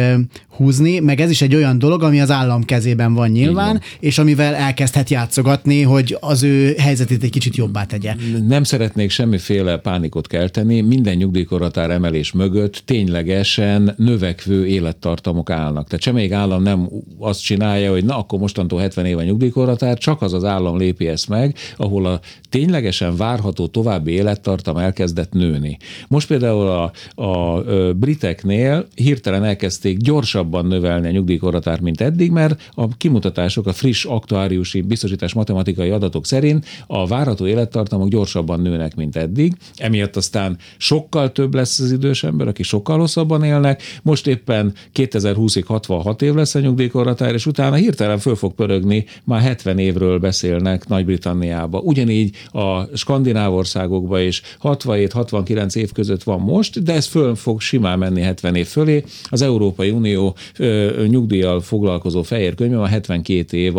húzni, 0.57 0.99
meg 0.99 1.21
ez 1.21 1.29
is 1.29 1.41
egy 1.41 1.55
olyan 1.55 1.79
dolog, 1.79 2.03
ami 2.03 2.21
az 2.21 2.31
állam 2.31 2.63
kezében 2.63 3.13
van 3.13 3.29
nyilván, 3.29 3.67
van. 3.67 3.81
és 3.99 4.17
amivel 4.17 4.55
elkezdhet 4.55 5.09
játszogatni, 5.09 5.81
hogy 5.81 6.17
az 6.19 6.43
ő 6.43 6.73
helyzetét 6.77 7.23
egy 7.23 7.29
kicsit 7.29 7.55
jobbá 7.55 7.83
tegye. 7.83 8.15
Nem 8.47 8.63
szeretnék 8.63 9.09
semmiféle 9.09 9.77
pánikot 9.77 10.27
kelteni, 10.27 10.81
minden 10.81 11.15
nyugdíjkorhatár 11.15 11.91
emelés 11.91 12.31
mögött 12.31 12.81
ténylegesen 12.85 13.93
növekvő 13.97 14.67
élettartamok 14.67 15.49
állnak. 15.49 15.87
Tehát 15.87 16.03
semmelyik 16.03 16.31
állam 16.31 16.63
nem 16.63 16.89
azt 17.19 17.43
csinálja, 17.43 17.91
hogy 17.91 18.05
na 18.05 18.17
akkor 18.17 18.39
mostantól 18.39 18.79
70 18.79 19.05
éve 19.05 19.23
nyugdíjkorhatár, 19.23 19.97
csak 19.97 20.21
az 20.21 20.33
az 20.33 20.43
állam 20.43 20.77
lépi 20.77 21.07
ezt 21.07 21.29
meg, 21.29 21.55
ahol 21.77 22.05
a 22.05 22.19
ténylegesen 22.49 23.15
várható 23.15 23.67
további 23.67 24.11
élettartam 24.11 24.77
elkezdett 24.77 25.31
nőni. 25.31 25.77
Most 26.07 26.27
például 26.27 26.67
a, 26.67 26.91
a, 27.21 27.25
a 27.25 27.93
briteknél 27.93 28.66
cégeknél 28.67 28.87
hirtelen 28.95 29.43
elkezdték 29.43 29.97
gyorsabban 29.97 30.65
növelni 30.65 31.07
a 31.07 31.11
nyugdíjkorhatárt, 31.11 31.81
mint 31.81 32.01
eddig, 32.01 32.31
mert 32.31 32.71
a 32.71 32.97
kimutatások, 32.97 33.67
a 33.67 33.73
friss 33.73 34.05
aktuáriusi 34.05 34.81
biztosítás 34.81 35.33
matematikai 35.33 35.89
adatok 35.89 36.25
szerint 36.25 36.65
a 36.87 37.07
várható 37.07 37.47
élettartamok 37.47 38.07
gyorsabban 38.07 38.61
nőnek, 38.61 38.95
mint 38.95 39.15
eddig. 39.15 39.53
Emiatt 39.75 40.15
aztán 40.15 40.57
sokkal 40.77 41.31
több 41.31 41.53
lesz 41.53 41.79
az 41.79 41.91
idős 41.91 42.23
ember, 42.23 42.47
aki 42.47 42.63
sokkal 42.63 42.99
hosszabban 42.99 43.43
élnek. 43.43 43.81
Most 44.01 44.27
éppen 44.27 44.73
2020-ig 44.95 45.63
66 45.65 46.21
év 46.21 46.33
lesz 46.33 46.55
a 46.55 46.59
nyugdíjkorhatár, 46.59 47.33
és 47.33 47.45
utána 47.45 47.75
hirtelen 47.75 48.19
föl 48.19 48.35
fog 48.35 48.53
pörögni, 48.53 49.05
már 49.23 49.41
70 49.41 49.79
évről 49.79 50.19
beszélnek 50.19 50.87
Nagy-Britanniába. 50.87 51.79
Ugyanígy 51.79 52.35
a 52.51 52.97
skandináv 52.97 53.53
országokban 53.53 54.21
is 54.21 54.41
67-69 54.63 55.75
év 55.75 55.91
között 55.91 56.23
van 56.23 56.39
most, 56.39 56.83
de 56.83 56.93
ez 56.93 57.05
föl 57.05 57.35
fog 57.35 57.61
simán 57.61 57.99
menni 57.99 58.21
70 58.21 58.55
év 58.57 58.67
fölé. 58.67 59.03
Az 59.23 59.41
Európai 59.41 59.89
Unió 59.89 60.35
ö, 60.57 61.03
nyugdíjjal 61.07 61.61
foglalkozó 61.61 62.21
fehér 62.23 62.55
könyve 62.55 62.81
a 62.81 62.87
72 62.87 63.57
év 63.57 63.73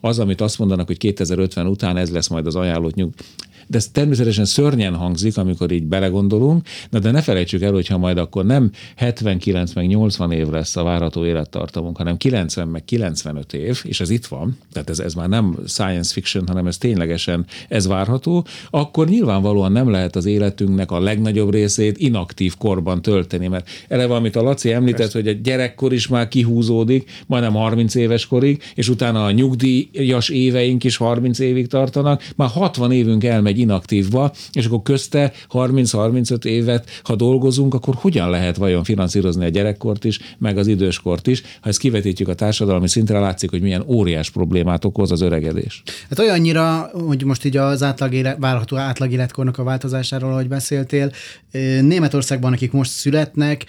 az, 0.00 0.18
amit 0.18 0.40
azt 0.40 0.58
mondanak, 0.58 0.86
hogy 0.86 0.98
2050 0.98 1.66
után 1.66 1.96
ez 1.96 2.10
lesz 2.10 2.28
majd 2.28 2.46
az 2.46 2.56
ajánlott 2.56 2.94
nyug 2.94 3.10
de 3.66 3.76
ez 3.76 3.88
természetesen 3.88 4.44
szörnyen 4.44 4.94
hangzik, 4.94 5.36
amikor 5.36 5.70
így 5.70 5.84
belegondolunk, 5.84 6.66
na 6.90 6.98
de 6.98 7.10
ne 7.10 7.20
felejtsük 7.22 7.62
el, 7.62 7.72
hogyha 7.72 7.98
majd 7.98 8.18
akkor 8.18 8.44
nem 8.44 8.70
79 8.96 9.72
meg 9.72 9.86
80 9.86 10.32
év 10.32 10.48
lesz 10.48 10.76
a 10.76 10.82
várható 10.82 11.24
élettartamunk, 11.24 11.96
hanem 11.96 12.16
90 12.16 12.68
meg 12.68 12.84
95 12.84 13.52
év, 13.52 13.80
és 13.84 14.00
ez 14.00 14.10
itt 14.10 14.26
van, 14.26 14.58
tehát 14.72 14.90
ez, 14.90 14.98
ez 14.98 15.14
már 15.14 15.28
nem 15.28 15.58
science 15.66 16.12
fiction, 16.12 16.46
hanem 16.46 16.66
ez 16.66 16.78
ténylegesen 16.78 17.46
ez 17.68 17.86
várható, 17.86 18.46
akkor 18.70 19.08
nyilvánvalóan 19.08 19.72
nem 19.72 19.90
lehet 19.90 20.16
az 20.16 20.24
életünknek 20.24 20.90
a 20.90 21.00
legnagyobb 21.00 21.52
részét 21.52 21.98
inaktív 21.98 22.56
korban 22.56 23.02
tölteni, 23.02 23.46
mert 23.46 23.68
eleve, 23.88 24.14
amit 24.14 24.36
a 24.36 24.42
Laci 24.42 24.72
említett, 24.72 24.98
Persze. 24.98 25.18
hogy 25.18 25.28
a 25.28 25.32
gyerekkor 25.42 25.92
is 25.92 26.08
már 26.08 26.28
kihúzódik, 26.28 27.10
majdnem 27.26 27.52
30 27.52 27.94
éves 27.94 28.26
korig, 28.26 28.62
és 28.74 28.88
utána 28.88 29.24
a 29.24 29.30
nyugdíjas 29.30 30.28
éveink 30.28 30.84
is 30.84 30.96
30 30.96 31.38
évig 31.38 31.66
tartanak, 31.66 32.22
már 32.36 32.48
60 32.48 32.92
évünk 32.92 33.24
elmegy 33.24 33.53
egy 33.54 33.60
inaktívba, 33.60 34.32
és 34.52 34.66
akkor 34.66 34.82
közte 34.82 35.32
30-35 35.52 36.44
évet, 36.44 37.00
ha 37.02 37.16
dolgozunk, 37.16 37.74
akkor 37.74 37.94
hogyan 37.94 38.30
lehet 38.30 38.56
vajon 38.56 38.84
finanszírozni 38.84 39.44
a 39.44 39.48
gyerekkort 39.48 40.04
is, 40.04 40.18
meg 40.38 40.58
az 40.58 40.66
időskort 40.66 41.26
is? 41.26 41.42
Ha 41.60 41.68
ezt 41.68 41.78
kivetítjük 41.78 42.28
a 42.28 42.34
társadalmi 42.34 42.88
szintre, 42.88 43.18
látszik, 43.18 43.50
hogy 43.50 43.62
milyen 43.62 43.84
óriás 43.86 44.30
problémát 44.30 44.84
okoz 44.84 45.10
az 45.10 45.20
öregedés. 45.20 45.82
Hát 46.08 46.18
olyannyira, 46.18 46.90
hogy 47.06 47.24
most 47.24 47.44
így 47.44 47.56
az 47.56 47.82
átlag 47.82 48.12
élet, 48.14 48.36
várható 48.38 48.76
átlag 48.76 49.12
életkornak 49.12 49.58
a 49.58 49.62
változásáról, 49.62 50.32
ahogy 50.32 50.48
beszéltél, 50.48 51.12
Németországban, 51.80 52.52
akik 52.52 52.72
most 52.72 52.90
születnek, 52.90 53.64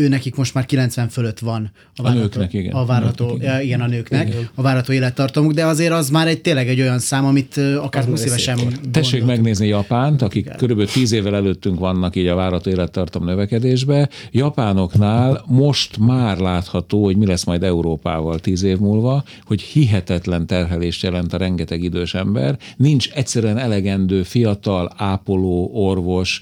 ő 0.00 0.08
nekik 0.08 0.34
most 0.34 0.54
már 0.54 0.66
90 0.66 1.08
fölött 1.08 1.38
van 1.38 1.70
a, 1.96 2.02
várható, 2.02 2.20
a 2.20 2.22
nőknek, 2.22 2.52
igen. 2.52 2.72
A 2.72 2.84
várható, 2.84 3.24
a 3.24 3.30
nőknek, 3.30 3.48
igen. 3.48 3.62
igen, 3.62 3.80
a 3.80 3.86
nőknek, 3.86 4.28
igen. 4.28 4.48
a 4.54 4.62
várható 4.62 4.92
élettartamuk, 4.92 5.52
de 5.52 5.64
azért 5.64 5.92
az 5.92 6.10
már 6.10 6.28
egy 6.28 6.40
tényleg 6.40 6.68
egy 6.68 6.80
olyan 6.80 6.98
szám, 6.98 7.24
amit 7.24 7.56
akár 7.56 8.04
20 8.04 8.24
évesen 8.24 8.58
Tessék 8.90 9.24
megnézni 9.24 9.66
Japánt, 9.66 10.22
akik 10.22 10.44
igen. 10.44 10.56
körülbelül 10.56 10.90
10 10.90 11.12
évvel 11.12 11.34
előttünk 11.34 11.78
vannak 11.78 12.16
így 12.16 12.26
a 12.26 12.34
várható 12.34 12.70
élettartam 12.70 13.24
növekedésbe. 13.24 14.08
Japánoknál 14.30 15.44
most 15.46 15.98
már 15.98 16.38
látható, 16.38 17.04
hogy 17.04 17.16
mi 17.16 17.26
lesz 17.26 17.44
majd 17.44 17.62
Európával 17.62 18.38
10 18.38 18.62
év 18.62 18.78
múlva, 18.78 19.24
hogy 19.44 19.60
hihetetlen 19.60 20.46
terhelést 20.46 21.02
jelent 21.02 21.32
a 21.32 21.36
rengeteg 21.36 21.82
idős 21.82 22.14
ember. 22.14 22.58
Nincs 22.76 23.10
egyszerűen 23.10 23.58
elegendő 23.58 24.22
fiatal, 24.22 24.92
ápoló, 24.96 25.70
orvos, 25.72 26.40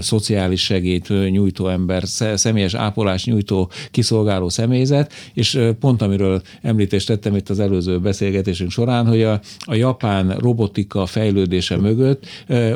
szociális 0.00 0.62
segít 0.62 1.08
nyújtó 1.08 1.68
ember, 1.68 2.02
személyes 2.34 2.74
ápolás 2.92 3.24
nyújtó 3.24 3.70
kiszolgáló 3.90 4.48
személyzet, 4.48 5.12
és 5.34 5.58
pont 5.80 6.02
amiről 6.02 6.42
említést 6.62 7.06
tettem 7.06 7.36
itt 7.36 7.48
az 7.48 7.60
előző 7.60 7.98
beszélgetésünk 7.98 8.70
során, 8.70 9.06
hogy 9.06 9.22
a, 9.22 9.40
a 9.58 9.74
japán 9.74 10.36
robotika 10.38 11.06
fejlődése 11.06 11.76
mögött 11.76 12.26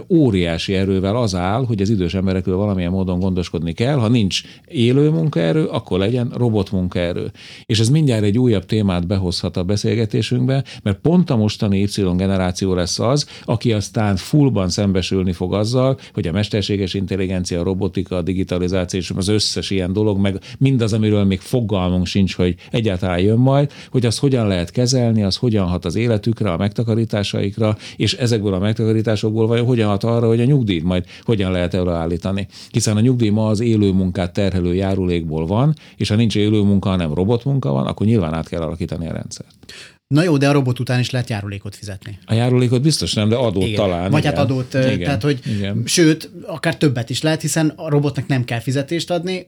óriási 0.08 0.74
erővel 0.74 1.16
az 1.16 1.34
áll, 1.34 1.64
hogy 1.66 1.80
az 1.82 1.90
idős 1.90 2.14
emberekről 2.14 2.56
valamilyen 2.56 2.90
módon 2.90 3.18
gondoskodni 3.18 3.72
kell. 3.72 3.96
Ha 3.96 4.08
nincs 4.08 4.42
élő 4.68 5.10
munkaerő, 5.10 5.64
akkor 5.64 5.98
legyen 5.98 6.32
robot 6.36 6.70
munkaerő. 6.70 7.30
És 7.66 7.80
ez 7.80 7.88
mindjárt 7.88 8.22
egy 8.22 8.38
újabb 8.38 8.64
témát 8.64 9.06
behozhat 9.06 9.56
a 9.56 9.62
beszélgetésünkbe, 9.62 10.64
mert 10.82 10.98
pont 10.98 11.30
a 11.30 11.36
mostani 11.36 11.80
Y 11.80 12.02
generáció 12.16 12.74
lesz 12.74 12.98
az, 12.98 13.26
aki 13.44 13.72
aztán 13.72 14.16
fullban 14.16 14.68
szembesülni 14.68 15.32
fog 15.32 15.54
azzal, 15.54 15.98
hogy 16.14 16.26
a 16.26 16.32
mesterséges 16.32 16.94
intelligencia, 16.94 17.60
a 17.60 17.64
robotika, 17.64 18.16
a 18.16 18.22
digitalizáció 18.22 19.00
és 19.00 19.10
az 19.16 19.28
összes 19.28 19.70
ilyen 19.70 19.92
dolog, 19.92 20.05
meg 20.14 20.38
mindaz, 20.58 20.92
amiről 20.92 21.24
még 21.24 21.40
fogalmunk 21.40 22.06
sincs, 22.06 22.34
hogy 22.34 22.54
egyáltalán 22.70 23.18
jön 23.18 23.38
majd, 23.38 23.72
hogy 23.90 24.06
az 24.06 24.18
hogyan 24.18 24.46
lehet 24.46 24.70
kezelni, 24.70 25.22
az 25.22 25.36
hogyan 25.36 25.66
hat 25.66 25.84
az 25.84 25.94
életükre, 25.94 26.52
a 26.52 26.56
megtakarításaikra, 26.56 27.76
és 27.96 28.14
ezekből 28.14 28.54
a 28.54 28.58
megtakarításokból 28.58 29.46
vajon 29.46 29.66
hogyan 29.66 29.88
hat 29.88 30.04
arra, 30.04 30.26
hogy 30.26 30.40
a 30.40 30.44
nyugdíjt 30.44 30.84
majd 30.84 31.04
hogyan 31.22 31.52
lehet 31.52 31.74
előállítani. 31.74 32.46
Hiszen 32.70 32.96
a 32.96 33.00
nyugdíj 33.00 33.30
ma 33.30 33.46
az 33.46 33.60
élő 33.60 33.92
munkát 33.92 34.32
terhelő 34.32 34.74
járulékból 34.74 35.46
van, 35.46 35.74
és 35.96 36.08
ha 36.08 36.14
nincs 36.14 36.36
élő 36.36 36.62
munka, 36.62 36.88
hanem 36.88 37.14
robotmunka 37.14 37.72
van, 37.72 37.86
akkor 37.86 38.06
nyilván 38.06 38.34
át 38.34 38.48
kell 38.48 38.60
alakítani 38.60 39.08
a 39.08 39.12
rendszert. 39.12 39.54
Na 40.08 40.22
jó, 40.22 40.36
de 40.36 40.48
a 40.48 40.52
robot 40.52 40.78
után 40.78 41.00
is 41.00 41.10
lehet 41.10 41.28
járulékot 41.28 41.76
fizetni. 41.76 42.18
A 42.26 42.34
járulékot 42.34 42.82
biztos 42.82 43.14
nem, 43.14 43.28
de 43.28 43.36
adót 43.36 43.62
igen. 43.62 43.74
talán. 43.74 44.10
Vagy 44.10 44.20
igen. 44.20 44.34
hát 44.34 44.44
adót, 44.44 44.74
igen. 44.74 44.98
tehát 44.98 45.22
hogy 45.22 45.40
igen. 45.46 45.82
sőt, 45.84 46.30
akár 46.46 46.76
többet 46.76 47.10
is 47.10 47.22
lehet, 47.22 47.40
hiszen 47.40 47.72
a 47.76 47.88
robotnak 47.88 48.26
nem 48.26 48.44
kell 48.44 48.60
fizetést 48.60 49.10
adni, 49.10 49.46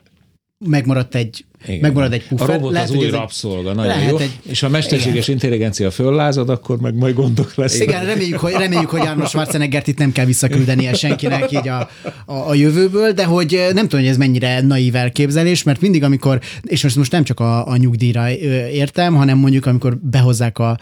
megmaradt 0.66 1.14
egy, 1.14 1.44
Igen. 1.66 1.80
megmarad 1.80 2.12
egy 2.12 2.26
puffer. 2.26 2.48
A 2.50 2.52
robot 2.52 2.72
Lehet, 2.72 2.88
az 2.88 2.94
új 2.94 3.10
rabszolga, 3.10 3.72
nagyon 3.74 3.86
lehet 3.96 4.10
jó. 4.10 4.16
egy- 4.16 4.38
És 4.42 4.60
ha 4.60 4.66
a 4.66 4.70
mesterséges 4.70 5.28
intelligencia 5.28 5.90
föllázad, 5.90 6.48
akkor 6.48 6.78
meg 6.80 6.94
majd 6.94 7.14
gondok 7.14 7.54
lesznek. 7.54 7.88
Igen, 7.88 8.04
reméljük, 8.04 8.38
hogy, 8.38 8.52
reméljük, 8.52 8.90
hogy 8.90 9.00
Arnold 9.00 9.28
Schwarzeneggert 9.28 9.86
itt 9.86 9.98
nem 9.98 10.12
kell 10.12 10.24
visszaküldenie 10.24 10.94
senkinek 10.94 11.52
így 11.52 11.68
a, 11.68 11.88
a, 12.26 12.48
a 12.48 12.54
jövőből, 12.54 13.12
de 13.12 13.24
hogy 13.24 13.54
eh, 13.54 13.72
nem 13.72 13.82
tudom, 13.88 14.00
hogy 14.00 14.10
ez 14.10 14.16
mennyire 14.16 14.60
naív 14.60 14.94
elképzelés, 14.94 15.62
mert 15.62 15.80
mindig, 15.80 16.02
amikor, 16.02 16.40
és 16.62 16.82
most, 16.82 16.96
most 16.96 17.12
nem 17.12 17.24
csak 17.24 17.40
a, 17.40 17.66
a 17.68 17.76
nyugdíjra 17.76 18.30
értem, 18.70 19.14
hanem 19.14 19.38
mondjuk, 19.38 19.66
amikor 19.66 19.96
behozzák 20.02 20.58
a, 20.58 20.78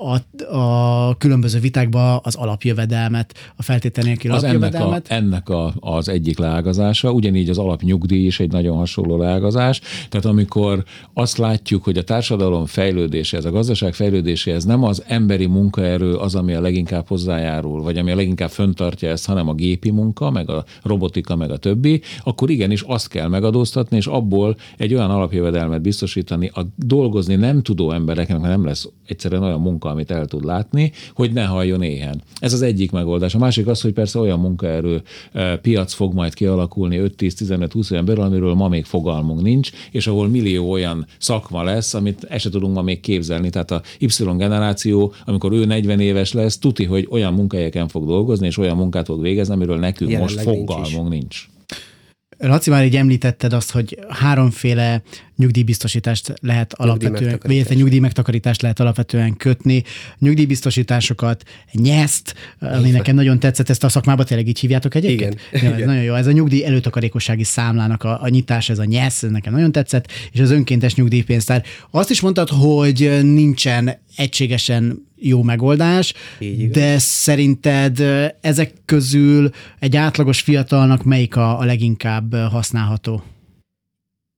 a, 0.00 0.56
a 0.56 1.16
különböző 1.16 1.58
vitákba 1.60 2.16
az 2.16 2.34
alapjövedelmet, 2.34 3.34
a 3.56 3.62
feltétel 3.62 4.04
nélkül 4.04 4.32
Az 4.32 4.42
ennek, 4.44 4.54
a, 4.54 4.58
alapjövedelmet. 4.58 5.08
ennek 5.08 5.48
a, 5.48 5.74
az 5.80 6.08
egyik 6.08 6.38
leágazása, 6.38 7.10
ugyanígy 7.10 7.48
az 7.48 7.58
alapnyugdíj 7.58 8.26
is 8.26 8.40
egy 8.40 8.50
nagyon 8.50 8.76
hasonló 8.76 9.16
leágazás. 9.16 9.80
Tehát 10.08 10.26
amikor 10.26 10.84
azt 11.14 11.36
látjuk, 11.36 11.84
hogy 11.84 11.98
a 11.98 12.04
társadalom 12.04 12.66
fejlődése, 12.66 13.36
ez 13.36 13.44
a 13.44 13.50
gazdaság 13.50 13.94
fejlődése, 13.94 14.52
ez 14.52 14.64
nem 14.64 14.82
az 14.82 15.02
emberi 15.06 15.46
munkaerő 15.46 16.14
az, 16.14 16.34
ami 16.34 16.54
a 16.54 16.60
leginkább 16.60 17.08
hozzájárul, 17.08 17.82
vagy 17.82 17.98
ami 17.98 18.10
a 18.10 18.16
leginkább 18.16 18.50
föntartja 18.50 19.08
ezt, 19.08 19.26
hanem 19.26 19.48
a 19.48 19.54
gépi 19.54 19.90
munka, 19.90 20.30
meg 20.30 20.50
a 20.50 20.64
robotika, 20.82 21.36
meg 21.36 21.50
a 21.50 21.56
többi, 21.56 22.00
akkor 22.24 22.50
igenis 22.50 22.82
azt 22.82 23.08
kell 23.08 23.28
megadóztatni, 23.28 23.96
és 23.96 24.06
abból 24.06 24.56
egy 24.76 24.94
olyan 24.94 25.10
alapjövedelmet 25.10 25.82
biztosítani 25.82 26.50
a 26.54 26.60
dolgozni 26.76 27.34
nem 27.34 27.62
tudó 27.62 27.92
embereknek, 27.92 28.38
mert 28.38 28.52
nem 28.52 28.64
lesz 28.64 28.88
egyszerűen 29.06 29.42
olyan 29.42 29.60
munka, 29.60 29.89
amit 29.90 30.10
el 30.10 30.26
tud 30.26 30.44
látni, 30.44 30.92
hogy 31.14 31.32
ne 31.32 31.44
halljon 31.44 31.82
éhen. 31.82 32.22
Ez 32.38 32.52
az 32.52 32.62
egyik 32.62 32.90
megoldás. 32.90 33.34
A 33.34 33.38
másik 33.38 33.66
az, 33.66 33.80
hogy 33.80 33.92
persze 33.92 34.18
olyan 34.18 34.40
munkaerő 34.40 35.02
eh, 35.32 35.56
piac 35.56 35.92
fog 35.92 36.14
majd 36.14 36.34
kialakulni 36.34 37.00
5-10-15-20 37.18 37.92
éven 37.92 38.04
belül, 38.04 38.22
amiről 38.22 38.54
ma 38.54 38.68
még 38.68 38.84
fogalmunk 38.84 39.42
nincs, 39.42 39.70
és 39.90 40.06
ahol 40.06 40.28
millió 40.28 40.70
olyan 40.70 41.06
szakma 41.18 41.62
lesz, 41.62 41.94
amit 41.94 42.24
el 42.24 42.38
se 42.38 42.50
tudunk 42.50 42.74
ma 42.74 42.82
még 42.82 43.00
képzelni. 43.00 43.50
Tehát 43.50 43.70
a 43.70 43.82
Y 43.98 44.06
generáció, 44.36 45.12
amikor 45.24 45.52
ő 45.52 45.64
40 45.64 46.00
éves 46.00 46.32
lesz, 46.32 46.58
tuti, 46.58 46.84
hogy 46.84 47.06
olyan 47.10 47.34
munkahelyeken 47.34 47.88
fog 47.88 48.06
dolgozni, 48.06 48.46
és 48.46 48.58
olyan 48.58 48.76
munkát 48.76 49.06
fog 49.06 49.22
végezni, 49.22 49.54
amiről 49.54 49.78
nekünk 49.78 50.10
Jelenleg 50.10 50.36
most 50.36 50.46
nincs 50.46 50.66
fogalmunk 50.66 51.08
nincs. 51.08 51.48
Laci, 52.38 52.70
már 52.70 52.84
így 52.84 52.96
említetted 52.96 53.52
azt, 53.52 53.72
hogy 53.72 53.98
háromféle 54.08 55.02
nyugdíjbiztosítást 55.40 56.34
lehet 56.40 56.72
alapvetően, 56.72 57.38
vagy 57.42 57.54
illetve 57.54 57.74
nyugdíjmegtakarítást 57.74 58.62
lehet 58.62 58.80
alapvetően 58.80 59.36
kötni. 59.36 59.82
Nyugdíjbiztosításokat, 60.18 61.42
nyeszt, 61.72 62.34
ami 62.58 62.90
nekem 62.90 63.14
nagyon 63.14 63.38
tetszett, 63.38 63.68
ezt 63.68 63.84
a 63.84 63.88
szakmában 63.88 64.26
tényleg 64.26 64.48
így 64.48 64.58
hívjátok 64.58 64.94
egyébként? 64.94 65.40
Igen. 65.52 65.62
Ja, 65.62 65.70
ez 65.70 65.76
Igen. 65.76 65.88
nagyon 65.88 66.02
jó. 66.02 66.14
Ez 66.14 66.26
a 66.26 66.32
nyugdíj 66.32 66.64
előtakarékossági 66.64 67.44
számlának 67.44 68.02
a, 68.02 68.22
a 68.22 68.28
nyitás, 68.28 68.68
ez 68.68 68.78
a 68.78 68.84
nyesz, 68.84 69.22
ez 69.22 69.30
nekem 69.30 69.52
nagyon 69.52 69.72
tetszett, 69.72 70.12
és 70.32 70.40
az 70.40 70.50
önkéntes 70.50 70.94
nyugdíjpénztár. 70.94 71.64
Azt 71.90 72.10
is 72.10 72.20
mondtad, 72.20 72.48
hogy 72.48 73.18
nincsen 73.22 73.98
egységesen 74.16 75.08
jó 75.18 75.42
megoldás, 75.42 76.14
Így 76.38 76.60
igaz. 76.60 76.72
de 76.72 76.98
szerinted 76.98 78.02
ezek 78.40 78.72
közül 78.84 79.50
egy 79.78 79.96
átlagos 79.96 80.40
fiatalnak 80.40 81.04
melyik 81.04 81.36
a, 81.36 81.58
a 81.58 81.64
leginkább 81.64 82.34
használható? 82.34 83.22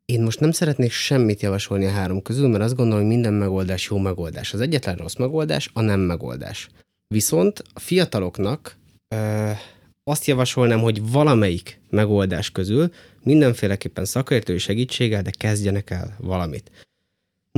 Én 0.05 0.23
most 0.23 0.41
nem 0.41 0.51
szeretnék 0.51 0.91
semmit 0.91 1.43
javasolni 1.43 1.87
a 1.87 1.91
három 1.91 2.23
közül, 2.23 2.49
mert 2.49 2.65
azt 2.65 2.77
gondolom, 2.77 3.01
hogy 3.01 3.13
minden 3.15 3.33
megoldás 3.33 3.89
jó 3.91 3.99
megoldás. 3.99 4.53
Az 4.53 4.61
egyetlen 4.61 4.97
rossz 4.97 5.17
megoldás 5.17 5.71
a 5.73 5.81
nem 5.81 6.01
megoldás. 6.01 6.69
Viszont 7.07 7.63
a 7.73 7.81
fiataloknak 7.81 8.77
ö, 9.15 9.51
azt 10.05 10.27
javasolnám, 10.27 10.81
hogy 10.81 11.11
valamelyik 11.11 11.81
megoldás 11.91 12.51
közül 12.51 12.93
mindenféleképpen 13.23 14.05
szakértői 14.05 14.59
segítséggel, 14.59 15.23
de 15.23 15.31
kezdjenek 15.31 15.91
el 15.91 16.17
valamit. 16.21 16.71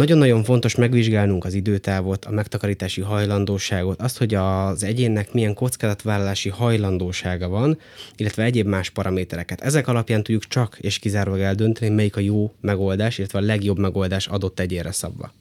Nagyon-nagyon 0.01 0.43
fontos 0.43 0.75
megvizsgálnunk 0.75 1.45
az 1.45 1.55
időtávot, 1.55 2.25
a 2.25 2.31
megtakarítási 2.31 3.01
hajlandóságot, 3.01 4.01
azt, 4.01 4.19
hogy 4.19 4.35
az 4.35 4.85
egyénnek 4.85 5.33
milyen 5.33 5.55
kockázatvállalási 5.55 6.49
hajlandósága 6.49 7.49
van, 7.49 7.79
illetve 8.17 8.43
egyéb 8.43 8.67
más 8.67 8.91
paramétereket. 8.91 9.61
Ezek 9.61 9.89
alapján 9.89 10.23
tudjuk 10.23 10.45
csak 10.45 10.79
és 10.81 10.99
kizárólag 10.99 11.41
eldönteni, 11.41 11.95
melyik 11.95 12.17
a 12.17 12.21
jó 12.21 12.53
megoldás, 12.61 13.19
illetve 13.19 13.39
a 13.39 13.43
legjobb 13.43 13.79
megoldás 13.79 14.27
adott 14.27 14.61
egyénre 14.61 14.93
szabva. 14.93 15.33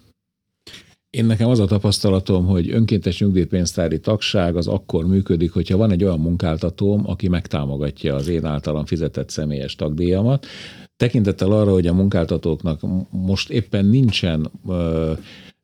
Én 1.10 1.26
nekem 1.26 1.50
az 1.50 1.60
a 1.60 1.66
tapasztalatom, 1.66 2.46
hogy 2.46 2.72
önkéntes 2.72 3.20
nyugdíjpénztári 3.20 4.00
tagság 4.00 4.56
az 4.56 4.68
akkor 4.68 5.08
működik, 5.08 5.52
hogyha 5.52 5.78
van 5.78 5.92
egy 5.92 6.04
olyan 6.04 6.20
munkáltatóm, 6.20 7.10
aki 7.10 7.28
megtámogatja 7.28 8.16
az 8.16 8.28
én 8.28 8.46
általam 8.46 8.86
fizetett 8.86 9.30
személyes 9.30 9.76
tagdíjamat. 9.76 10.46
Tekintettel 10.98 11.52
arra, 11.52 11.72
hogy 11.72 11.88
a 11.88 11.94
munkáltatóknak 11.94 12.82
most 13.10 13.50
éppen 13.50 13.86
nincsen 13.86 14.52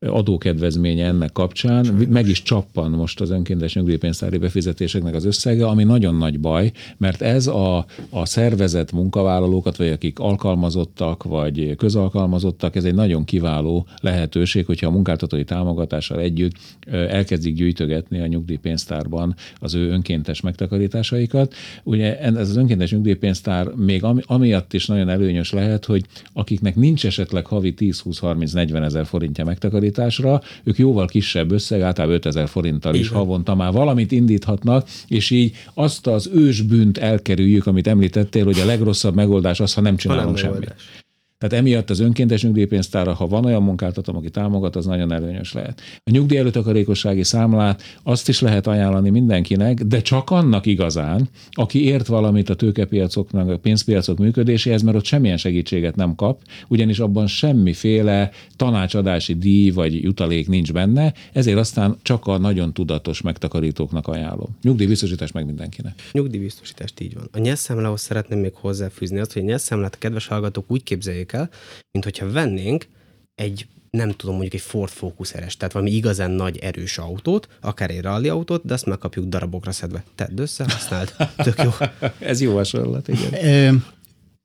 adókedvezménye 0.07 1.05
ennek 1.05 1.31
kapcsán, 1.31 1.85
meg 2.09 2.27
is 2.27 2.41
csappan 2.41 2.91
most 2.91 3.21
az 3.21 3.29
önkéntes 3.29 3.73
nyugdíjpénztári 3.73 4.37
befizetéseknek 4.37 5.15
az 5.15 5.25
összege, 5.25 5.67
ami 5.67 5.83
nagyon 5.83 6.15
nagy 6.15 6.39
baj, 6.39 6.71
mert 6.97 7.21
ez 7.21 7.47
a, 7.47 7.85
a 8.09 8.25
szervezett 8.25 8.91
munkavállalókat, 8.91 9.77
vagy 9.77 9.87
akik 9.87 10.19
alkalmazottak, 10.19 11.23
vagy 11.23 11.75
közalkalmazottak, 11.75 12.75
ez 12.75 12.83
egy 12.83 12.93
nagyon 12.93 13.23
kiváló 13.23 13.87
lehetőség, 14.01 14.65
hogyha 14.65 14.87
a 14.87 14.91
munkáltatói 14.91 15.43
támogatással 15.43 16.19
együtt 16.19 16.53
elkezdik 16.89 17.55
gyűjtögetni 17.55 18.19
a 18.19 18.27
nyugdíjpénztárban 18.27 19.35
az 19.59 19.75
ő 19.75 19.89
önkéntes 19.89 20.41
megtakarításaikat. 20.41 21.53
Ugye 21.83 22.19
ez 22.19 22.49
az 22.49 22.57
önkéntes 22.57 22.91
nyugdíjpénztár 22.91 23.67
még 23.67 24.03
ami, 24.03 24.21
amiatt 24.25 24.73
is 24.73 24.85
nagyon 24.85 25.09
előnyös 25.09 25.51
lehet, 25.51 25.85
hogy 25.85 26.05
akiknek 26.33 26.75
nincs 26.75 27.05
esetleg 27.05 27.45
havi 27.45 27.73
10-20-30-40 27.77 28.83
ezer 28.83 29.05
forintja 29.05 29.45
megtakarításra, 29.89 30.41
ők 30.63 30.77
jóval 30.77 31.07
kisebb 31.07 31.51
összeg, 31.51 31.81
általában 31.81 32.15
5 32.15 32.25
ezer 32.25 32.47
forinttal 32.47 32.95
is 32.95 33.09
havonta 33.09 33.55
már 33.55 33.71
valamit 33.71 34.11
indíthatnak, 34.11 34.87
és 35.07 35.29
így 35.29 35.55
azt 35.73 36.07
az 36.07 36.29
ősbűnt 36.33 36.97
elkerüljük, 36.97 37.67
amit 37.67 37.87
említettél, 37.87 38.45
hogy 38.45 38.59
a 38.59 38.65
legrosszabb 38.65 39.15
megoldás 39.15 39.59
az, 39.59 39.73
ha 39.73 39.81
nem 39.81 39.95
csinálunk 39.95 40.37
semmit. 40.37 40.59
megoldás. 40.59 41.08
Tehát 41.39 41.65
emiatt 41.65 41.89
az 41.89 41.99
önkéntes 41.99 42.43
nyugdíjpénztára, 42.43 43.13
ha 43.13 43.27
van 43.27 43.45
olyan 43.45 43.63
munkáltatóm, 43.63 44.15
aki 44.15 44.29
támogat, 44.29 44.75
az 44.75 44.85
nagyon 44.85 45.11
előnyös 45.11 45.53
lehet. 45.53 45.81
A 46.03 46.09
nyugdíj 46.11 46.37
előtakarékossági 46.37 47.23
számlát 47.23 47.81
azt 48.03 48.29
is 48.29 48.41
lehet 48.41 48.67
ajánlani 48.67 49.09
mindenkinek, 49.09 49.83
de 49.83 50.01
csak 50.01 50.29
annak 50.29 50.65
igazán, 50.65 51.29
aki 51.51 51.85
ért 51.85 52.07
valamit 52.07 52.49
a 52.49 52.55
tőkepiacoknak, 52.55 53.49
a 53.49 53.57
pénzpiacok 53.57 54.17
működéséhez, 54.17 54.81
mert 54.81 54.97
ott 54.97 55.05
semmilyen 55.05 55.37
segítséget 55.37 55.95
nem 55.95 56.15
kap, 56.15 56.41
ugyanis 56.67 56.99
abban 56.99 57.27
semmiféle 57.27 58.31
tanácsadási 58.55 59.33
díj 59.33 59.69
vagy 59.69 60.03
jutalék 60.03 60.47
nincs 60.47 60.73
benne, 60.73 61.13
ezért 61.33 61.57
aztán 61.57 61.97
csak 62.01 62.27
a 62.27 62.37
nagyon 62.37 62.73
tudatos 62.73 63.21
megtakarítóknak 63.21 64.07
ajánlom. 64.07 64.57
Nyugdíjbiztosítás 64.61 65.31
meg 65.31 65.45
mindenkinek. 65.45 65.93
Nyugdíjbiztosítást 66.11 66.99
így 66.99 67.13
van. 67.13 67.29
A 67.31 67.39
nyelszámlához 67.39 68.01
szeretném 68.01 68.39
még 68.39 68.53
hozzáfűzni 68.53 69.19
azt, 69.19 69.33
hogy 69.33 69.41
a 69.41 69.45
nyelszámlát 69.45 69.93
a 69.93 69.97
kedves 69.97 70.27
hallgatók 70.27 70.71
úgy 70.71 70.83
képzeljék 70.83 71.27
el, 71.33 71.49
mint 71.91 72.03
hogyha 72.03 72.31
vennénk 72.31 72.87
egy 73.35 73.67
nem 73.89 74.11
tudom, 74.11 74.35
mondjuk 74.35 74.53
egy 74.53 74.67
Ford 74.67 74.91
Focus 74.91 75.33
RS, 75.33 75.57
tehát 75.57 75.73
valami 75.73 75.91
igazán 75.91 76.31
nagy 76.31 76.57
erős 76.57 76.97
autót, 76.97 77.47
akár 77.61 77.89
egy 77.89 78.01
rally 78.01 78.27
autót, 78.27 78.65
de 78.65 78.73
azt 78.73 78.85
megkapjuk 78.85 79.25
darabokra 79.25 79.71
szedve. 79.71 80.03
Tedd 80.15 80.39
össze, 80.39 80.63
használd. 80.63 81.15
Tök 81.35 81.61
jó. 81.63 81.69
Ez 82.19 82.41
jó 82.41 82.55
hasonlat, 82.55 83.07
igen. 83.07 83.45
Ö, 83.45 83.75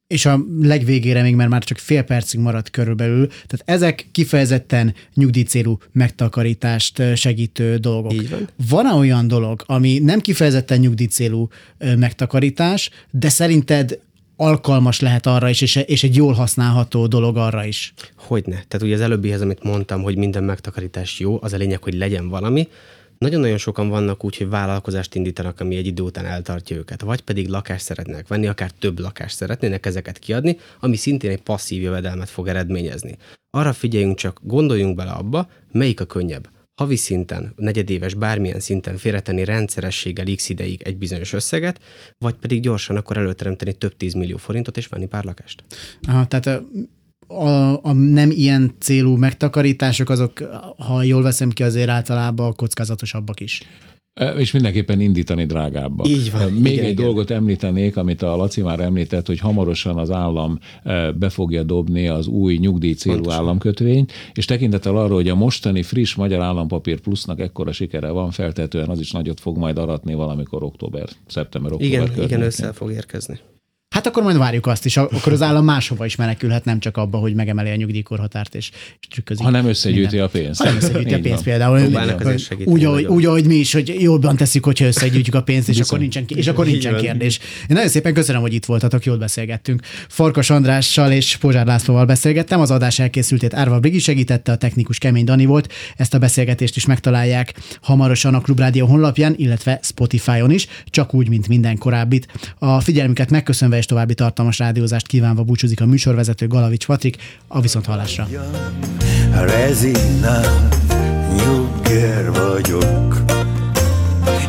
és 0.07 0.27
a 0.27 0.45
legvégére 0.61 1.23
még, 1.23 1.35
mert 1.35 1.51
már 1.51 1.65
csak 1.65 1.79
fél 1.79 2.03
percig 2.03 2.41
maradt 2.41 2.71
körülbelül, 2.71 3.27
tehát 3.27 3.63
ezek 3.65 4.07
kifejezetten 4.13 4.95
nyugdíjcélú 5.15 5.79
megtakarítást 5.93 7.03
segítő 7.15 7.77
dolgok. 7.77 8.13
Így 8.13 8.31
van. 8.31 8.49
Van-e 8.69 8.93
olyan 8.93 9.29
dolog, 9.29 9.63
ami 9.67 9.99
nem 9.99 10.21
kifejezetten 10.21 10.79
nyugdíjcélú 10.79 11.49
megtakarítás, 11.79 12.91
de 13.11 13.29
szerinted 13.29 13.99
alkalmas 14.37 15.01
lehet 15.01 15.27
arra 15.27 15.49
is, 15.49 15.61
és, 15.61 15.77
egy 15.77 16.17
jól 16.17 16.33
használható 16.33 17.07
dolog 17.07 17.37
arra 17.37 17.65
is? 17.65 17.95
Hogyne. 18.17 18.65
Tehát 18.69 18.83
ugye 18.83 18.95
az 18.95 19.01
előbbihez, 19.01 19.41
amit 19.41 19.63
mondtam, 19.63 20.03
hogy 20.03 20.17
minden 20.17 20.45
megtakarítás 20.45 21.19
jó, 21.19 21.39
az 21.43 21.53
a 21.53 21.57
lényeg, 21.57 21.83
hogy 21.83 21.95
legyen 21.95 22.29
valami. 22.29 22.69
Nagyon-nagyon 23.19 23.59
sokan 23.59 23.89
vannak 23.89 24.25
úgy, 24.25 24.37
hogy 24.37 24.49
vállalkozást 24.49 25.15
indítanak, 25.15 25.61
ami 25.61 25.77
egy 25.77 25.87
idő 25.87 26.03
után 26.03 26.27
eltartja 26.27 26.77
őket, 26.77 27.01
vagy 27.01 27.21
pedig 27.21 27.49
lakást 27.49 27.85
szeretnének 27.85 28.29
venni, 28.29 28.47
akár 28.47 28.71
több 28.71 28.99
lakást 28.99 29.37
szeretnének 29.37 29.87
ezeket 29.87 30.19
kiadni, 30.19 30.59
ami 30.81 30.97
szintén 30.97 31.31
egy 31.31 31.43
passzív 31.43 31.83
jövedelmet 31.83 32.31
fog 32.31 32.49
eredményezni. 32.49 33.17
Arra 33.51 33.73
figyeljünk 33.73 34.17
csak, 34.17 34.41
gondoljunk 34.43 34.95
bele 34.97 35.11
abba, 35.11 35.49
melyik 35.73 36.01
a 36.01 36.05
könnyebb. 36.05 36.49
Havi 36.75 36.97
szinten, 36.97 37.53
negyedéves, 37.57 38.15
bármilyen 38.15 38.61
szinten 38.61 38.97
félretenni 38.97 39.45
rendszerességgel 39.45 40.35
x 40.35 40.49
ideig 40.49 40.83
egy 40.83 40.97
bizonyos 40.97 41.33
összeget, 41.33 41.81
vagy 42.19 42.35
pedig 42.35 42.61
gyorsan 42.63 42.97
akkor 42.97 43.17
előteremteni 43.17 43.73
több 43.73 43.97
tízmillió 43.97 44.37
forintot 44.37 44.77
és 44.77 44.87
venni 44.87 45.07
pár 45.07 45.25
lakást. 45.25 45.65
Aha, 46.03 46.27
tehát 46.27 46.63
a, 47.27 47.79
a 47.83 47.93
nem 47.93 48.31
ilyen 48.31 48.75
célú 48.79 49.17
megtakarítások, 49.17 50.09
azok, 50.09 50.39
ha 50.79 51.03
jól 51.03 51.23
veszem 51.23 51.51
ki, 51.51 51.63
azért 51.63 51.89
általában 51.89 52.55
kockázatosabbak 52.55 53.41
is. 53.41 53.63
És 54.37 54.53
mindenképpen 54.53 55.01
indítani 55.01 55.45
drágábba. 55.45 56.05
Így 56.07 56.33
van. 56.33 56.53
Még 56.53 56.73
igen, 56.73 56.85
egy 56.85 56.91
igen. 56.91 57.05
dolgot 57.05 57.31
említenék, 57.31 57.97
amit 57.97 58.23
a 58.23 58.37
Laci 58.37 58.63
már 58.63 58.81
említett, 58.81 59.27
hogy 59.27 59.39
hamarosan 59.39 59.99
az 59.99 60.11
állam 60.11 60.59
be 61.15 61.29
fogja 61.29 61.63
dobni 61.63 62.09
az 62.09 62.27
új 62.27 62.57
nyugdíj 62.57 62.93
célú 62.93 63.15
Pontosan. 63.15 63.41
államkötvényt, 63.41 64.13
és 64.33 64.45
tekintettel 64.45 64.97
arra, 64.97 65.15
hogy 65.15 65.29
a 65.29 65.35
mostani 65.35 65.83
friss 65.83 66.15
magyar 66.15 66.43
állampapír 66.43 67.01
plusznak 67.01 67.41
ekkora 67.41 67.73
sikere 67.73 68.11
van, 68.11 68.31
feltetően 68.31 68.89
az 68.89 69.01
is 69.01 69.11
nagyot 69.11 69.41
fog 69.41 69.57
majd 69.57 69.79
aratni 69.79 70.15
valamikor 70.15 70.63
október, 70.63 71.09
szeptember, 71.27 71.73
október 71.73 72.03
Igen, 72.03 72.23
igen, 72.25 72.43
össze 72.43 72.73
fog 72.73 72.91
érkezni. 72.91 73.39
Hát 73.95 74.07
akkor 74.07 74.23
majd 74.23 74.37
várjuk 74.37 74.67
azt 74.67 74.85
is. 74.85 74.97
Akkor 74.97 75.33
az 75.33 75.43
állam 75.43 75.65
máshova 75.65 76.05
is 76.05 76.17
menekülhet, 76.17 76.65
nem 76.65 76.79
csak 76.79 76.97
abba, 76.97 77.19
hogy 77.19 77.35
megemeli 77.35 77.71
a 77.71 77.75
nyugdíjkorhatárt 77.75 78.55
és, 78.55 78.71
és 79.01 79.07
trükközik. 79.07 79.45
Ha 79.45 79.51
nem 79.51 79.67
összegyűjti 79.67 80.17
minden. 80.17 80.25
a 80.25 80.29
pénzt. 80.29 80.61
Ha 80.61 80.65
nem 80.65 80.77
összegyűjti 80.77 81.15
a 81.15 81.21
pénzt 81.21 81.45
van. 81.45 81.45
például. 81.45 81.81
Úgy, 82.65 82.85
ahogy, 82.85 83.05
úgy, 83.05 83.25
ahogy 83.25 83.47
mi 83.47 83.55
is, 83.55 83.73
hogy 83.73 83.97
jobban 83.99 84.37
teszik, 84.37 84.65
hogyha 84.65 84.85
összegyűjtjük 84.85 85.35
a 85.35 85.43
pénzt, 85.43 85.69
és 85.69 85.81
akkor 85.81 85.99
nincsen, 85.99 86.25
és 86.29 86.47
akkor 86.47 86.67
nincsen 86.67 86.97
kérdés. 86.97 87.39
Én 87.39 87.67
nagyon 87.69 87.89
szépen 87.89 88.15
köszönöm, 88.15 88.41
hogy 88.41 88.55
itt 88.55 88.65
voltatok, 88.65 89.05
jól 89.05 89.17
beszélgettünk. 89.17 89.83
Farkas 90.09 90.51
Andrással 90.51 91.13
és 91.13 91.37
Pozsár 91.37 91.67
Lászlóval 91.67 92.05
beszélgettem, 92.05 92.61
az 92.61 92.71
adás 92.71 92.99
elkészültét 92.99 93.55
Árva 93.55 93.81
Brigi 93.81 93.99
segítette, 93.99 94.53
a 94.53 94.57
technikus 94.57 94.99
Kemény 94.99 95.25
Dani 95.25 95.45
volt. 95.45 95.73
Ezt 95.97 96.15
a 96.15 96.19
beszélgetést 96.19 96.77
is 96.77 96.87
megtalálják 96.87 97.55
hamarosan 97.83 98.35
a 98.35 98.41
Klubrádió 98.41 98.87
honlapján, 98.87 99.35
illetve 99.37 99.79
Spotify-on 99.83 100.51
is, 100.51 100.67
csak 100.87 101.15
úgy, 101.15 101.29
mint 101.29 101.49
minden 101.49 101.79
korábbit. 101.79 102.29
A 102.59 102.81
figyelmüket 102.81 103.31
megköszönve 103.31 103.83
és 103.85 103.91
további 103.91 104.15
tartalmas 104.15 104.59
rádiózást 104.59 105.07
kívánva 105.07 105.43
búcsúzik 105.43 105.81
a 105.81 105.87
műsorvezető 105.87 106.47
Galavics 106.47 106.87
Patrik, 106.87 107.17
a 107.47 107.61
viszonthallásra. 107.61 108.29
Nyugger 111.37 112.31
vagyok 112.31 113.25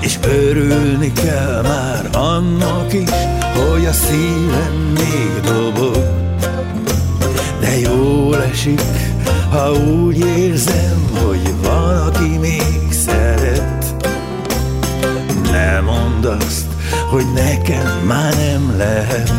És 0.01 0.19
örülni 0.23 1.11
kell 1.13 1.61
már 1.61 2.09
annak 2.13 2.93
is 2.93 3.09
Hogy 3.53 3.85
a 3.85 3.91
szívem 3.91 4.93
még 4.93 5.41
dobog. 5.43 6.03
De 7.59 7.79
jól 7.79 8.43
esik, 8.43 8.81
ha 9.49 9.71
úgy 9.71 10.17
érzem 10.17 11.09
Hogy 11.13 11.53
van, 11.61 12.11
még 12.39 12.91
szeret. 12.91 13.95
Ne 15.51 15.79
mondd 15.79 16.25
azt, 16.25 16.74
hogy 17.15 17.33
nekem 17.33 18.05
már 18.07 18.33
nem 18.33 18.77
lehet 18.77 19.33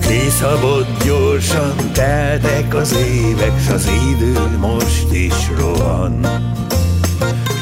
Kiszabott 0.00 1.04
gyorsan, 1.04 1.74
teltek 1.92 2.74
az 2.74 2.96
évek, 2.96 3.60
s 3.60 3.68
az 3.68 3.88
idő 4.10 4.58
most 4.58 5.12
is 5.12 5.50
rohan. 5.58 6.26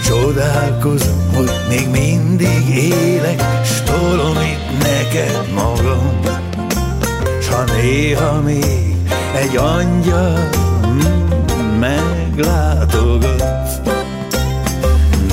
Csodálkozom, 0.04 1.34
hogy 1.34 1.50
még 1.68 1.88
mindig 1.88 2.68
élek, 2.74 3.42
s 3.64 3.82
tolom 3.82 4.36
itt 4.36 4.82
neked 4.82 5.52
magam. 5.54 6.20
S 7.40 7.48
ha 7.48 7.64
néha 7.64 8.40
még 8.40 8.96
egy 9.34 9.56
angyal 9.56 10.48
mm, 10.86 11.78
meglátogat, 11.78 13.59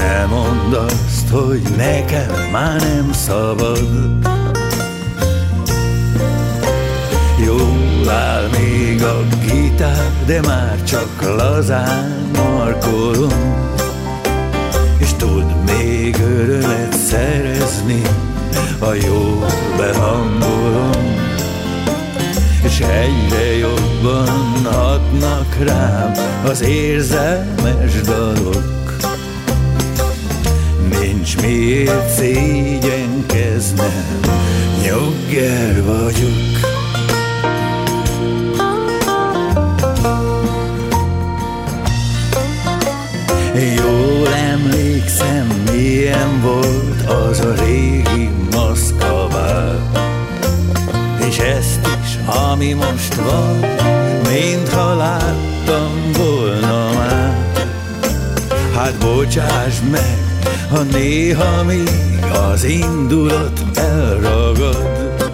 ne 0.08 0.26
mondd 0.26 0.74
azt, 0.74 1.30
hogy 1.30 1.62
nekem 1.78 2.50
már 2.52 2.82
nem 2.82 3.12
szabad. 3.12 3.88
Jól 7.46 8.10
áll 8.10 8.48
még 8.60 9.04
a 9.04 9.24
gitár, 9.46 10.12
de 10.26 10.42
már 10.42 10.84
csak 10.84 11.22
lazán 11.38 12.30
markolom. 12.36 13.66
És 14.98 15.14
tud 15.14 15.46
még 15.66 16.18
örömet 16.20 16.94
szerezni, 16.94 18.02
ha 18.80 18.94
jól 18.94 19.46
behangolom. 19.78 21.16
És 22.64 22.80
egyre 22.80 23.58
jobban 23.58 24.66
hatnak 24.72 25.56
rám 25.64 26.12
az 26.46 26.62
érzelmes 26.62 28.02
dalok 28.02 28.77
miért 31.48 32.10
szégyenkeznem, 32.10 34.20
nyugger 34.82 35.84
vagyok. 35.84 36.46
Jól 43.76 44.28
emlékszem, 44.28 45.64
milyen 45.72 46.42
volt 46.42 47.10
az 47.10 47.40
a 47.40 47.54
régi 47.64 48.30
maszkabál 48.52 49.92
És 51.28 51.38
ezt 51.38 51.88
is, 52.04 52.18
ami 52.26 52.74
most 52.74 53.16
van, 53.16 53.58
mintha 54.30 54.96
láttam 54.96 56.12
volna 56.18 56.92
már. 56.94 57.36
Hát 58.76 58.98
bocsáss 58.98 59.80
meg, 59.92 60.17
ha 60.70 60.82
néha 60.82 61.64
még 61.64 62.24
az 62.52 62.64
indulat 62.64 63.62
elragad 63.76 65.32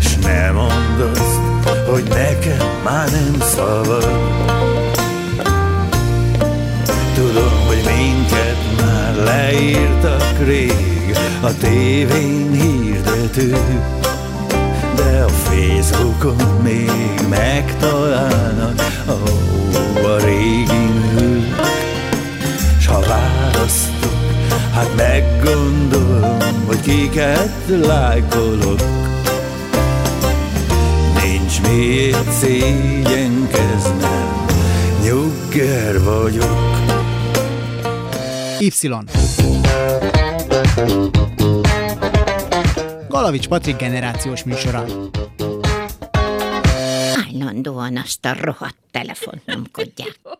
S 0.00 0.16
ne 0.22 0.50
mondd 0.50 1.00
azt, 1.12 1.68
hogy 1.90 2.04
nekem 2.08 2.66
már 2.84 3.10
nem 3.10 3.40
szabad 3.40 4.36
Tudom, 7.14 7.66
hogy 7.66 7.82
minket 7.96 8.56
már 8.80 9.14
leírtak 9.24 10.46
rég 10.46 11.16
a 11.40 11.56
tévén 11.60 12.52
hirdetők, 12.52 13.80
de 14.96 15.24
a 15.24 15.28
Facebookon 15.28 16.60
még 16.62 17.28
megtalálnak 17.28 18.82
ó, 19.08 19.12
a 20.06 20.16
régi 20.24 20.90
nők. 21.14 21.60
S 22.80 22.86
ha 22.86 23.00
választok, 23.00 24.15
hát 24.76 24.96
meggondolom, 24.96 26.64
hogy 26.66 26.80
kiket 26.80 27.68
lájkolok. 27.68 28.80
Nincs 31.22 31.60
miért 31.60 32.32
szégyenkeznem, 32.32 34.46
nyugger 35.02 36.02
vagyok. 36.02 36.74
Y. 38.58 38.70
Galavics 43.08 43.48
Patrik 43.48 43.76
generációs 43.76 44.44
műsora. 44.44 44.84
Állandóan 47.28 47.96
azt 47.96 48.24
a 48.24 48.34
rohadt 48.40 48.76
telefont 48.90 49.46
nyomkodják. 49.46 50.18